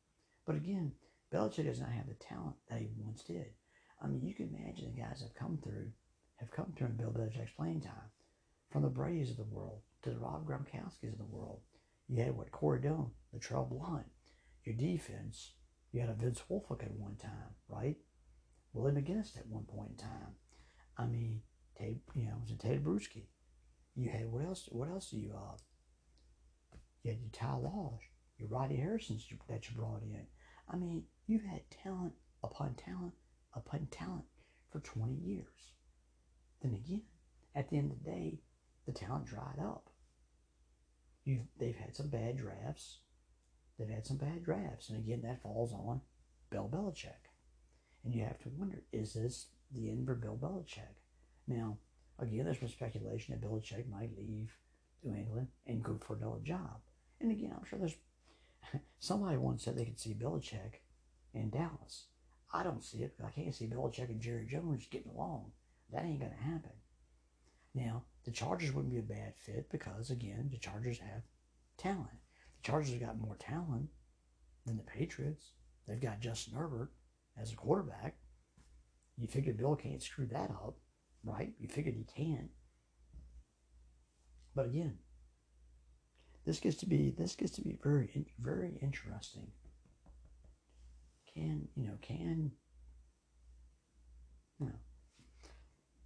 But 0.45 0.57
again, 0.57 0.93
Belichick 1.33 1.65
does 1.65 1.81
not 1.81 1.93
have 1.93 2.09
the 2.09 2.15
talent 2.15 2.57
that 2.69 2.81
he 2.81 2.89
once 2.97 3.23
did. 3.23 3.47
I 4.03 4.07
mean, 4.07 4.23
you 4.23 4.35
can 4.35 4.55
imagine 4.55 4.93
the 4.95 5.01
guys 5.01 5.23
have 5.23 5.35
come 5.35 5.59
through, 5.63 5.91
have 6.37 6.51
come 6.51 6.73
through 6.77 6.89
in 6.89 6.97
Bill 6.97 7.11
Belichick's 7.11 7.53
playing 7.57 7.81
time. 7.81 8.11
From 8.71 8.83
the 8.83 8.89
Brady's 8.89 9.31
of 9.31 9.37
the 9.37 9.45
world 9.45 9.81
to 10.03 10.11
the 10.11 10.19
Rob 10.19 10.47
Gronkowski's 10.47 11.13
of 11.13 11.19
the 11.19 11.25
world. 11.25 11.61
You 12.09 12.23
had 12.23 12.37
what, 12.37 12.51
Corey 12.51 12.81
Dillon, 12.81 13.11
LeGarrette 13.35 13.71
Blount. 13.71 14.07
Your 14.65 14.75
defense, 14.75 15.53
you 15.93 16.01
had 16.01 16.11
a 16.11 16.15
Vince 16.15 16.43
Wilfork 16.51 16.83
at 16.83 16.93
one 16.93 17.17
time, 17.17 17.55
right? 17.69 17.97
Willie 18.73 18.93
McGinest 18.93 19.39
at 19.39 19.47
one 19.47 19.65
point 19.65 19.91
in 19.91 19.97
time. 19.97 20.35
I 20.97 21.07
mean, 21.07 21.43
Tate, 21.79 22.03
you 22.15 22.25
know, 22.25 22.37
it 22.37 22.43
was 22.43 22.51
a 22.53 22.57
Ted 22.57 22.85
Bruschi. 22.85 23.27
You 23.95 24.11
had 24.11 24.31
what 24.31 24.45
else? 24.45 24.69
What 24.71 24.89
else 24.89 25.11
do 25.11 25.19
you 25.19 25.33
uh? 25.35 25.57
You 27.03 27.11
had 27.11 27.21
your 27.21 27.31
Ty 27.33 27.55
Laws, 27.57 28.01
your 28.39 28.49
Roddy 28.49 28.77
Harrisons 28.77 29.27
that 29.49 29.69
you 29.69 29.77
brought 29.77 30.03
in. 30.03 30.27
I 30.73 30.77
mean, 30.77 31.05
you've 31.27 31.45
had 31.45 31.63
talent 31.71 32.13
upon 32.43 32.75
talent 32.75 33.15
upon 33.55 33.87
talent 33.91 34.25
for 34.71 34.81
20 34.81 35.15
years. 35.15 35.73
Then 36.63 36.75
again, 36.75 37.03
at 37.55 37.69
the 37.69 37.77
end 37.77 37.93
of 37.93 38.03
the 38.03 38.11
day, 38.11 38.41
the 38.87 38.93
talent 38.93 39.27
dried 39.27 39.59
up. 39.61 39.91
You've, 41.25 41.47
they've 41.59 41.77
had 41.77 41.95
some 41.95 42.09
bad 42.09 42.39
drafts. 42.39 42.99
They've 43.79 43.89
had 43.89 44.07
some 44.07 44.17
bad 44.17 44.45
drafts. 44.45 44.89
And 44.89 44.99
again, 44.99 45.23
that 45.23 45.43
falls 45.43 45.73
on 45.73 46.01
Bill 46.51 46.69
Belichick. 46.73 47.31
And 48.05 48.15
you 48.15 48.25
have 48.25 48.39
to 48.41 48.49
wonder, 48.57 48.83
is 48.93 49.15
this 49.15 49.47
the 49.71 49.91
end 49.91 50.07
for 50.07 50.15
Bill 50.15 50.39
Belichick? 50.41 50.97
Now, 51.47 51.79
again, 52.19 52.45
there's 52.45 52.59
some 52.59 52.69
speculation 52.69 53.35
that 53.35 53.47
Belichick 53.47 53.89
might 53.89 54.17
leave 54.17 54.57
New 55.05 55.15
England 55.15 55.49
and 55.67 55.83
go 55.83 55.99
for 56.05 56.17
another 56.17 56.41
job. 56.43 56.81
And 57.21 57.31
again, 57.31 57.53
I'm 57.57 57.65
sure 57.65 57.79
there's 57.79 57.97
somebody 58.99 59.37
once 59.37 59.65
said 59.65 59.77
they 59.77 59.85
could 59.85 60.01
see 60.01 60.15
Belichick 60.15 60.82
in 61.35 61.51
Dallas. 61.51 62.07
I 62.53 62.63
don't 62.63 62.85
see 62.85 62.99
it 62.99 63.17
because 63.17 63.33
I 63.33 63.41
can't 63.41 63.55
see 63.55 63.67
Belichick 63.67 64.11
and 64.11 64.21
Jerry 64.21 64.47
Jones 64.47 64.87
getting 64.91 65.11
along. 65.11 65.53
That 65.93 66.05
ain't 66.05 66.21
going 66.21 66.33
to 66.33 66.45
happen. 66.45 66.73
Now, 67.75 68.05
the 68.25 68.31
Chargers 68.31 68.73
wouldn't 68.73 68.93
be 68.93 68.99
a 68.99 69.03
bad 69.03 69.35
fit 69.37 69.71
because, 69.71 70.11
again, 70.11 70.49
the 70.51 70.59
Chargers 70.59 70.99
have 70.99 71.23
talent. 71.79 72.21
The 72.63 72.71
Chargers 72.71 72.95
got 73.01 73.19
more 73.19 73.37
talent 73.37 73.89
than 74.67 74.77
the 74.77 74.83
Patriots. 74.83 75.53
They've 75.87 76.01
got 76.01 76.21
Justin 76.21 76.55
Herbert 76.55 76.93
as 77.41 77.53
a 77.53 77.57
quarterback. 77.57 78.17
You 79.17 79.27
figure 79.27 79.53
Bill 79.53 79.77
can't 79.77 80.03
screw 80.03 80.27
that 80.27 80.51
up, 80.51 80.77
right? 81.25 81.53
You 81.59 81.69
figured 81.69 81.95
he 81.95 82.05
can. 82.05 82.51
But 84.55 84.67
again, 84.67 84.99
this 86.45 86.59
gets 86.59 86.77
to 86.79 86.87
be 86.87 87.15
this 87.17 87.35
gets 87.35 87.53
to 87.53 87.63
be 87.63 87.79
very 87.83 88.27
very 88.39 88.79
interesting. 88.83 89.47
Can 91.35 91.69
you 91.75 91.87
know? 91.87 91.99
Can 92.03 92.53
you 94.59 94.67
know? 94.67 94.73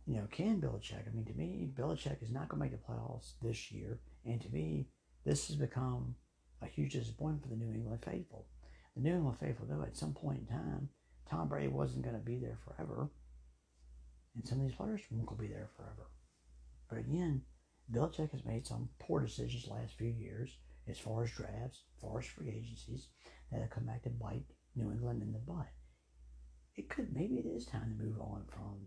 You 0.06 0.16
know, 0.18 0.28
can 0.30 0.60
Belichick? 0.60 1.08
I 1.08 1.12
mean, 1.12 1.24
to 1.24 1.34
me, 1.34 1.68
Belichick 1.74 2.22
is 2.22 2.30
not 2.30 2.48
going 2.48 2.60
to 2.60 2.64
make 2.64 2.72
the 2.72 2.92
playoffs 2.92 3.32
this 3.42 3.72
year, 3.72 3.98
and 4.24 4.40
to 4.40 4.48
me, 4.50 4.86
this 5.24 5.48
has 5.48 5.56
become 5.56 6.14
a 6.62 6.66
huge 6.66 6.92
disappointment 6.92 7.42
for 7.42 7.48
the 7.48 7.56
New 7.56 7.72
England 7.72 8.04
faithful. 8.04 8.46
The 8.94 9.02
New 9.02 9.14
England 9.16 9.38
faithful 9.40 9.66
though, 9.68 9.82
at 9.82 9.96
some 9.96 10.14
point 10.14 10.38
in 10.38 10.46
time, 10.46 10.90
Tom 11.28 11.48
Brady 11.48 11.68
wasn't 11.68 12.04
going 12.04 12.14
to 12.14 12.22
be 12.22 12.38
there 12.38 12.58
forever, 12.64 13.10
and 14.36 14.46
some 14.46 14.60
of 14.60 14.66
these 14.66 14.76
players 14.76 15.00
won't 15.10 15.38
be 15.38 15.48
there 15.48 15.70
forever. 15.76 16.10
But 16.88 16.98
again, 16.98 17.42
Belichick 17.92 18.30
has 18.30 18.44
made 18.44 18.66
some 18.66 18.88
poor 19.00 19.20
decisions 19.20 19.66
last 19.68 19.98
few 19.98 20.08
years 20.08 20.56
as 20.88 20.98
far 20.98 21.24
as 21.24 21.32
drafts, 21.32 21.82
as 21.96 22.00
far 22.00 22.20
as 22.20 22.26
free 22.26 22.48
agencies, 22.48 23.08
that 23.50 23.60
have 23.60 23.70
come 23.70 23.86
back 23.86 24.04
to 24.04 24.10
bite 24.10 24.46
New 24.76 24.90
England 24.92 25.22
in 25.22 25.32
the 25.32 25.38
butt. 25.38 25.68
It 26.76 26.88
could 26.88 27.14
maybe 27.14 27.36
it 27.36 27.46
is 27.46 27.66
time 27.66 27.96
to 27.96 28.04
move 28.04 28.20
on 28.20 28.44
from, 28.48 28.86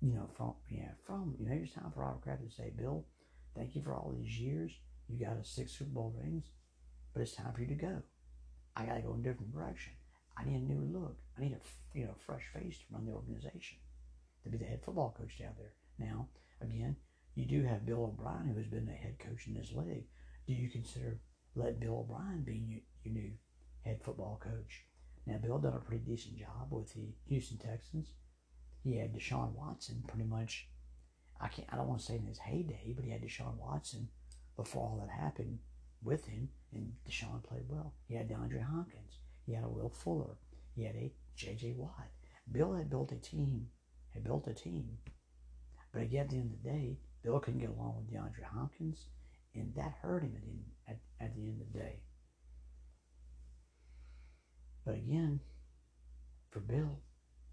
you 0.00 0.14
know, 0.14 0.28
from 0.36 0.54
yeah, 0.70 0.92
from 1.06 1.36
you 1.38 1.48
know, 1.48 1.54
it's 1.62 1.74
time 1.74 1.92
for 1.92 2.00
Robert 2.00 2.22
Kraft 2.22 2.42
to 2.48 2.50
say, 2.50 2.72
Bill, 2.76 3.04
thank 3.54 3.76
you 3.76 3.82
for 3.82 3.94
all 3.94 4.14
these 4.16 4.38
years. 4.38 4.72
You 5.08 5.24
got 5.24 5.36
us 5.36 5.50
six 5.50 5.72
Super 5.72 5.90
Bowl 5.90 6.14
rings, 6.18 6.46
but 7.12 7.22
it's 7.22 7.34
time 7.34 7.52
for 7.52 7.60
you 7.60 7.68
to 7.68 7.74
go. 7.74 8.02
I 8.76 8.86
got 8.86 8.94
to 8.94 9.02
go 9.02 9.14
in 9.14 9.20
a 9.20 9.22
different 9.22 9.52
direction. 9.52 9.92
I 10.38 10.44
need 10.44 10.56
a 10.56 10.72
new 10.72 10.98
look. 10.98 11.16
I 11.36 11.42
need 11.42 11.52
a 11.52 11.98
you 11.98 12.06
know 12.06 12.14
fresh 12.26 12.44
face 12.54 12.78
to 12.78 12.84
run 12.90 13.06
the 13.06 13.12
organization, 13.12 13.78
to 14.44 14.50
be 14.50 14.56
the 14.56 14.64
head 14.64 14.80
football 14.84 15.14
coach 15.18 15.38
down 15.38 15.52
there. 15.58 15.74
Now, 15.98 16.28
again, 16.62 16.96
you 17.34 17.44
do 17.44 17.64
have 17.64 17.84
Bill 17.84 18.04
O'Brien, 18.04 18.48
who 18.48 18.56
has 18.56 18.66
been 18.66 18.86
the 18.86 18.92
head 18.92 19.18
coach 19.18 19.46
in 19.46 19.54
this 19.54 19.72
league. 19.74 20.06
Do 20.46 20.54
you 20.54 20.70
consider 20.70 21.20
let 21.54 21.80
Bill 21.80 22.06
O'Brien 22.08 22.42
be 22.44 22.54
your, 22.54 22.80
your 23.04 23.14
new 23.14 23.32
head 23.84 24.00
football 24.02 24.40
coach? 24.42 24.84
Now, 25.26 25.38
Bill 25.38 25.58
done 25.58 25.74
a 25.74 25.78
pretty 25.78 26.04
decent 26.04 26.38
job 26.38 26.68
with 26.70 26.92
the 26.94 27.12
Houston 27.28 27.58
Texans. 27.58 28.12
He 28.82 28.96
had 28.96 29.14
Deshaun 29.14 29.52
Watson 29.52 30.02
pretty 30.06 30.24
much. 30.24 30.68
I 31.40 31.48
can't. 31.48 31.68
I 31.70 31.76
don't 31.76 31.88
want 31.88 32.00
to 32.00 32.06
say 32.06 32.16
in 32.16 32.26
his 32.26 32.38
heyday, 32.38 32.94
but 32.96 33.04
he 33.04 33.10
had 33.10 33.22
Deshaun 33.22 33.56
Watson 33.58 34.08
before 34.56 34.82
all 34.82 34.98
that 34.98 35.10
happened 35.10 35.58
with 36.02 36.26
him, 36.26 36.48
and 36.72 36.92
Deshaun 37.08 37.42
played 37.42 37.68
well. 37.68 37.94
He 38.06 38.14
had 38.14 38.28
DeAndre 38.28 38.62
Hopkins. 38.62 39.18
He 39.46 39.52
had 39.52 39.64
a 39.64 39.68
Will 39.68 39.90
Fuller. 39.90 40.36
He 40.74 40.84
had 40.84 40.96
a 40.96 41.12
J.J. 41.36 41.74
Watt. 41.76 42.08
Bill 42.50 42.74
had 42.74 42.90
built 42.90 43.12
a 43.12 43.16
team. 43.16 43.68
Had 44.14 44.24
built 44.24 44.46
a 44.46 44.54
team. 44.54 44.98
But 45.92 46.02
again, 46.02 46.24
at 46.24 46.30
the 46.30 46.36
end 46.36 46.54
of 46.54 46.62
the 46.62 46.70
day, 46.70 46.98
Bill 47.22 47.40
couldn't 47.40 47.60
get 47.60 47.70
along 47.70 47.96
with 47.96 48.10
DeAndre 48.10 48.44
Hopkins, 48.44 49.06
and 49.54 49.74
that 49.74 49.98
hurt 50.02 50.22
him 50.22 50.34
at 50.36 50.42
the, 50.42 50.92
at, 50.92 51.26
at 51.26 51.34
the 51.34 51.42
end 51.42 51.60
of 51.60 51.72
the 51.72 51.78
day. 51.78 52.00
But 54.88 54.96
again, 54.96 55.40
for 56.48 56.60
Bill, 56.60 56.98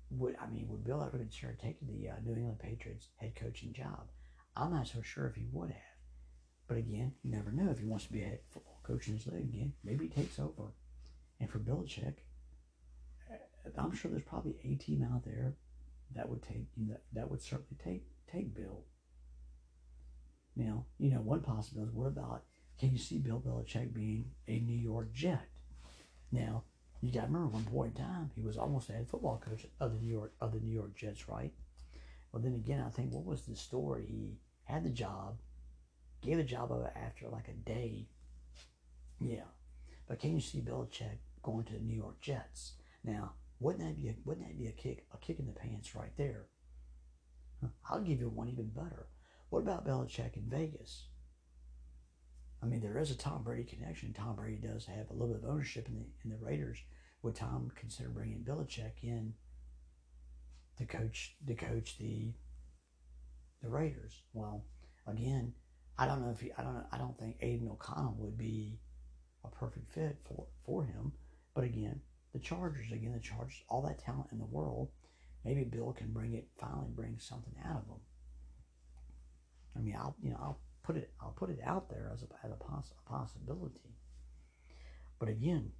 would 0.09 0.37
I 0.41 0.47
mean, 0.47 0.69
would 0.69 0.85
Bill 0.85 1.03
ever 1.03 1.17
consider 1.17 1.57
taking 1.61 1.89
the 1.89 2.07
uh, 2.07 2.13
New 2.23 2.33
England 2.33 2.59
Patriots 2.59 3.09
head 3.17 3.35
coaching 3.35 3.73
job? 3.73 4.07
I'm 4.55 4.71
not 4.71 4.87
so 4.87 5.01
sure 5.01 5.27
if 5.27 5.35
he 5.35 5.45
would 5.51 5.71
have. 5.71 5.97
But 6.69 6.77
again, 6.77 7.11
you 7.23 7.31
never 7.31 7.51
know 7.51 7.69
if 7.71 7.79
he 7.79 7.85
wants 7.85 8.05
to 8.05 8.13
be 8.13 8.21
a 8.21 8.25
head 8.25 8.39
football 8.49 8.79
coach 8.83 9.09
in 9.09 9.15
his 9.15 9.27
league 9.27 9.53
again. 9.53 9.73
Maybe 9.83 10.07
he 10.07 10.21
takes 10.21 10.39
over. 10.39 10.71
And 11.41 11.49
for 11.49 11.59
Belichick, 11.59 12.19
I'm 13.77 13.93
sure 13.93 14.09
there's 14.09 14.23
probably 14.23 14.55
a 14.63 14.75
team 14.75 15.03
out 15.03 15.25
there 15.25 15.55
that 16.15 16.29
would 16.29 16.41
take 16.41 16.67
you 16.77 16.87
know, 16.87 16.97
that 17.11 17.29
would 17.29 17.41
certainly 17.41 17.75
take 17.83 18.05
take 18.31 18.55
Bill. 18.55 18.85
Now, 20.55 20.85
you 20.99 21.11
know, 21.11 21.19
one 21.19 21.41
possibility 21.41 21.89
is 21.89 21.95
what 21.97 22.07
about 22.07 22.43
can 22.79 22.93
you 22.93 22.97
see 22.97 23.17
Bill 23.17 23.43
Belichick 23.45 23.93
being 23.93 24.31
a 24.47 24.57
New 24.61 24.79
York 24.79 25.11
Jet? 25.11 25.49
Now, 26.31 26.63
you 27.01 27.11
got 27.11 27.21
to 27.21 27.27
remember 27.27 27.47
one 27.47 27.65
point 27.65 27.97
in 27.97 28.03
time 28.03 28.31
he 28.35 28.41
was 28.41 28.57
almost 28.57 28.89
a 28.89 28.93
head 28.93 29.07
football 29.07 29.41
coach 29.43 29.65
of 29.79 29.93
the 29.93 29.99
New 29.99 30.11
York 30.11 30.33
of 30.41 30.53
the 30.53 30.59
New 30.59 30.73
York 30.73 30.95
Jets, 30.95 31.27
right? 31.27 31.53
Well, 32.31 32.41
then 32.41 32.55
again, 32.55 32.83
I 32.85 32.89
think 32.89 33.11
what 33.11 33.25
was 33.25 33.43
the 33.43 33.55
story? 33.55 34.05
He 34.07 34.39
had 34.63 34.83
the 34.83 34.89
job, 34.89 35.37
gave 36.21 36.37
the 36.37 36.43
job 36.43 36.71
up 36.71 36.93
after 36.95 37.29
like 37.29 37.47
a 37.47 37.53
day. 37.53 38.07
Yeah, 39.19 39.45
but 40.07 40.19
can 40.19 40.33
you 40.33 40.41
see 40.41 40.61
Belichick 40.61 41.19
going 41.43 41.63
to 41.65 41.73
the 41.73 41.79
New 41.79 41.95
York 41.95 42.19
Jets? 42.21 42.73
Now, 43.03 43.33
wouldn't 43.59 43.83
that 43.83 44.01
be 44.01 44.09
a, 44.09 44.15
wouldn't 44.25 44.47
that 44.47 44.57
be 44.57 44.67
a 44.67 44.71
kick 44.71 45.05
a 45.13 45.17
kick 45.17 45.39
in 45.39 45.45
the 45.45 45.53
pants 45.53 45.95
right 45.95 46.15
there? 46.17 46.47
I'll 47.89 48.01
give 48.01 48.19
you 48.19 48.29
one 48.29 48.49
even 48.49 48.69
better. 48.69 49.07
What 49.49 49.59
about 49.59 49.85
Belichick 49.85 50.35
in 50.35 50.43
Vegas? 50.49 51.05
I 52.65 52.67
mean, 52.67 52.81
there 52.81 52.97
is 52.97 53.11
a 53.11 53.15
Tom 53.15 53.43
Brady 53.43 53.63
connection. 53.63 54.11
Tom 54.11 54.35
Brady 54.35 54.57
does 54.57 54.87
have 54.87 55.11
a 55.11 55.13
little 55.13 55.27
bit 55.27 55.43
of 55.43 55.49
ownership 55.49 55.87
in 55.87 55.93
the 55.93 56.05
in 56.23 56.31
the 56.31 56.43
Raiders. 56.43 56.79
Would 57.21 57.35
Tom 57.35 57.71
consider 57.75 58.09
bringing 58.09 58.43
Belichick 58.43 59.03
in 59.03 59.35
to 60.77 60.85
coach 60.85 61.35
to 61.45 61.53
coach 61.53 61.99
the 61.99 62.33
the 63.61 63.69
Raiders? 63.69 64.23
Well, 64.33 64.65
again, 65.05 65.53
I 65.99 66.07
don't 66.07 66.23
know 66.23 66.31
if 66.31 66.39
he, 66.39 66.51
I 66.57 66.63
don't 66.63 66.83
I 66.91 66.97
don't 66.97 67.15
think 67.19 67.37
Aidan 67.39 67.69
O'Connell 67.69 68.15
would 68.17 68.37
be 68.37 68.79
a 69.43 69.47
perfect 69.47 69.93
fit 69.93 70.17
for 70.25 70.47
for 70.65 70.85
him. 70.85 71.11
But 71.53 71.65
again, 71.65 72.01
the 72.33 72.39
Chargers 72.39 72.91
again 72.91 73.13
the 73.13 73.19
Chargers 73.19 73.61
all 73.69 73.83
that 73.83 73.99
talent 73.99 74.31
in 74.31 74.39
the 74.39 74.45
world. 74.45 74.89
Maybe 75.43 75.65
Bill 75.65 75.93
can 75.93 76.11
bring 76.11 76.33
it 76.33 76.47
finally 76.59 76.89
bring 76.89 77.19
something 77.19 77.53
out 77.63 77.81
of 77.81 77.87
them. 77.87 78.01
I 79.75 79.79
mean, 79.81 79.95
I'll 79.95 80.15
you 80.19 80.31
know 80.31 80.39
I'll 80.41 80.59
put 80.85 80.97
it 80.97 81.11
I'll 81.21 81.35
put 81.35 81.49
it 81.49 81.59
out 81.65 81.89
there 81.89 82.11
as 82.13 82.21
a 82.21 82.45
as 82.45 82.51
a, 82.51 82.55
poss- 82.55 82.93
a 83.05 83.09
possibility. 83.09 83.95
But 85.19 85.29
again, 85.29 85.71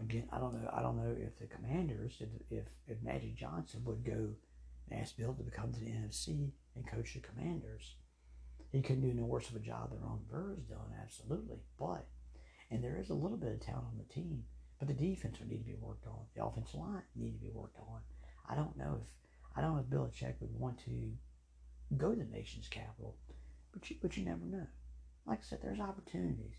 again 0.00 0.28
I 0.32 0.38
don't 0.38 0.54
know 0.54 0.70
I 0.72 0.82
don't 0.82 0.96
know 0.96 1.16
if 1.18 1.38
the 1.38 1.46
Commanders 1.46 2.20
if 2.20 2.28
if, 2.50 2.64
if 2.86 3.02
Magic 3.02 3.36
Johnson 3.36 3.82
would 3.84 4.04
go 4.04 4.34
and 4.90 5.00
ask 5.00 5.16
Bill 5.16 5.34
to 5.34 5.50
come 5.50 5.72
to 5.72 5.80
the 5.80 5.86
NFC 5.86 6.50
and 6.76 6.86
coach 6.86 7.14
the 7.14 7.20
Commanders. 7.20 7.94
He 8.70 8.80
couldn't 8.80 9.02
do 9.02 9.12
no 9.12 9.24
worse 9.24 9.50
of 9.50 9.56
a 9.56 9.60
job 9.60 9.90
than 9.90 10.00
Ron 10.00 10.20
Rivera's 10.30 10.64
done, 10.64 10.94
absolutely. 11.02 11.58
But 11.78 12.06
and 12.70 12.82
there 12.82 12.98
is 12.98 13.10
a 13.10 13.14
little 13.14 13.36
bit 13.36 13.52
of 13.52 13.60
talent 13.60 13.86
on 13.92 13.98
the 13.98 14.14
team, 14.14 14.44
but 14.78 14.88
the 14.88 14.94
defense 14.94 15.38
would 15.38 15.50
need 15.50 15.58
to 15.58 15.64
be 15.72 15.76
worked 15.78 16.06
on. 16.06 16.20
The 16.34 16.44
offensive 16.44 16.80
line 16.80 17.02
need 17.14 17.32
to 17.32 17.44
be 17.44 17.50
worked 17.52 17.78
on. 17.78 18.00
I 18.48 18.54
don't 18.54 18.76
know 18.76 19.00
if 19.02 19.08
I 19.56 19.60
don't 19.60 19.74
know 19.74 19.80
if 19.80 19.90
Bill 19.90 20.10
Belichick 20.10 20.34
would 20.40 20.58
want 20.58 20.78
to 20.84 21.12
go 21.96 22.10
to 22.10 22.16
the 22.16 22.36
nation's 22.36 22.68
capital 22.68 23.16
but 23.72 23.88
you, 23.90 23.96
but 24.00 24.16
you 24.16 24.24
never 24.24 24.44
know. 24.44 24.66
Like 25.26 25.40
I 25.40 25.42
said, 25.42 25.60
there's 25.62 25.80
opportunities 25.80 26.56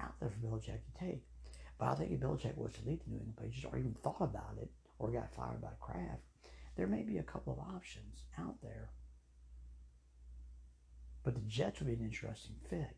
out 0.00 0.14
there 0.20 0.30
for 0.30 0.46
Belichick 0.46 0.80
to 0.84 0.98
take. 0.98 1.22
But 1.78 1.88
I 1.88 1.94
think 1.94 2.10
if 2.10 2.20
Belichick 2.20 2.56
was 2.56 2.72
to 2.74 2.88
leave 2.88 3.00
the 3.04 3.10
New 3.10 3.18
England 3.18 3.36
Patriots 3.36 3.66
or 3.70 3.78
even 3.78 3.94
thought 3.94 4.20
about 4.20 4.56
it 4.60 4.70
or 4.98 5.12
got 5.12 5.34
fired 5.34 5.62
by 5.62 5.68
Kraft, 5.80 6.22
there 6.76 6.86
may 6.86 7.02
be 7.02 7.18
a 7.18 7.22
couple 7.22 7.52
of 7.52 7.74
options 7.74 8.24
out 8.38 8.56
there. 8.62 8.90
But 11.24 11.34
the 11.34 11.40
Jets 11.42 11.78
would 11.78 11.86
be 11.86 11.94
an 11.94 12.00
interesting 12.00 12.56
fit. 12.68 12.96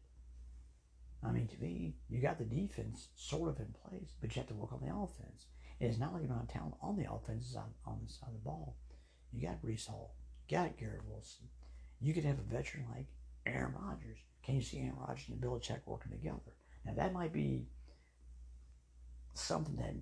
I 1.23 1.33
mean, 1.33 1.49
to 1.49 1.59
me, 1.61 1.97
you 2.09 2.23
got 2.23 2.39
the 2.39 2.45
defense 2.45 3.09
sort 3.15 3.51
of 3.51 3.59
in 3.59 3.75
place, 3.85 4.15
but 4.21 4.35
you 4.35 4.41
have 4.41 4.49
to 4.49 4.55
work 4.55 4.73
on 4.73 4.81
the 4.81 4.95
offense. 4.95 5.47
And 5.79 5.91
it's 5.91 5.99
not 5.99 6.15
like 6.15 6.23
you 6.23 6.29
don't 6.29 6.39
have 6.39 6.49
talent 6.49 6.77
on 6.81 6.97
the 6.97 7.13
offense 7.13 7.53
side, 7.53 7.75
on 7.87 8.01
the 8.07 8.11
side 8.11 8.29
of 8.29 8.35
the 8.35 8.45
ball. 8.45 8.77
You 9.33 9.47
got 9.47 9.63
Breece 9.63 9.87
Hall, 9.87 10.15
you 10.49 10.57
got 10.57 10.79
Garrett 10.79 11.05
Wilson. 11.07 11.49
You 12.01 12.15
could 12.15 12.25
have 12.25 12.39
a 12.39 12.55
veteran 12.55 12.87
like 12.95 13.07
Aaron 13.47 13.75
Rodgers. 13.75 14.19
Can 14.43 14.57
you 14.57 14.63
see 14.63 14.79
Aaron 14.79 14.97
Rodgers 14.97 15.29
and 15.29 15.41
Belichick 15.41 15.81
working 15.87 16.13
together? 16.13 16.55
Now 16.85 16.95
that 16.95 17.13
might 17.13 17.33
be 17.33 17.67
something 19.35 19.77
that 19.77 19.95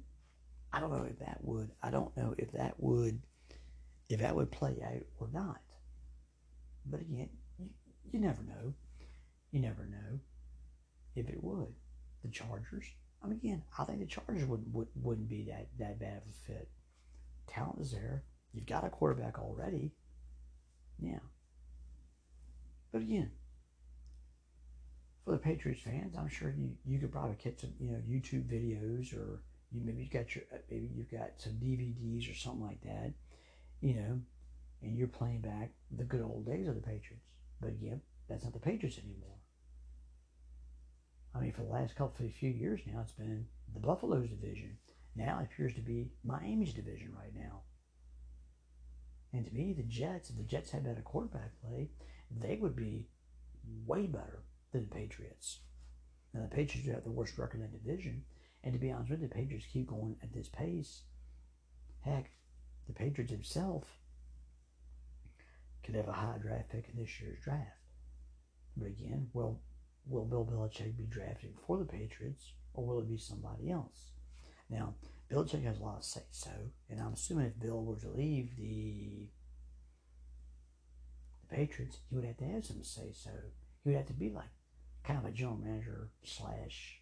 I 0.73 0.81
don't 0.81 0.93
know 0.93 1.07
if 1.09 1.19
that 1.21 1.39
would. 1.43 1.71
I 1.83 1.91
don't 1.91 2.17
know 2.17 2.35
if 2.39 2.53
that 2.53 2.75
would 2.79 3.21
if 4.09 4.21
that 4.21 4.35
would 4.35 4.51
play 4.51 4.77
out 4.85 5.05
or 5.19 5.29
not. 5.33 5.61
But 6.87 7.01
again, 7.01 7.29
you, 7.59 7.69
you 8.13 8.21
never 8.21 8.43
know. 8.43 8.75
You 9.51 9.61
never 9.61 9.87
know 9.87 10.21
if 11.17 11.29
it 11.29 11.43
would. 11.43 11.75
The 12.23 12.29
Chargers. 12.29 12.87
I 13.23 13.27
mean, 13.27 13.39
again, 13.43 13.63
I 13.79 13.85
think 13.85 14.01
the 14.01 14.07
Chargers 14.07 14.45
would, 14.45 14.73
would 14.73 14.89
wouldn't 14.95 15.29
be 15.29 15.45
that 15.45 15.69
that 15.79 15.99
bad 15.99 16.19
of 16.19 16.23
a 16.29 16.47
fit. 16.47 16.69
Talent 17.47 17.81
is 17.81 17.93
there. 17.93 18.25
You've 18.53 18.67
got 18.67 18.85
a 18.85 18.91
quarterback 18.91 19.39
already. 19.39 19.93
Yeah. 21.01 21.19
But 22.93 23.03
again, 23.03 23.31
for 25.25 25.33
the 25.33 25.39
Patriots 25.39 25.83
fans, 25.83 26.17
I'm 26.17 26.29
sure 26.29 26.55
you, 26.57 26.71
you 26.87 26.99
could 26.99 27.13
probably 27.13 27.37
catch 27.37 27.61
some 27.61 27.75
you 27.79 27.91
know 27.91 28.03
YouTube 28.09 28.45
videos 28.45 29.15
or 29.15 29.43
you 29.71 29.83
maybe 29.85 30.03
you 30.03 30.09
got 30.09 30.35
your 30.35 30.45
uh, 30.53 30.59
maybe 30.71 30.91
you've 30.95 31.11
got 31.11 31.33
some 31.37 31.53
DVDs 31.53 32.31
or 32.31 32.35
something 32.35 32.65
like 32.65 32.81
that, 32.83 33.13
you 33.81 33.95
know, 33.95 34.21
and 34.83 34.97
you're 34.97 35.09
playing 35.09 35.41
back 35.41 35.73
the 35.97 36.05
good 36.05 36.23
old 36.23 36.47
days 36.47 36.69
of 36.69 36.75
the 36.75 36.81
Patriots. 36.81 37.27
But 37.61 37.71
again, 37.71 38.01
that's 38.29 38.45
not 38.45 38.53
the 38.53 38.59
Patriots 38.59 38.99
anymore. 38.99 39.37
I 41.35 41.41
mean, 41.41 41.53
for 41.53 41.63
the 41.63 41.69
last 41.73 41.95
couple 41.95 42.25
of 42.25 42.33
few 42.33 42.51
years 42.51 42.81
now, 42.87 43.01
it's 43.03 43.13
been 43.13 43.47
the 43.75 43.81
Buffalo's 43.81 44.29
division. 44.29 44.79
Now 45.15 45.39
it 45.41 45.45
appears 45.45 45.75
to 45.75 45.81
be 45.81 46.11
Miami's 46.25 46.73
division 46.73 47.13
right 47.15 47.35
now. 47.35 47.63
And 49.33 49.45
to 49.45 49.53
me, 49.53 49.75
the 49.75 49.83
Jets, 49.83 50.31
if 50.31 50.37
the 50.37 50.43
Jets 50.43 50.71
had 50.71 50.85
better 50.85 51.03
quarterback 51.03 51.53
play, 51.61 51.91
they 52.31 52.57
would 52.57 52.77
be 52.77 53.09
way 53.87 54.07
better 54.07 54.43
than 54.73 54.89
the 54.89 54.95
Patriots. 54.95 55.61
Now, 56.35 56.43
the 56.43 56.55
Patriots 56.55 56.89
have 56.91 57.05
the 57.05 57.11
worst 57.11 57.39
record 57.39 57.61
in 57.61 57.63
that 57.63 57.85
division. 57.85 58.25
And 58.65 58.73
to 58.73 58.79
be 58.79 58.91
honest 58.91 59.11
with 59.11 59.21
you, 59.21 59.29
the 59.29 59.35
Patriots 59.35 59.67
keep 59.73 59.87
going 59.87 60.17
at 60.23 60.33
this 60.33 60.49
pace. 60.49 61.03
Heck, 62.01 62.31
the 62.87 62.93
Patriots 62.93 63.33
themselves 63.33 63.87
could 65.83 65.95
have 65.95 66.09
a 66.09 66.13
high 66.13 66.39
draft 66.41 66.71
pick 66.71 66.89
in 66.93 67.01
this 67.01 67.21
year's 67.21 67.41
draft. 67.43 67.79
But 68.77 68.89
again, 68.89 69.29
will 69.33 69.61
will 70.07 70.25
Bill 70.25 70.45
Belichick 70.45 70.97
be 70.97 71.05
drafting 71.05 71.53
for 71.67 71.79
the 71.79 71.85
Patriots 71.85 72.53
or 72.75 72.87
will 72.87 73.01
it 73.01 73.09
be 73.09 73.19
somebody 73.19 73.71
else? 73.71 74.11
Now, 74.71 74.95
Belichick 75.31 75.65
has 75.65 75.79
a 75.79 75.83
lot 75.83 75.99
of 75.99 76.05
say 76.05 76.23
so, 76.31 76.51
and 76.89 77.01
I'm 77.01 77.13
assuming 77.13 77.47
if 77.47 77.59
Bill 77.59 77.83
were 77.83 77.99
to 78.01 78.11
leave 78.11 78.57
the 78.57 79.29
the 79.29 79.29
Patriots, 81.51 81.99
he 82.09 82.17
would 82.17 82.25
have 82.25 82.37
to 82.39 82.45
have 82.45 82.65
some 82.65 82.83
say 82.83 83.13
so. 83.13 83.31
He 83.83 83.91
would 83.91 83.97
have 83.97 84.07
to 84.07 84.13
be 84.13 84.31
like 84.31 84.51
kind 85.05 85.19
of 85.19 85.25
a 85.25 85.31
general 85.31 85.57
manager 85.57 86.11
slash 86.25 87.01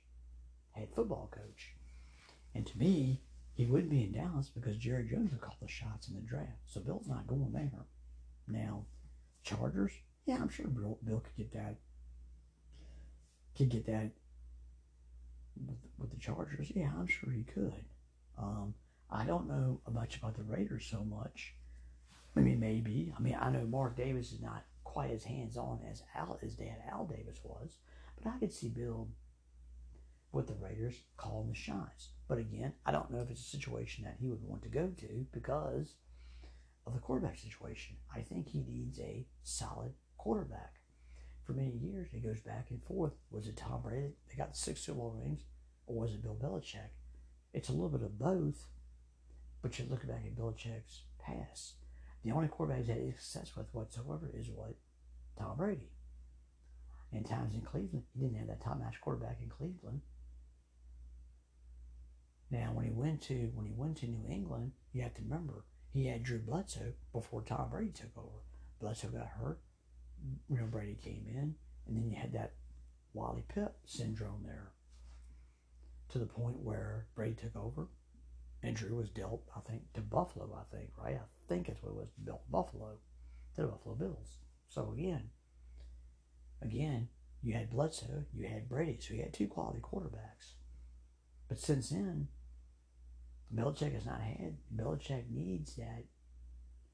head 0.72 0.88
football 0.94 1.30
coach. 1.32 1.74
And 2.54 2.66
to 2.66 2.78
me, 2.78 3.22
he 3.54 3.66
wouldn't 3.66 3.90
be 3.90 4.04
in 4.04 4.12
Dallas 4.12 4.48
because 4.48 4.76
Jerry 4.76 5.08
Jones 5.08 5.30
would 5.32 5.40
call 5.40 5.56
the 5.60 5.68
shots 5.68 6.08
in 6.08 6.14
the 6.14 6.20
draft. 6.20 6.60
So 6.66 6.80
Bill's 6.80 7.08
not 7.08 7.26
going 7.26 7.52
there. 7.52 7.86
Now, 8.48 8.84
Chargers, 9.42 9.92
yeah, 10.26 10.38
I'm 10.40 10.48
sure 10.48 10.66
Bill, 10.66 10.98
Bill 11.04 11.20
could 11.20 11.36
get 11.36 11.52
that. 11.54 11.76
Could 13.56 13.70
get 13.70 13.86
that 13.86 14.10
with, 15.66 15.78
with 15.98 16.10
the 16.10 16.18
Chargers. 16.18 16.70
Yeah, 16.74 16.90
I'm 16.98 17.06
sure 17.06 17.30
he 17.30 17.44
could. 17.44 17.84
Um, 18.38 18.74
I 19.10 19.24
don't 19.24 19.48
know 19.48 19.80
much 19.90 20.16
about 20.16 20.36
the 20.36 20.42
Raiders 20.42 20.86
so 20.90 21.04
much. 21.04 21.54
I 22.36 22.40
mean, 22.40 22.60
maybe. 22.60 23.12
I 23.16 23.22
mean, 23.22 23.36
I 23.40 23.50
know 23.50 23.64
Mark 23.66 23.96
Davis 23.96 24.32
is 24.32 24.42
not 24.42 24.64
quite 24.84 25.10
as 25.10 25.24
hands 25.24 25.56
on 25.56 25.80
as 25.90 26.02
Al, 26.14 26.38
his 26.40 26.54
dad 26.54 26.76
Al 26.90 27.06
Davis 27.06 27.38
was, 27.42 27.78
but 28.22 28.30
I 28.30 28.38
could 28.38 28.52
see 28.52 28.68
Bill 28.68 29.08
with 30.32 30.46
the 30.46 30.54
Raiders 30.54 30.94
calling 31.16 31.48
the 31.48 31.54
shots. 31.54 32.10
But 32.28 32.38
again, 32.38 32.74
I 32.84 32.92
don't 32.92 33.10
know 33.10 33.20
if 33.20 33.30
it's 33.30 33.40
a 33.40 33.56
situation 33.56 34.04
that 34.04 34.16
he 34.20 34.28
would 34.28 34.42
want 34.42 34.62
to 34.62 34.68
go 34.68 34.88
to 34.88 35.26
because 35.32 35.94
of 36.86 36.92
the 36.92 37.00
quarterback 37.00 37.38
situation. 37.38 37.96
I 38.14 38.20
think 38.20 38.48
he 38.48 38.60
needs 38.60 39.00
a 39.00 39.26
solid 39.42 39.92
quarterback. 40.18 40.74
For 41.44 41.52
many 41.52 41.76
years, 41.76 42.08
it 42.12 42.24
goes 42.24 42.40
back 42.40 42.66
and 42.70 42.82
forth. 42.82 43.12
Was 43.30 43.46
it 43.46 43.56
Tom 43.56 43.80
Brady? 43.82 44.14
They 44.28 44.36
got 44.36 44.56
six 44.56 44.80
Super 44.80 44.98
Bowl 44.98 45.16
rings, 45.18 45.42
or 45.86 46.00
was 46.00 46.12
it 46.12 46.22
Bill 46.22 46.36
Belichick? 46.40 46.90
It's 47.54 47.68
a 47.68 47.72
little 47.72 47.88
bit 47.88 48.02
of 48.02 48.18
both, 48.18 48.66
but 49.62 49.78
you 49.78 49.86
look 49.88 50.06
back 50.06 50.24
at 50.26 50.36
Belichick's 50.36 51.04
past. 51.18 51.76
The 52.26 52.32
only 52.32 52.48
quarterback 52.48 52.80
he's 52.80 52.88
had 52.88 53.14
success 53.14 53.56
with 53.56 53.72
whatsoever 53.72 54.28
is 54.34 54.50
what 54.50 54.74
Tom 55.38 55.56
Brady. 55.56 55.92
And 57.12 57.24
times 57.24 57.54
in 57.54 57.60
Cleveland, 57.60 58.02
he 58.12 58.20
didn't 58.20 58.38
have 58.38 58.48
that 58.48 58.60
top 58.60 58.80
notch 58.80 59.00
quarterback 59.00 59.38
in 59.40 59.48
Cleveland. 59.48 60.00
Now, 62.50 62.72
when 62.72 62.84
he 62.84 62.90
went 62.90 63.22
to 63.22 63.52
when 63.54 63.64
he 63.64 63.72
went 63.72 63.98
to 63.98 64.08
New 64.08 64.28
England, 64.28 64.72
you 64.92 65.02
have 65.02 65.14
to 65.14 65.22
remember 65.22 65.66
he 65.92 66.06
had 66.06 66.24
Drew 66.24 66.40
Bledsoe 66.40 66.94
before 67.12 67.42
Tom 67.42 67.70
Brady 67.70 67.92
took 67.92 68.18
over. 68.18 68.42
Bledsoe 68.80 69.08
got 69.08 69.28
hurt. 69.28 69.60
You 70.48 70.56
know, 70.56 70.66
Brady 70.66 70.98
came 71.00 71.26
in, 71.28 71.54
and 71.86 71.96
then 71.96 72.10
you 72.10 72.16
had 72.16 72.32
that 72.32 72.54
Wally 73.14 73.44
Pipp 73.54 73.70
syndrome 73.84 74.42
there. 74.44 74.72
To 76.08 76.18
the 76.18 76.26
point 76.26 76.58
where 76.58 77.06
Brady 77.14 77.36
took 77.36 77.54
over, 77.54 77.86
Drew 78.74 78.96
was 78.96 79.10
dealt, 79.10 79.42
I 79.56 79.60
think, 79.60 79.82
to 79.94 80.00
Buffalo. 80.00 80.58
I 80.58 80.76
think, 80.76 80.90
right? 80.98 81.16
I 81.16 81.48
think 81.48 81.66
that's 81.66 81.82
what 81.82 81.90
it 81.90 81.96
was. 81.96 82.08
Built 82.24 82.50
Buffalo, 82.50 82.98
to 83.54 83.62
the 83.62 83.68
Buffalo 83.68 83.94
Bills. 83.94 84.38
So 84.68 84.92
again, 84.96 85.30
again, 86.62 87.08
you 87.42 87.54
had 87.54 87.70
Bledsoe, 87.70 88.24
you 88.34 88.46
had 88.48 88.68
Brady, 88.68 88.98
so 89.00 89.14
you 89.14 89.22
had 89.22 89.32
two 89.32 89.46
quality 89.46 89.80
quarterbacks. 89.80 90.54
But 91.48 91.58
since 91.58 91.90
then, 91.90 92.28
Belichick 93.54 93.94
has 93.94 94.06
not 94.06 94.20
had. 94.20 94.56
Belichick 94.74 95.30
needs 95.30 95.76
that 95.76 96.04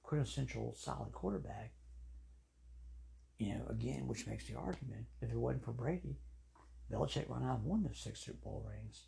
quintessential 0.02 0.74
solid 0.76 1.12
quarterback. 1.12 1.72
You 3.38 3.54
know, 3.54 3.66
again, 3.70 4.06
which 4.06 4.26
makes 4.26 4.46
the 4.46 4.56
argument 4.56 5.06
if 5.20 5.30
it 5.30 5.36
wasn't 5.36 5.64
for 5.64 5.72
Brady, 5.72 6.18
Belichick 6.92 7.28
might 7.28 7.40
not 7.40 7.52
have 7.52 7.64
won 7.64 7.82
those 7.82 7.98
six 7.98 8.20
Super 8.20 8.38
Bowl 8.44 8.68
rings. 8.68 9.06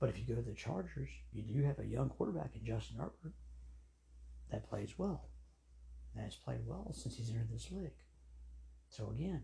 But 0.00 0.10
if 0.10 0.18
you 0.18 0.24
go 0.24 0.40
to 0.40 0.48
the 0.48 0.54
Chargers, 0.54 1.08
you 1.32 1.42
do 1.42 1.62
have 1.62 1.78
a 1.78 1.86
young 1.86 2.08
quarterback 2.08 2.54
in 2.54 2.64
Justin 2.64 2.98
Herbert 2.98 3.34
that 4.50 4.68
plays 4.68 4.94
well. 4.96 5.28
And 6.14 6.24
has 6.24 6.36
played 6.36 6.60
well 6.66 6.92
since 6.94 7.16
he's 7.16 7.30
entered 7.30 7.50
this 7.52 7.70
league. 7.70 7.90
So 8.88 9.10
again, 9.10 9.42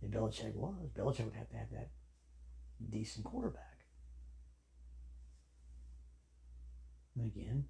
if 0.00 0.10
Belichick 0.10 0.54
was, 0.54 0.90
Belichick 0.96 1.24
would 1.24 1.34
have 1.34 1.50
to 1.50 1.56
have 1.56 1.70
that 1.72 1.90
decent 2.90 3.24
quarterback. 3.24 3.64
And 7.16 7.26
again, 7.26 7.64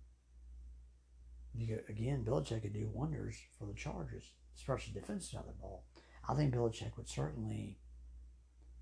you 1.54 1.66
go, 1.66 1.80
again, 1.88 2.24
Belichick 2.24 2.62
could 2.62 2.74
do 2.74 2.90
wonders 2.92 3.36
for 3.58 3.66
the 3.66 3.74
Chargers, 3.74 4.32
especially 4.56 4.92
defense 4.92 5.30
side 5.30 5.40
of 5.40 5.46
the 5.46 5.52
ball. 5.52 5.84
I 6.28 6.34
think 6.34 6.54
Belichick 6.54 6.96
would 6.96 7.08
certainly 7.08 7.78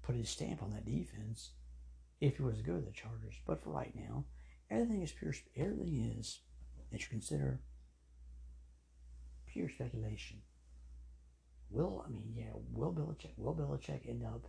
put 0.03 0.17
his 0.17 0.29
stamp 0.29 0.63
on 0.63 0.73
that 0.73 0.85
defense 0.85 1.53
if 2.21 2.37
he 2.37 2.43
was 2.43 2.57
to 2.57 2.63
go 2.63 2.77
to 2.77 2.85
the 2.85 2.93
Chargers. 2.93 3.35
But 3.47 3.63
for 3.63 3.71
right 3.71 3.95
now, 3.95 4.25
everything 4.71 5.03
is 5.03 5.13
pure. 5.13 5.35
Everything 5.57 6.15
is 6.19 6.41
that 6.91 7.01
you 7.01 7.07
consider 7.09 7.61
pure 9.47 9.69
speculation. 9.69 10.39
Will 11.71 12.05
I 12.07 12.11
mean, 12.11 12.33
yeah, 12.37 12.53
will 12.73 12.93
Belichick 12.93 13.33
will 13.37 13.55
Belichick 13.55 14.09
end 14.09 14.25
up? 14.25 14.47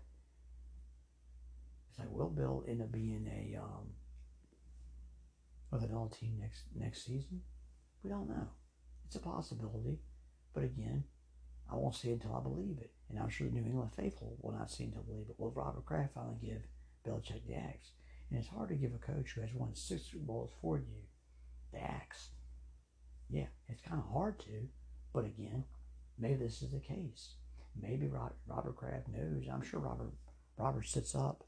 It's 1.89 1.99
like 1.99 2.11
will 2.11 2.29
Bill 2.29 2.63
end 2.67 2.81
up 2.81 2.91
being 2.91 3.27
a 3.27 3.57
um, 3.57 3.87
with 5.71 5.83
an 5.83 5.93
all 5.93 6.09
team 6.09 6.37
next 6.39 6.63
next 6.75 7.05
season? 7.05 7.41
We 8.03 8.09
don't 8.09 8.29
know. 8.29 8.47
It's 9.05 9.15
a 9.15 9.19
possibility, 9.19 9.99
but 10.53 10.63
again, 10.63 11.05
I 11.71 11.75
won't 11.75 11.95
see 11.95 12.09
it 12.09 12.13
until 12.13 12.35
I 12.35 12.41
believe 12.41 12.77
it, 12.79 12.91
and 13.09 13.17
I'm 13.17 13.29
sure 13.29 13.47
the 13.47 13.53
New 13.53 13.65
England 13.65 13.91
faithful 13.95 14.37
will 14.41 14.51
not 14.51 14.69
see 14.69 14.83
until 14.83 15.03
believe 15.03 15.29
it. 15.29 15.35
Will 15.37 15.51
Robert 15.51 15.85
Kraft 15.85 16.13
finally 16.13 16.37
give 16.41 16.61
Belichick 17.07 17.45
the 17.47 17.55
axe? 17.55 17.91
And 18.29 18.39
it's 18.39 18.49
hard 18.49 18.69
to 18.69 18.75
give 18.75 18.91
a 18.93 18.97
coach 18.97 19.31
who 19.31 19.41
has 19.41 19.53
won 19.53 19.73
six 19.73 20.03
Super 20.11 20.25
Bowls 20.25 20.51
for 20.61 20.77
you 20.77 20.85
the 21.71 21.79
axe. 21.79 22.29
Yeah, 23.29 23.47
it's 23.67 23.81
kind 23.81 24.01
of 24.01 24.11
hard 24.11 24.39
to, 24.41 24.67
but 25.13 25.25
again, 25.25 25.65
maybe 26.17 26.35
this 26.35 26.61
is 26.61 26.71
the 26.71 26.79
case. 26.79 27.35
maybe 27.79 28.07
Robert 28.07 28.75
Kraft 28.75 29.07
knows. 29.09 29.45
I'm 29.51 29.61
sure 29.61 29.79
Robert 29.79 30.13
Robert 30.57 30.87
sits 30.87 31.13
up 31.13 31.43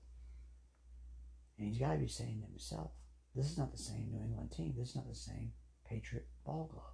and 1.58 1.68
he's 1.68 1.80
got 1.80 1.94
to 1.94 1.98
be 1.98 2.08
saying 2.08 2.42
to 2.42 2.48
himself, 2.48 2.92
this 3.36 3.50
is 3.50 3.58
not 3.58 3.72
the 3.72 3.78
same 3.78 4.10
New 4.12 4.24
England 4.24 4.52
team. 4.52 4.74
This 4.78 4.90
is 4.90 4.96
not 4.96 5.10
the 5.10 5.16
same 5.16 5.52
Patriot 5.88 6.28
ball 6.46 6.70
club. 6.72 6.94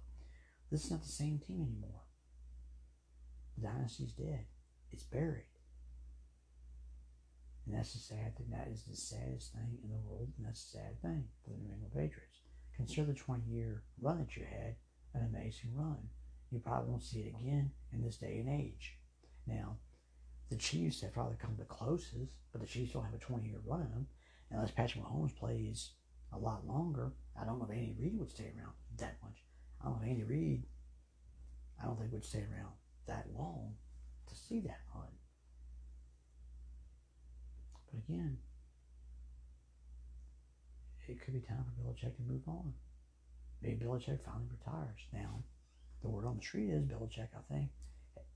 This 0.70 0.84
is 0.84 0.90
not 0.90 1.02
the 1.02 1.08
same 1.08 1.38
team 1.38 1.60
anymore. 1.62 2.02
The 3.56 3.68
dynasty's 3.68 4.12
dead. 4.12 4.46
It's 4.90 5.04
buried. 5.04 5.46
And 7.66 7.74
that's 7.74 7.92
the 7.92 7.98
sad 7.98 8.36
thing. 8.36 8.46
That 8.50 8.68
is 8.68 8.84
the 8.84 8.96
saddest 8.96 9.52
thing 9.52 9.78
in 9.82 9.90
the 9.90 9.96
world, 9.96 10.28
and 10.38 10.46
that's 10.46 10.62
a 10.64 10.76
sad 10.78 11.02
thing 11.02 11.24
for 11.42 11.50
the 11.50 11.56
New 11.56 11.72
England 11.72 11.92
Patriots. 11.92 12.40
Consider 12.76 13.08
the 13.08 13.14
20 13.14 13.42
year 13.50 13.82
run 14.00 14.18
that 14.18 14.36
you 14.36 14.44
had, 14.44 14.76
an 15.14 15.28
amazing 15.34 15.70
run. 15.74 15.98
You 16.50 16.60
probably 16.60 16.90
won't 16.90 17.02
see 17.02 17.20
it 17.20 17.34
again 17.40 17.72
in 17.92 18.02
this 18.02 18.18
day 18.18 18.38
and 18.38 18.48
age. 18.48 18.98
Now, 19.46 19.78
the 20.48 20.56
Chiefs 20.56 21.00
have 21.00 21.12
probably 21.12 21.36
come 21.40 21.56
the 21.58 21.64
closest, 21.64 22.30
but 22.52 22.60
the 22.60 22.66
Chiefs 22.66 22.92
don't 22.92 23.04
have 23.04 23.14
a 23.14 23.18
20 23.18 23.48
year 23.48 23.60
run 23.64 23.82
in 23.82 23.90
them. 23.90 24.06
Unless 24.50 24.70
Patrick 24.70 25.02
Mahomes 25.02 25.34
plays 25.34 25.90
a 26.32 26.38
lot 26.38 26.66
longer, 26.66 27.12
I 27.40 27.44
don't 27.44 27.58
know 27.58 27.66
if 27.68 27.76
Andy 27.76 27.96
Reid 27.98 28.18
would 28.18 28.30
stay 28.30 28.52
around 28.56 28.74
that 28.98 29.16
much. 29.22 29.42
I 29.80 29.86
don't 29.86 29.96
know 29.96 30.02
if 30.04 30.08
Andy 30.08 30.22
Reid, 30.22 30.62
I 31.82 31.86
don't 31.86 31.98
think 31.98 32.12
would 32.12 32.24
stay 32.24 32.44
around 32.52 32.72
that 33.06 33.26
long 33.34 33.74
to 34.28 34.36
see 34.36 34.60
that 34.60 34.80
run. 34.94 35.08
But 37.96 38.12
again, 38.12 38.38
it 41.08 41.20
could 41.24 41.34
be 41.34 41.40
time 41.40 41.64
for 41.64 41.82
Belichick 41.82 42.16
to 42.16 42.22
move 42.22 42.42
on. 42.46 42.74
Maybe 43.62 43.84
Belichick 43.84 44.20
finally 44.24 44.46
retires. 44.50 45.00
Now, 45.12 45.42
the 46.02 46.08
word 46.08 46.26
on 46.26 46.36
the 46.36 46.42
street 46.42 46.70
is 46.70 46.84
Belichick, 46.84 47.28
I 47.34 47.52
think, 47.52 47.70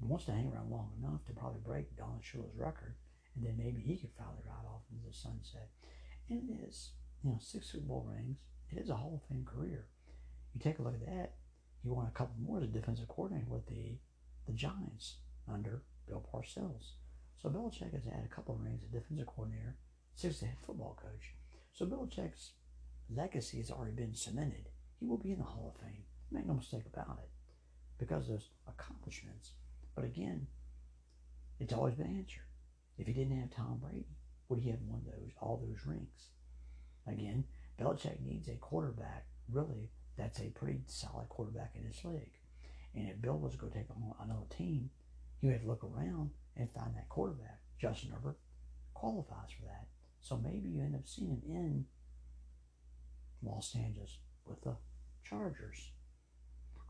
wants 0.00 0.24
to 0.26 0.32
hang 0.32 0.50
around 0.50 0.70
long 0.70 0.92
enough 0.98 1.24
to 1.26 1.32
probably 1.32 1.60
break 1.64 1.96
Don 1.96 2.20
Shula's 2.22 2.56
record, 2.56 2.94
and 3.34 3.44
then 3.44 3.56
maybe 3.58 3.82
he 3.82 3.96
could 3.96 4.10
finally 4.16 4.42
ride 4.46 4.66
off 4.66 4.82
into 4.90 5.06
the 5.06 5.14
sunset. 5.14 5.68
And 6.30 6.48
it 6.48 6.64
is, 6.68 6.92
you 7.22 7.30
know, 7.30 7.38
six 7.40 7.70
Super 7.70 7.84
Bowl 7.84 8.08
rings. 8.08 8.38
It 8.70 8.78
is 8.78 8.88
a 8.88 8.94
Hall 8.96 9.20
of 9.22 9.28
Fame 9.28 9.44
career. 9.44 9.88
You 10.54 10.60
take 10.60 10.78
a 10.78 10.82
look 10.82 10.94
at 10.94 11.06
that. 11.06 11.34
you 11.84 11.92
want 11.92 12.08
a 12.08 12.12
couple 12.12 12.36
more 12.40 12.58
as 12.58 12.64
a 12.64 12.66
defensive 12.66 13.08
coordinator 13.08 13.46
with 13.48 13.66
the 13.66 13.98
the 14.46 14.52
Giants 14.52 15.16
under 15.46 15.82
Bill 16.08 16.26
Parcells. 16.32 16.92
So 17.42 17.48
Belichick 17.48 17.94
has 17.94 18.04
had 18.04 18.24
a 18.24 18.34
couple 18.34 18.54
of 18.54 18.60
rings 18.60 18.82
as 18.84 18.90
defensive 18.90 19.26
coordinator, 19.26 19.74
six 20.14 20.36
as 20.36 20.40
head 20.42 20.56
football 20.66 20.98
coach. 21.00 21.34
So 21.72 21.86
Belichick's 21.86 22.52
legacy 23.08 23.58
has 23.58 23.70
already 23.70 23.92
been 23.92 24.14
cemented. 24.14 24.68
He 24.98 25.06
will 25.06 25.16
be 25.16 25.32
in 25.32 25.38
the 25.38 25.44
Hall 25.44 25.72
of 25.74 25.80
Fame. 25.80 26.02
Make 26.30 26.46
no 26.46 26.54
mistake 26.54 26.84
about 26.92 27.18
it. 27.22 27.30
Because 27.98 28.24
of 28.24 28.32
those 28.34 28.50
accomplishments. 28.68 29.52
But 29.94 30.04
again, 30.04 30.46
it's 31.58 31.72
always 31.72 31.94
been 31.94 32.18
answered. 32.18 32.44
If 32.98 33.06
he 33.06 33.14
didn't 33.14 33.40
have 33.40 33.50
Tom 33.50 33.80
Brady, 33.82 34.18
would 34.48 34.60
he 34.60 34.70
have 34.70 34.82
won 34.82 35.02
those 35.06 35.32
all 35.40 35.56
those 35.56 35.86
rings? 35.86 36.28
Again, 37.06 37.44
Belichick 37.80 38.20
needs 38.20 38.48
a 38.48 38.56
quarterback, 38.56 39.24
really, 39.50 39.90
that's 40.18 40.40
a 40.40 40.50
pretty 40.50 40.80
solid 40.86 41.28
quarterback 41.30 41.72
in 41.74 41.84
his 41.84 42.04
league. 42.04 42.36
And 42.94 43.08
if 43.08 43.22
Bill 43.22 43.38
was 43.38 43.54
to 43.54 43.70
take 43.72 43.90
on 43.90 44.14
another 44.22 44.46
team, 44.50 44.90
he 45.40 45.46
would 45.46 45.54
have 45.54 45.62
to 45.62 45.68
look 45.68 45.84
around 45.84 46.30
and 46.56 46.70
find 46.72 46.94
that 46.96 47.08
quarterback. 47.08 47.60
Justin 47.80 48.10
Herbert 48.10 48.38
qualifies 48.94 49.50
for 49.56 49.64
that. 49.64 49.86
So 50.20 50.36
maybe 50.36 50.68
you 50.68 50.82
end 50.82 50.94
up 50.94 51.06
seeing 51.06 51.40
him 51.46 51.46
in 51.56 51.84
Los 53.42 53.74
Angeles 53.74 54.18
with 54.44 54.60
the 54.62 54.76
Chargers. 55.24 55.92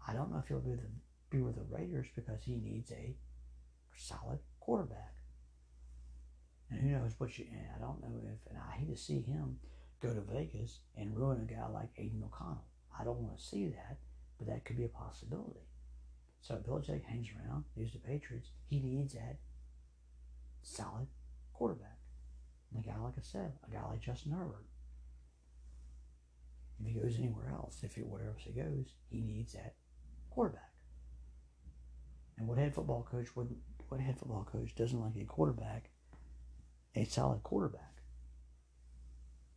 I 0.07 0.13
don't 0.13 0.33
know 0.33 0.39
if 0.39 0.49
he'll 0.49 0.61
be, 0.61 0.73
the, 0.73 0.89
be 1.31 1.43
with 1.43 1.57
the 1.57 1.67
Raiders 1.71 2.09
because 2.17 2.43
he 2.43 2.57
needs 2.57 2.91
a 2.91 3.15
solid 3.97 4.41
quarterback. 4.59 5.15
And 6.71 6.81
who 6.81 6.89
knows 6.89 7.15
what 7.19 7.37
you, 7.39 7.47
I 7.77 7.81
don't 7.81 8.01
know 8.01 8.21
if, 8.25 8.51
and 8.51 8.59
I 8.59 8.77
hate 8.79 8.91
to 8.91 8.97
see 8.97 9.21
him 9.21 9.59
go 10.01 10.15
to 10.15 10.21
Vegas 10.21 10.81
and 10.97 11.17
ruin 11.17 11.41
a 11.41 11.53
guy 11.53 11.67
like 11.69 11.91
Aidan 11.99 12.23
O'Connell. 12.25 12.65
I 12.99 13.05
don't 13.05 13.19
want 13.19 13.39
to 13.39 13.45
see 13.45 13.69
that, 13.69 13.99
but 14.39 14.49
that 14.49 14.65
could 14.65 14.77
be 14.77 14.85
a 14.85 14.89
possibility. 14.89 15.67
So 16.41 16.57
Belichick 16.57 17.05
hangs 17.05 17.29
around, 17.37 17.65
he's 17.77 17.93
the 17.93 17.99
Patriots. 17.99 18.51
He 18.69 18.81
needs 18.81 19.13
that 19.15 19.37
solid 20.63 21.09
quarterback. 21.53 21.99
And 22.73 22.85
a 22.85 22.87
guy, 22.87 22.97
like 22.99 23.15
I 23.19 23.23
said, 23.23 23.53
a 23.67 23.71
guy 23.71 23.85
like 23.89 24.01
Justin 24.01 24.33
Herbert. 24.33 24.67
If 26.81 26.87
he 26.87 26.93
goes 26.93 27.19
anywhere 27.19 27.51
else, 27.53 27.79
if 27.83 27.95
he 27.95 28.03
wherever 28.03 28.37
he 28.39 28.53
goes, 28.53 28.95
he 29.11 29.21
needs 29.21 29.53
that 29.53 29.75
quarterback. 30.31 30.73
And 32.39 32.49
what 32.49 32.59
head 32.59 32.75
football 32.75 33.07
coach 33.11 33.37
would 33.37 33.55
what 33.89 34.01
head 34.01 34.19
football 34.19 34.49
coach 34.51 34.75
doesn't 34.75 35.01
like 35.01 35.17
a 35.17 35.25
quarterback, 35.25 35.91
a 36.95 37.05
solid 37.05 37.43
quarterback? 37.43 38.03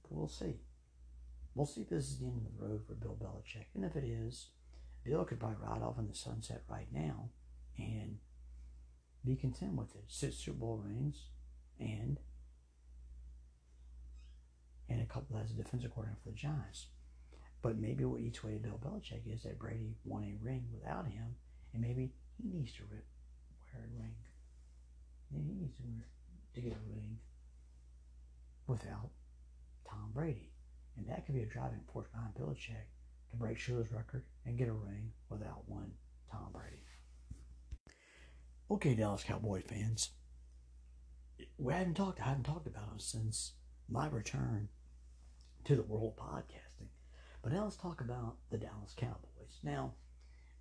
But 0.01 0.13
we'll 0.13 0.27
see. 0.27 0.55
We'll 1.55 1.67
see 1.67 1.81
if 1.81 1.89
this 1.89 2.05
is 2.05 2.19
the 2.19 2.25
end 2.25 2.37
of 2.37 2.43
the 2.43 2.65
road 2.65 2.81
for 2.85 2.93
Bill 2.95 3.15
Belichick. 3.21 3.67
And 3.75 3.85
if 3.85 3.95
it 3.95 4.03
is, 4.03 4.49
Bill 5.05 5.23
could 5.23 5.39
probably 5.39 5.57
ride 5.61 5.81
off 5.81 5.99
in 5.99 6.07
the 6.07 6.15
sunset 6.15 6.63
right 6.67 6.87
now 6.91 7.29
and 7.77 8.17
be 9.25 9.35
content 9.35 9.73
with 9.75 9.95
it. 9.95 10.03
Six 10.07 10.37
Super 10.37 10.57
Bowl 10.57 10.81
rings 10.83 11.27
and 11.79 12.19
and 14.89 15.01
a 15.01 15.05
couple 15.05 15.37
as 15.37 15.51
a 15.51 15.53
defensive 15.53 15.91
coordinator 15.91 16.19
for 16.23 16.29
the 16.29 16.35
Giants. 16.35 16.87
But 17.61 17.79
maybe 17.79 18.03
what 18.03 18.21
each 18.21 18.43
way 18.43 18.53
to 18.53 18.59
Bill 18.59 18.79
Belichick 18.83 19.21
is 19.25 19.43
that 19.43 19.57
Brady 19.57 19.95
won 20.03 20.23
a 20.23 20.43
ring 20.43 20.65
without 20.73 21.07
him, 21.07 21.35
and 21.73 21.81
maybe 21.81 22.11
he 22.37 22.49
needs 22.49 22.73
to 22.73 22.83
rip, 22.91 23.05
wear 23.73 23.85
a 23.85 24.01
ring. 24.01 24.15
Maybe 25.31 25.47
he 25.47 25.61
needs 25.61 25.77
to, 25.77 25.83
to 26.55 26.61
get 26.61 26.73
a 26.73 26.89
ring 26.93 27.17
without 28.67 29.09
Tom 29.89 30.11
Brady. 30.13 30.51
And 30.97 31.07
that 31.07 31.25
could 31.25 31.35
be 31.35 31.41
a 31.41 31.45
driving 31.45 31.81
force 31.91 32.07
behind 32.11 32.35
Belichick 32.35 32.91
to 33.31 33.37
break 33.37 33.57
Shula's 33.57 33.91
record 33.91 34.23
and 34.45 34.57
get 34.57 34.67
a 34.67 34.73
ring 34.73 35.11
without 35.29 35.63
one 35.67 35.91
Tom 36.29 36.49
Brady. 36.51 36.83
Okay, 38.71 38.95
Dallas 38.95 39.23
Cowboy 39.23 39.61
fans. 39.61 40.11
We 41.57 41.73
haven't 41.73 41.95
talked. 41.95 42.21
I 42.21 42.25
haven't 42.29 42.45
talked 42.45 42.65
about 42.65 42.89
them 42.89 42.99
since 42.99 43.53
my 43.89 44.07
return 44.07 44.69
to 45.65 45.75
the 45.75 45.83
world 45.83 46.13
of 46.17 46.25
podcasting. 46.25 46.87
But 47.41 47.51
now 47.51 47.65
let's 47.65 47.75
talk 47.75 47.99
about 47.99 48.37
the 48.51 48.57
Dallas 48.57 48.93
Cowboys. 48.95 49.59
Now, 49.63 49.95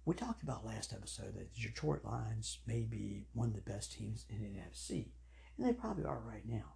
we 0.05 0.17
talked 0.17 0.43
about 0.43 0.67
last 0.67 0.93
episode 0.93 1.37
that 1.37 1.55
the 1.55 1.61
Detroit 1.63 2.05
Lions 2.05 2.59
may 2.67 2.81
be 2.81 3.29
one 3.35 3.49
of 3.49 3.55
the 3.55 3.71
best 3.71 3.93
teams 3.93 4.27
in 4.29 4.43
the 4.43 4.49
NFC, 4.49 5.07
and 5.57 5.67
they 5.67 5.73
probably 5.73 6.05
are 6.05 6.21
right 6.27 6.47
now. 6.47 6.75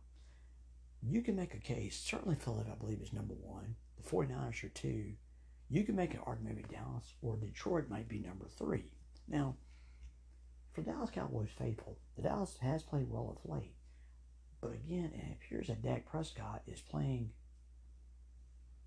You 1.03 1.22
can 1.22 1.35
make 1.35 1.55
a 1.55 1.59
case. 1.59 1.99
Certainly, 1.99 2.37
Philadelphia, 2.37 2.74
I 2.74 2.79
believe, 2.79 3.03
is 3.03 3.12
number 3.12 3.35
one. 3.35 3.74
The 3.97 4.09
49ers 4.09 4.62
are 4.62 4.68
two. 4.68 5.14
You 5.68 5.83
can 5.83 5.97
make 5.97 6.14
an 6.14 6.20
argument 6.24 6.57
maybe 6.57 6.68
Dallas 6.72 7.14
or 7.20 7.37
Detroit 7.37 7.91
might 7.91 8.09
be 8.09 8.20
number 8.20 8.47
three. 8.57 8.85
Now, 9.29 9.57
for 10.77 10.83
Dallas 10.83 11.09
Cowboys 11.09 11.49
faithful, 11.59 11.97
the 12.16 12.22
Dallas 12.22 12.59
has 12.61 12.83
played 12.83 13.09
well 13.09 13.35
of 13.35 13.51
late. 13.51 13.74
But 14.61 14.74
again, 14.74 15.11
it 15.14 15.33
appears 15.33 15.68
that 15.68 15.81
Dak 15.81 16.05
Prescott 16.05 16.61
is 16.66 16.83
playing 16.83 17.31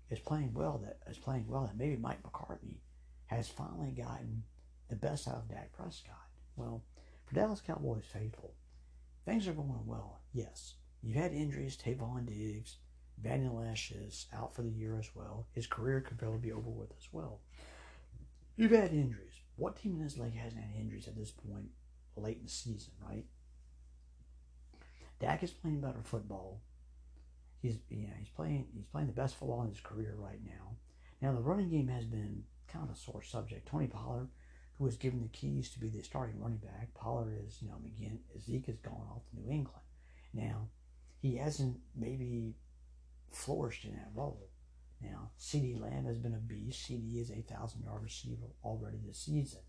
is 0.08 0.20
playing 0.20 0.54
well 0.54 0.80
that 0.84 0.98
is 1.10 1.18
playing 1.18 1.46
well 1.48 1.66
that 1.66 1.76
maybe 1.76 1.96
Mike 1.96 2.22
McCarthy 2.22 2.80
has 3.26 3.48
finally 3.48 3.90
gotten 3.90 4.44
the 4.88 4.94
best 4.94 5.26
out 5.26 5.38
of 5.38 5.48
Dak 5.48 5.72
Prescott. 5.72 6.28
Well, 6.54 6.84
for 7.26 7.34
Dallas 7.34 7.60
Cowboys 7.60 8.04
faithful, 8.12 8.54
things 9.24 9.48
are 9.48 9.52
going 9.52 9.82
well, 9.84 10.20
yes. 10.32 10.74
You've 11.02 11.16
had 11.16 11.32
injuries, 11.32 11.76
Trevon 11.76 12.26
Diggs, 12.26 12.76
Vander 13.20 13.64
Esch 13.64 13.90
is 13.90 14.26
out 14.32 14.54
for 14.54 14.62
the 14.62 14.70
year 14.70 14.96
as 14.96 15.10
well. 15.16 15.48
His 15.54 15.66
career 15.66 16.00
could 16.00 16.18
probably 16.18 16.38
be 16.38 16.52
over 16.52 16.70
with 16.70 16.92
as 16.96 17.08
well. 17.10 17.40
You've 18.56 18.70
had 18.70 18.92
injuries. 18.92 19.40
What 19.56 19.76
team 19.76 19.96
in 19.96 20.04
this 20.04 20.18
league 20.18 20.36
hasn't 20.36 20.62
had 20.62 20.80
injuries 20.80 21.08
at 21.08 21.16
this 21.16 21.32
point 21.32 21.70
late 22.20 22.38
in 22.38 22.44
the 22.44 22.50
season, 22.50 22.92
right? 23.06 23.24
Dak 25.20 25.42
is 25.42 25.50
playing 25.50 25.80
better 25.80 26.02
football. 26.02 26.60
He's 27.60 27.78
yeah, 27.90 28.08
he's 28.18 28.30
playing 28.30 28.66
he's 28.74 28.86
playing 28.86 29.08
the 29.08 29.12
best 29.12 29.36
football 29.36 29.62
in 29.62 29.68
his 29.68 29.80
career 29.80 30.14
right 30.16 30.40
now. 30.44 30.76
Now 31.20 31.32
the 31.32 31.42
running 31.42 31.68
game 31.68 31.88
has 31.88 32.06
been 32.06 32.44
kind 32.68 32.88
of 32.88 32.94
a 32.94 32.98
sore 32.98 33.22
subject. 33.22 33.68
Tony 33.68 33.86
Pollard, 33.86 34.28
who 34.78 34.84
was 34.84 34.96
given 34.96 35.20
the 35.20 35.28
keys 35.28 35.70
to 35.70 35.80
be 35.80 35.88
the 35.88 36.02
starting 36.02 36.40
running 36.40 36.58
back, 36.58 36.94
Pollard 36.94 37.38
is, 37.46 37.58
you 37.60 37.68
know, 37.68 37.76
again, 37.84 38.20
Zeke 38.40 38.66
has 38.66 38.78
gone 38.78 39.06
off 39.10 39.22
to 39.28 39.36
New 39.36 39.50
England. 39.50 39.84
Now, 40.32 40.68
he 41.20 41.36
hasn't 41.36 41.78
maybe 41.94 42.54
flourished 43.30 43.84
in 43.84 43.92
that 43.92 44.10
role. 44.14 44.48
Now, 45.02 45.30
CeeDee 45.38 45.80
Lamb 45.80 46.06
has 46.06 46.18
been 46.18 46.34
a 46.34 46.38
beast. 46.38 46.88
CeeDee 46.88 47.20
is 47.20 47.30
a 47.30 47.42
thousand 47.42 47.82
yard 47.82 48.02
receiver 48.02 48.54
already 48.64 48.98
this 49.04 49.18
season. 49.18 49.60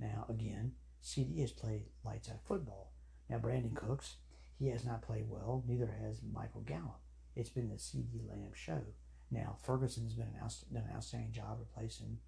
Now, 0.00 0.26
again, 0.28 0.72
CeeDee 1.02 1.40
has 1.40 1.52
played 1.52 1.84
lights 2.04 2.28
out 2.28 2.44
football. 2.46 2.92
Now, 3.28 3.38
Brandin 3.38 3.74
Cooks, 3.74 4.16
he 4.58 4.68
has 4.68 4.84
not 4.84 5.02
played 5.02 5.28
well. 5.28 5.64
Neither 5.66 5.86
has 6.02 6.20
Michael 6.32 6.62
Gallup. 6.62 7.00
It's 7.36 7.50
been 7.50 7.68
the 7.68 7.76
CeeDee 7.76 8.28
Lamb 8.28 8.52
show. 8.54 8.82
Now, 9.30 9.56
Ferguson's 9.62 10.14
been 10.14 10.26
an 10.26 10.48
done 10.72 10.84
an 10.88 10.96
outstanding 10.96 11.32
job 11.32 11.58
replacing 11.60 12.18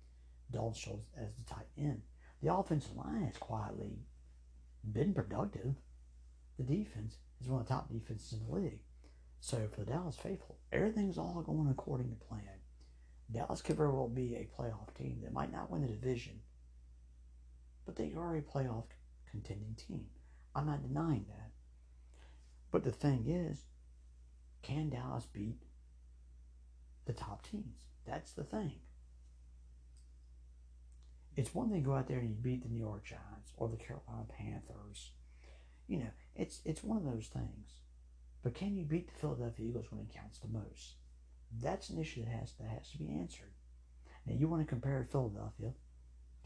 Dalton 0.50 0.74
Schultz 0.74 1.08
as 1.16 1.34
the 1.34 1.54
tight 1.54 1.68
end. 1.78 2.02
The 2.42 2.54
offensive 2.54 2.96
line 2.96 3.22
has 3.24 3.36
quietly 3.36 3.98
been 4.92 5.14
productive. 5.14 5.74
The 6.58 6.64
defense 6.64 7.16
is 7.40 7.48
one 7.48 7.62
of 7.62 7.68
the 7.68 7.74
top 7.74 7.90
defenses 7.90 8.34
in 8.34 8.46
the 8.46 8.54
league. 8.54 8.80
So 9.40 9.68
for 9.72 9.80
the 9.80 9.92
Dallas 9.92 10.16
faithful, 10.16 10.58
everything's 10.72 11.18
all 11.18 11.42
going 11.42 11.70
according 11.70 12.10
to 12.10 12.26
plan. 12.26 12.60
Dallas 13.32 13.62
could 13.62 13.76
very 13.76 13.92
well 13.92 14.08
be 14.08 14.34
a 14.34 14.60
playoff 14.60 14.94
team 14.94 15.20
that 15.22 15.32
might 15.32 15.52
not 15.52 15.70
win 15.70 15.82
the 15.82 15.88
division, 15.88 16.40
but 17.90 17.96
they 17.96 18.12
are 18.16 18.36
a 18.36 18.40
playoff 18.40 18.84
contending 19.32 19.74
team. 19.74 20.04
I'm 20.54 20.66
not 20.66 20.86
denying 20.86 21.24
that. 21.28 21.50
But 22.70 22.84
the 22.84 22.92
thing 22.92 23.24
is, 23.26 23.64
can 24.62 24.90
Dallas 24.90 25.26
beat 25.26 25.64
the 27.04 27.12
top 27.12 27.44
teams? 27.44 27.80
That's 28.06 28.30
the 28.30 28.44
thing. 28.44 28.74
It's 31.34 31.52
one 31.52 31.68
thing 31.68 31.82
to 31.82 31.88
go 31.88 31.96
out 31.96 32.06
there 32.06 32.20
and 32.20 32.30
you 32.30 32.36
beat 32.36 32.62
the 32.62 32.68
New 32.68 32.78
York 32.78 33.04
Giants 33.04 33.50
or 33.56 33.68
the 33.68 33.76
Carolina 33.76 34.26
Panthers. 34.38 35.10
You 35.88 35.98
know, 35.98 36.10
it's 36.36 36.60
it's 36.64 36.84
one 36.84 36.96
of 36.96 37.04
those 37.04 37.26
things. 37.26 37.80
But 38.44 38.54
can 38.54 38.76
you 38.76 38.84
beat 38.84 39.08
the 39.08 39.18
Philadelphia 39.18 39.66
Eagles 39.66 39.86
when 39.90 40.00
it 40.00 40.14
counts 40.14 40.38
the 40.38 40.46
most? 40.46 40.94
That's 41.60 41.90
an 41.90 41.98
issue 41.98 42.24
that 42.24 42.30
has 42.30 42.52
that 42.60 42.68
has 42.68 42.88
to 42.92 42.98
be 42.98 43.10
answered. 43.10 43.50
Now 44.26 44.34
you 44.36 44.46
want 44.46 44.62
to 44.62 44.68
compare 44.68 45.08
Philadelphia 45.10 45.72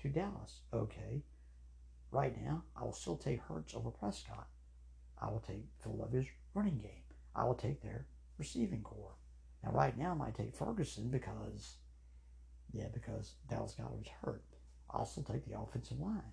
to 0.00 0.08
Dallas. 0.08 0.60
Okay. 0.72 1.22
Right 2.14 2.40
now, 2.40 2.62
I 2.76 2.84
will 2.84 2.92
still 2.92 3.16
take 3.16 3.40
Hurts 3.40 3.74
over 3.74 3.90
Prescott. 3.90 4.46
I 5.20 5.28
will 5.32 5.40
take 5.40 5.64
Philadelphia's 5.82 6.26
running 6.54 6.78
game. 6.78 7.02
I 7.34 7.42
will 7.42 7.56
take 7.56 7.82
their 7.82 8.06
receiving 8.38 8.82
corps. 8.82 9.16
Now, 9.64 9.72
right 9.72 9.98
now, 9.98 10.12
I 10.12 10.14
might 10.14 10.36
take 10.36 10.54
Ferguson 10.54 11.10
because, 11.10 11.78
yeah, 12.70 12.86
because 12.94 13.34
Dallas 13.50 13.74
Goedert's 13.74 14.10
hurt. 14.22 14.44
I'll 14.88 15.06
still 15.06 15.24
take 15.24 15.44
the 15.44 15.58
offensive 15.58 15.98
line. 15.98 16.30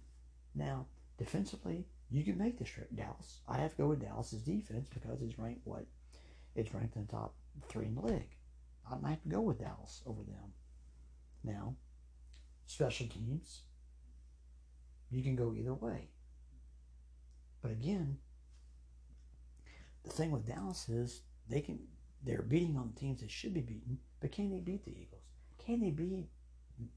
Now, 0.53 0.85
defensively, 1.17 1.87
you 2.11 2.23
can 2.23 2.37
make 2.37 2.59
this 2.59 2.69
trip. 2.69 2.95
Dallas. 2.95 3.39
I 3.47 3.57
have 3.57 3.71
to 3.71 3.77
go 3.77 3.87
with 3.87 4.01
Dallas's 4.01 4.43
defense 4.43 4.87
because 4.93 5.23
it's 5.23 5.39
ranked 5.39 5.65
what? 5.65 5.87
It's 6.55 6.75
ranked 6.75 6.95
in 6.95 7.07
the 7.07 7.11
top 7.11 7.33
three 7.69 7.87
in 7.87 7.95
the 7.95 8.01
league. 8.01 8.35
I 8.87 8.97
might 8.97 9.09
have 9.09 9.23
to 9.23 9.29
go 9.29 9.41
with 9.41 9.57
Dallas 9.57 10.03
over 10.05 10.21
them. 10.21 10.53
Now, 11.43 11.73
special 12.67 13.07
teams, 13.07 13.61
you 15.11 15.23
can 15.23 15.35
go 15.35 15.53
either 15.53 15.73
way. 15.73 16.09
But 17.61 17.71
again, 17.71 18.17
the 20.03 20.09
thing 20.09 20.31
with 20.31 20.47
Dallas 20.47 20.89
is 20.89 21.21
they 21.49 21.61
can 21.61 21.79
they're 22.23 22.41
beating 22.41 22.77
on 22.77 22.91
the 22.93 22.99
teams 22.99 23.21
that 23.21 23.31
should 23.31 23.53
be 23.53 23.61
beaten, 23.61 23.99
but 24.19 24.31
can 24.31 24.51
they 24.51 24.59
beat 24.59 24.85
the 24.85 24.91
Eagles? 24.91 25.23
Can 25.65 25.81
they 25.81 25.89
beat 25.89 26.27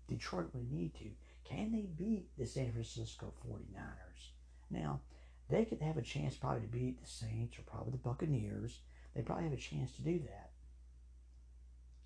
Detroit 0.08 0.48
when 0.52 0.68
they 0.68 0.76
need 0.76 0.94
to? 0.96 1.10
Can 1.44 1.72
they 1.72 1.82
beat 1.82 2.26
the 2.38 2.46
San 2.46 2.72
Francisco 2.72 3.32
49ers? 3.46 4.30
Now, 4.70 5.00
they 5.48 5.64
could 5.64 5.80
have 5.80 5.96
a 5.96 6.02
chance 6.02 6.36
probably 6.36 6.62
to 6.62 6.66
beat 6.66 7.00
the 7.00 7.08
Saints 7.08 7.58
or 7.58 7.62
probably 7.62 7.92
the 7.92 7.98
Buccaneers. 7.98 8.80
They 9.14 9.22
probably 9.22 9.44
have 9.44 9.52
a 9.52 9.56
chance 9.56 9.92
to 9.92 10.02
do 10.02 10.18
that 10.20 10.50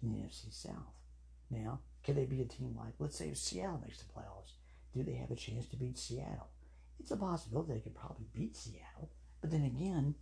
in 0.02 0.12
the 0.12 0.18
NFC 0.18 0.52
South. 0.52 0.94
Now, 1.50 1.80
can 2.04 2.14
they 2.14 2.24
beat 2.24 2.40
a 2.40 2.44
team 2.44 2.76
like, 2.76 2.94
let's 2.98 3.16
say, 3.16 3.32
Seattle 3.34 3.80
makes 3.84 3.98
the 3.98 4.12
playoffs? 4.12 4.57
Do 4.98 5.04
they 5.04 5.14
have 5.14 5.30
a 5.30 5.36
chance 5.36 5.66
to 5.66 5.76
beat 5.76 5.96
Seattle? 5.96 6.48
It's 6.98 7.12
a 7.12 7.16
possibility 7.16 7.72
they 7.74 7.78
could 7.78 7.94
probably 7.94 8.26
beat 8.34 8.56
Seattle. 8.56 9.10
But 9.40 9.52
then 9.52 9.62
again, 9.62 10.16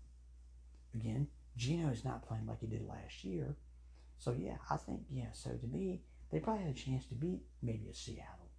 again, 0.95 1.29
Geno 1.57 1.89
is 1.89 2.05
not 2.05 2.29
playing 2.29 2.47
like 2.47 2.61
he 2.61 2.67
did 2.67 2.87
last 2.87 3.25
year. 3.25 3.57
So 4.19 4.35
yeah, 4.39 4.57
I 4.71 4.77
think 4.77 5.01
yeah. 5.11 5.33
So 5.33 5.53
to 5.53 5.67
me, 5.67 6.03
they 6.31 6.41
probably 6.41 6.65
had 6.65 6.75
a 6.75 6.79
chance 6.79 7.07
to 7.07 7.15
beat 7.15 7.41
maybe 7.63 7.89
a 7.91 7.95
Seattle. 7.95 8.51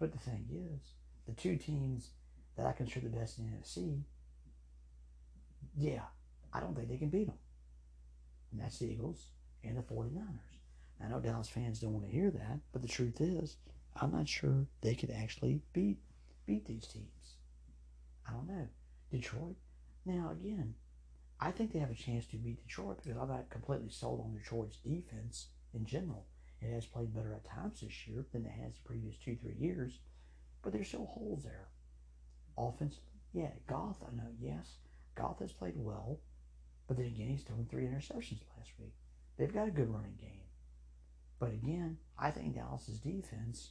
But 0.00 0.10
the 0.10 0.18
thing 0.18 0.46
is, 0.50 0.94
the 1.28 1.40
two 1.40 1.56
teams 1.56 2.10
that 2.56 2.66
I 2.66 2.72
consider 2.72 3.08
the 3.08 3.16
best 3.16 3.38
in 3.38 3.46
the 3.46 3.56
NFC, 3.58 4.02
yeah, 5.76 6.02
I 6.52 6.58
don't 6.58 6.74
think 6.74 6.88
they 6.88 6.96
can 6.96 7.10
beat 7.10 7.28
them. 7.28 7.38
And 8.50 8.60
that's 8.60 8.80
the 8.80 8.90
Eagles 8.90 9.28
and 9.62 9.78
the 9.78 9.82
49ers. 9.82 10.58
I 11.00 11.06
know 11.06 11.20
Dallas 11.20 11.48
fans 11.48 11.78
don't 11.78 11.92
want 11.92 12.06
to 12.06 12.12
hear 12.12 12.32
that, 12.32 12.58
but 12.72 12.82
the 12.82 12.88
truth 12.88 13.20
is, 13.20 13.56
I'm 14.00 14.12
not 14.12 14.28
sure 14.28 14.66
they 14.80 14.94
could 14.94 15.10
actually 15.10 15.60
beat 15.72 15.98
beat 16.46 16.66
these 16.66 16.86
teams. 16.86 17.36
I 18.26 18.32
don't 18.32 18.46
know. 18.46 18.68
Detroit. 19.10 19.56
Now 20.04 20.30
again, 20.30 20.74
I 21.40 21.50
think 21.50 21.72
they 21.72 21.78
have 21.78 21.90
a 21.90 21.94
chance 21.94 22.26
to 22.26 22.36
beat 22.36 22.62
Detroit 22.66 22.98
because 23.02 23.18
I'm 23.18 23.28
not 23.28 23.50
completely 23.50 23.90
sold 23.90 24.20
on 24.20 24.34
Detroit's 24.36 24.78
defense 24.78 25.48
in 25.74 25.84
general. 25.84 26.26
It 26.60 26.72
has 26.72 26.86
played 26.86 27.14
better 27.14 27.34
at 27.34 27.44
times 27.44 27.80
this 27.80 28.06
year 28.06 28.26
than 28.32 28.44
it 28.44 28.52
has 28.62 28.74
the 28.74 28.80
previous 28.84 29.16
two, 29.16 29.36
three 29.36 29.54
years, 29.58 30.00
but 30.62 30.72
there's 30.72 30.88
still 30.88 31.06
holes 31.06 31.44
there. 31.44 31.68
Offensively, 32.56 33.20
yeah, 33.32 33.50
Goff, 33.68 33.96
I 34.02 34.14
know, 34.16 34.30
yes, 34.40 34.78
Goff 35.14 35.38
has 35.38 35.52
played 35.52 35.74
well, 35.76 36.18
but 36.88 36.96
then 36.96 37.06
again, 37.06 37.28
he's 37.28 37.42
thrown 37.42 37.66
three 37.70 37.84
interceptions 37.84 38.42
last 38.56 38.72
week. 38.80 38.94
They've 39.36 39.54
got 39.54 39.68
a 39.68 39.72
good 39.72 39.92
running 39.92 40.16
game. 40.20 40.48
But 41.38 41.52
again, 41.52 41.98
I 42.18 42.32
think 42.32 42.56
Dallas's 42.56 42.98
defense 42.98 43.70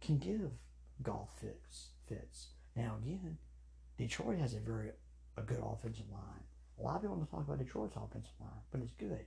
can 0.00 0.18
give 0.18 0.50
Goff 1.02 1.30
fits. 1.40 1.88
fits. 2.06 2.48
Now 2.76 2.96
again, 3.02 3.38
Detroit 3.96 4.38
has 4.38 4.54
a 4.54 4.60
very 4.60 4.90
a 5.36 5.42
good 5.42 5.62
offensive 5.62 6.10
line. 6.10 6.44
A 6.78 6.82
lot 6.82 6.96
of 6.96 7.02
people 7.02 7.16
don't 7.16 7.30
talk 7.30 7.46
about 7.46 7.58
Detroit's 7.58 7.96
offensive 7.96 8.34
line, 8.40 8.62
but 8.70 8.80
it's 8.80 8.92
good. 8.92 9.26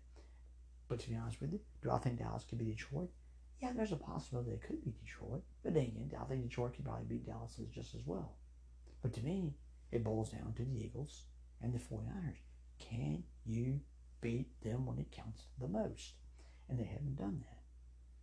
But 0.87 0.99
to 0.99 1.09
be 1.09 1.15
honest 1.15 1.39
with 1.41 1.53
you, 1.53 1.59
do 1.81 1.91
I 1.91 1.99
think 1.99 2.19
Dallas 2.19 2.43
could 2.43 2.57
be 2.57 2.65
Detroit? 2.65 3.09
Yeah, 3.61 3.71
there's 3.73 3.91
a 3.91 3.97
possibility 3.97 4.51
they 4.51 4.57
could 4.57 4.83
be 4.83 4.91
Detroit. 4.91 5.43
But 5.63 5.73
then 5.73 5.83
again, 5.83 6.11
I 6.19 6.25
think 6.25 6.43
Detroit 6.43 6.73
could 6.75 6.85
probably 6.85 7.05
beat 7.05 7.25
Dallas 7.25 7.59
just 7.73 7.95
as 7.95 8.01
well. 8.05 8.33
But 9.01 9.13
to 9.13 9.23
me, 9.23 9.53
it 9.91 10.03
boils 10.03 10.31
down 10.31 10.53
to 10.57 10.63
the 10.65 10.83
Eagles 10.83 11.25
and 11.61 11.73
the 11.73 11.79
49ers. 11.79 12.41
Can 12.79 13.23
you 13.45 13.79
beat 14.19 14.47
them 14.63 14.85
when 14.85 14.97
it 14.97 15.11
counts 15.11 15.43
the 15.59 15.67
most? 15.67 16.13
And 16.69 16.79
they 16.79 16.85
haven't 16.85 17.17
done 17.17 17.43
that. 17.47 17.61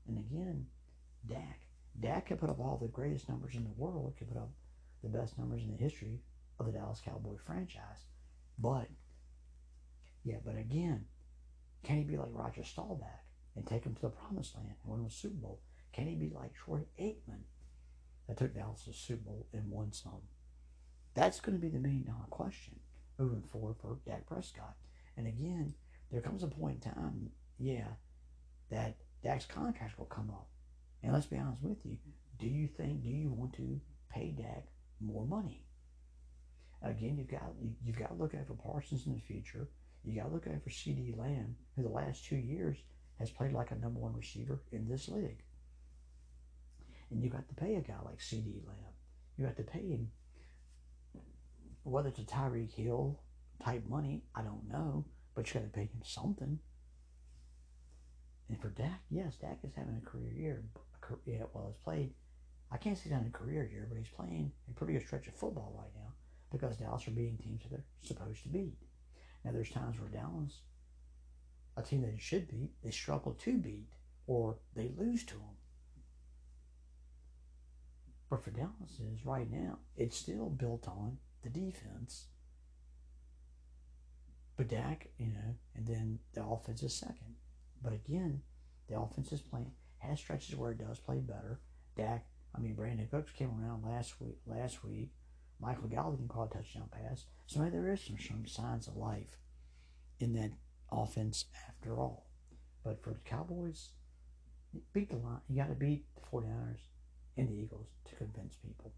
And 0.09 0.19
again, 0.19 0.67
Dak. 1.27 1.61
Dak 2.01 2.27
can 2.27 2.37
put 2.37 2.51
up 2.51 2.61
all 2.61 2.79
the 2.81 2.89
greatest 2.89 3.29
numbers 3.29 3.55
in 3.55 3.65
the 3.65 3.71
world, 3.77 4.15
can 4.17 4.27
put 4.27 4.37
up 4.37 4.51
the 5.03 5.09
best 5.09 5.39
numbers 5.39 5.63
in 5.63 5.71
the 5.71 5.83
history 5.83 6.21
of 6.59 6.67
the 6.67 6.73
Dallas 6.73 7.01
Cowboy 7.05 7.37
franchise. 7.45 8.07
But, 8.59 8.89
yeah, 10.25 10.39
but 10.45 10.57
again, 10.57 11.07
can 11.85 11.99
he 11.99 12.05
be 12.05 12.17
like 12.17 12.29
Roger 12.33 12.65
Staubach 12.65 13.25
and 13.57 13.67
take 13.67 13.85
him 13.85 13.95
to 13.95 14.03
the 14.03 14.09
promised 14.11 14.57
land 14.57 14.75
and 14.83 14.93
win 14.93 15.07
a 15.07 15.11
Super 15.11 15.37
Bowl? 15.37 15.61
Can 15.93 16.07
he 16.07 16.15
be 16.15 16.31
like 16.35 16.55
Troy 16.55 16.81
Aikman 17.01 17.43
that 18.27 18.37
took 18.37 18.55
Dallas 18.55 18.85
to 18.85 18.93
Super 18.93 19.23
Bowl 19.23 19.47
and 19.53 19.71
won 19.71 19.93
some? 19.93 20.23
That's 21.15 21.41
going 21.41 21.59
to 21.59 21.61
be 21.61 21.71
the 21.71 21.79
million 21.79 22.05
dollar 22.05 22.25
uh, 22.25 22.31
question 22.31 22.79
moving 23.19 23.43
forward 23.43 23.77
for 23.81 23.99
Dak 24.07 24.27
Prescott. 24.27 24.77
And 25.17 25.27
again, 25.27 25.75
there 26.13 26.21
comes 26.21 26.43
a 26.43 26.47
point 26.47 26.85
in 26.85 26.93
time, 26.93 27.31
yeah, 27.59 27.89
that 28.71 28.97
Dak's 29.23 29.47
contract 29.47 29.99
will 29.99 30.07
come 30.07 30.31
up. 30.31 30.49
And 31.03 31.13
let's 31.13 31.27
be 31.27 31.39
honest 31.39 31.63
with 31.63 31.79
you, 31.85 31.97
do 32.39 32.47
you 32.47 32.69
think, 32.69 33.03
do 33.03 33.09
you 33.09 33.31
want 33.31 33.55
to 33.55 33.81
pay 34.11 34.35
Dak 34.37 34.65
more 35.01 35.27
money? 35.27 35.65
Again, 36.83 37.17
you've 37.19 37.31
got 37.31 37.43
you, 37.61 37.75
have 37.87 37.99
got 37.99 38.09
to 38.09 38.15
look 38.15 38.35
out 38.35 38.47
for 38.47 38.55
Parsons 38.55 39.07
in 39.07 39.15
the 39.15 39.21
future. 39.21 39.69
You 40.05 40.21
got 40.21 40.29
to 40.29 40.35
look 40.35 40.47
out 40.47 40.63
for 40.63 40.71
CeeDee 40.71 41.17
Lamb, 41.19 41.57
who 41.75 41.83
the 41.83 41.89
last 41.89 42.25
two 42.25 42.37
years 42.37 42.79
has 43.19 43.31
played 43.31 43.53
like 43.53 43.73
a 43.73 43.79
number 43.79 43.99
one 43.99 44.15
receiver 44.15 44.63
in 44.71 44.89
this 44.89 45.09
league. 45.09 45.43
And 47.11 47.23
you 47.23 47.31
got 47.31 47.49
to 47.49 47.55
pay 47.55 47.75
a 47.75 47.81
guy 47.81 47.99
like 48.05 48.19
CeeDee 48.19 48.67
Lamb. 48.67 48.95
You 49.37 49.47
got 49.47 49.57
to 49.57 49.63
pay 49.65 49.89
him, 49.89 50.11
whether 51.83 52.09
it's 52.09 52.19
a 52.21 52.23
Tyreek 52.23 52.73
Hill 52.73 53.21
type 53.65 53.83
money, 53.89 54.23
I 54.35 54.43
don't 54.43 54.69
know, 54.71 55.05
but 55.35 55.49
you 55.49 55.61
got 55.61 55.67
to 55.67 55.73
pay 55.73 55.83
him 55.83 56.03
something. 56.05 56.59
And 58.49 58.61
for 58.61 58.71
Dak, 58.71 59.01
yes, 59.11 59.35
Dak 59.37 59.59
is 59.65 59.75
having 59.77 60.01
a 60.01 60.09
career 60.09 60.33
year. 60.33 60.65
Yeah, 61.25 61.45
well, 61.53 61.69
he's 61.69 61.83
played. 61.83 62.13
I 62.71 62.77
can't 62.77 62.97
say 62.97 63.05
he's 63.05 63.13
having 63.13 63.29
a 63.29 63.39
career 63.39 63.65
year, 63.71 63.87
but 63.89 63.99
he's 63.99 64.09
playing 64.09 64.53
a 64.69 64.75
pretty 64.75 64.93
good 64.93 65.07
stretch 65.07 65.27
of 65.29 65.35
football 65.35 65.75
right 65.79 65.91
now 65.95 66.13
because 66.53 66.77
Dallas 66.77 67.07
are 67.09 67.13
beating 67.13 67.39
teams 67.39 67.63
that 67.63 67.71
they're 67.71 67.85
supposed 68.03 68.43
to 68.43 68.49
beat. 68.49 68.77
Now, 69.45 69.53
there's 69.53 69.71
times 69.71 69.99
where 69.99 70.11
Dallas, 70.11 70.63
a 71.77 71.83
team 71.83 72.03
that 72.03 72.21
should 72.21 72.49
beat, 72.49 72.73
they 72.83 72.91
struggle 72.91 73.33
to 73.33 73.59
beat 73.59 73.89
or 74.27 74.59
they 74.75 74.91
lose 74.97 75.25
to 75.25 75.35
them. 75.35 75.57
But 78.29 78.45
for 78.45 78.51
Dallas 78.51 79.01
is 79.01 79.25
right 79.25 79.51
now, 79.51 79.79
it's 79.97 80.17
still 80.17 80.51
built 80.51 80.87
on 80.87 81.19
the 81.43 81.49
defense. 81.49 82.27
But 84.57 84.69
Dak, 84.69 85.09
you 85.19 85.29
know, 85.29 85.55
and 85.75 85.87
then 85.87 86.19
the 86.35 86.45
offense 86.45 86.83
is 86.83 86.95
second. 86.95 87.37
But 87.83 87.93
again, 87.93 88.43
the 88.89 88.99
offense 88.99 89.33
is 89.33 89.41
playing 89.41 89.71
has 89.99 90.19
stretches 90.19 90.57
where 90.57 90.73
it 90.73 90.79
does 90.79 90.99
play 90.99 91.19
better. 91.19 91.61
Dak, 91.97 92.27
I 92.55 92.61
mean 92.61 92.77
Brandin 92.77 93.11
Cooks 93.11 93.33
came 93.33 93.51
around 93.61 93.85
last 93.85 94.21
week 94.21 94.39
last 94.47 94.85
week 94.85 95.11
Michael 95.61 95.89
Gallup 95.89 96.29
caught 96.29 96.55
a 96.55 96.59
touchdown 96.59 96.89
pass. 96.91 97.27
So 97.47 97.61
maybe 97.61 97.73
there 97.73 97.93
is 97.93 98.01
some, 98.01 98.17
some 98.19 98.47
signs 98.47 98.87
of 98.87 98.97
life 98.97 99.39
in 100.21 100.33
that 100.35 100.53
offense 100.91 101.47
after 101.69 101.99
all. 101.99 102.27
But 102.85 103.03
for 103.03 103.11
the 103.11 103.21
Cowboys, 103.21 103.91
beat 104.93 105.11
the 105.11 105.17
line. 105.17 105.41
You 105.49 105.57
got 105.57 105.69
to 105.69 105.75
beat 105.75 106.05
the 106.15 106.21
49ers 106.21 106.87
and 107.37 107.49
the 107.49 107.55
Eagles 107.55 107.89
to 108.09 108.15
convince 108.15 108.57
people. 108.57 108.93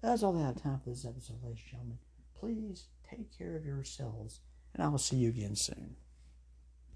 That's 0.00 0.22
all 0.22 0.38
I 0.38 0.46
have 0.46 0.62
time 0.62 0.80
for 0.82 0.90
this 0.90 1.04
episode, 1.04 1.42
ladies 1.42 1.60
and 1.64 1.70
gentlemen. 1.70 1.98
Please 2.38 2.88
take 3.08 3.36
care 3.36 3.56
of 3.56 3.64
yourselves, 3.64 4.40
and 4.74 4.82
I 4.82 4.88
will 4.88 4.98
see 4.98 5.16
you 5.16 5.30
again 5.30 5.56
soon. 5.56 5.96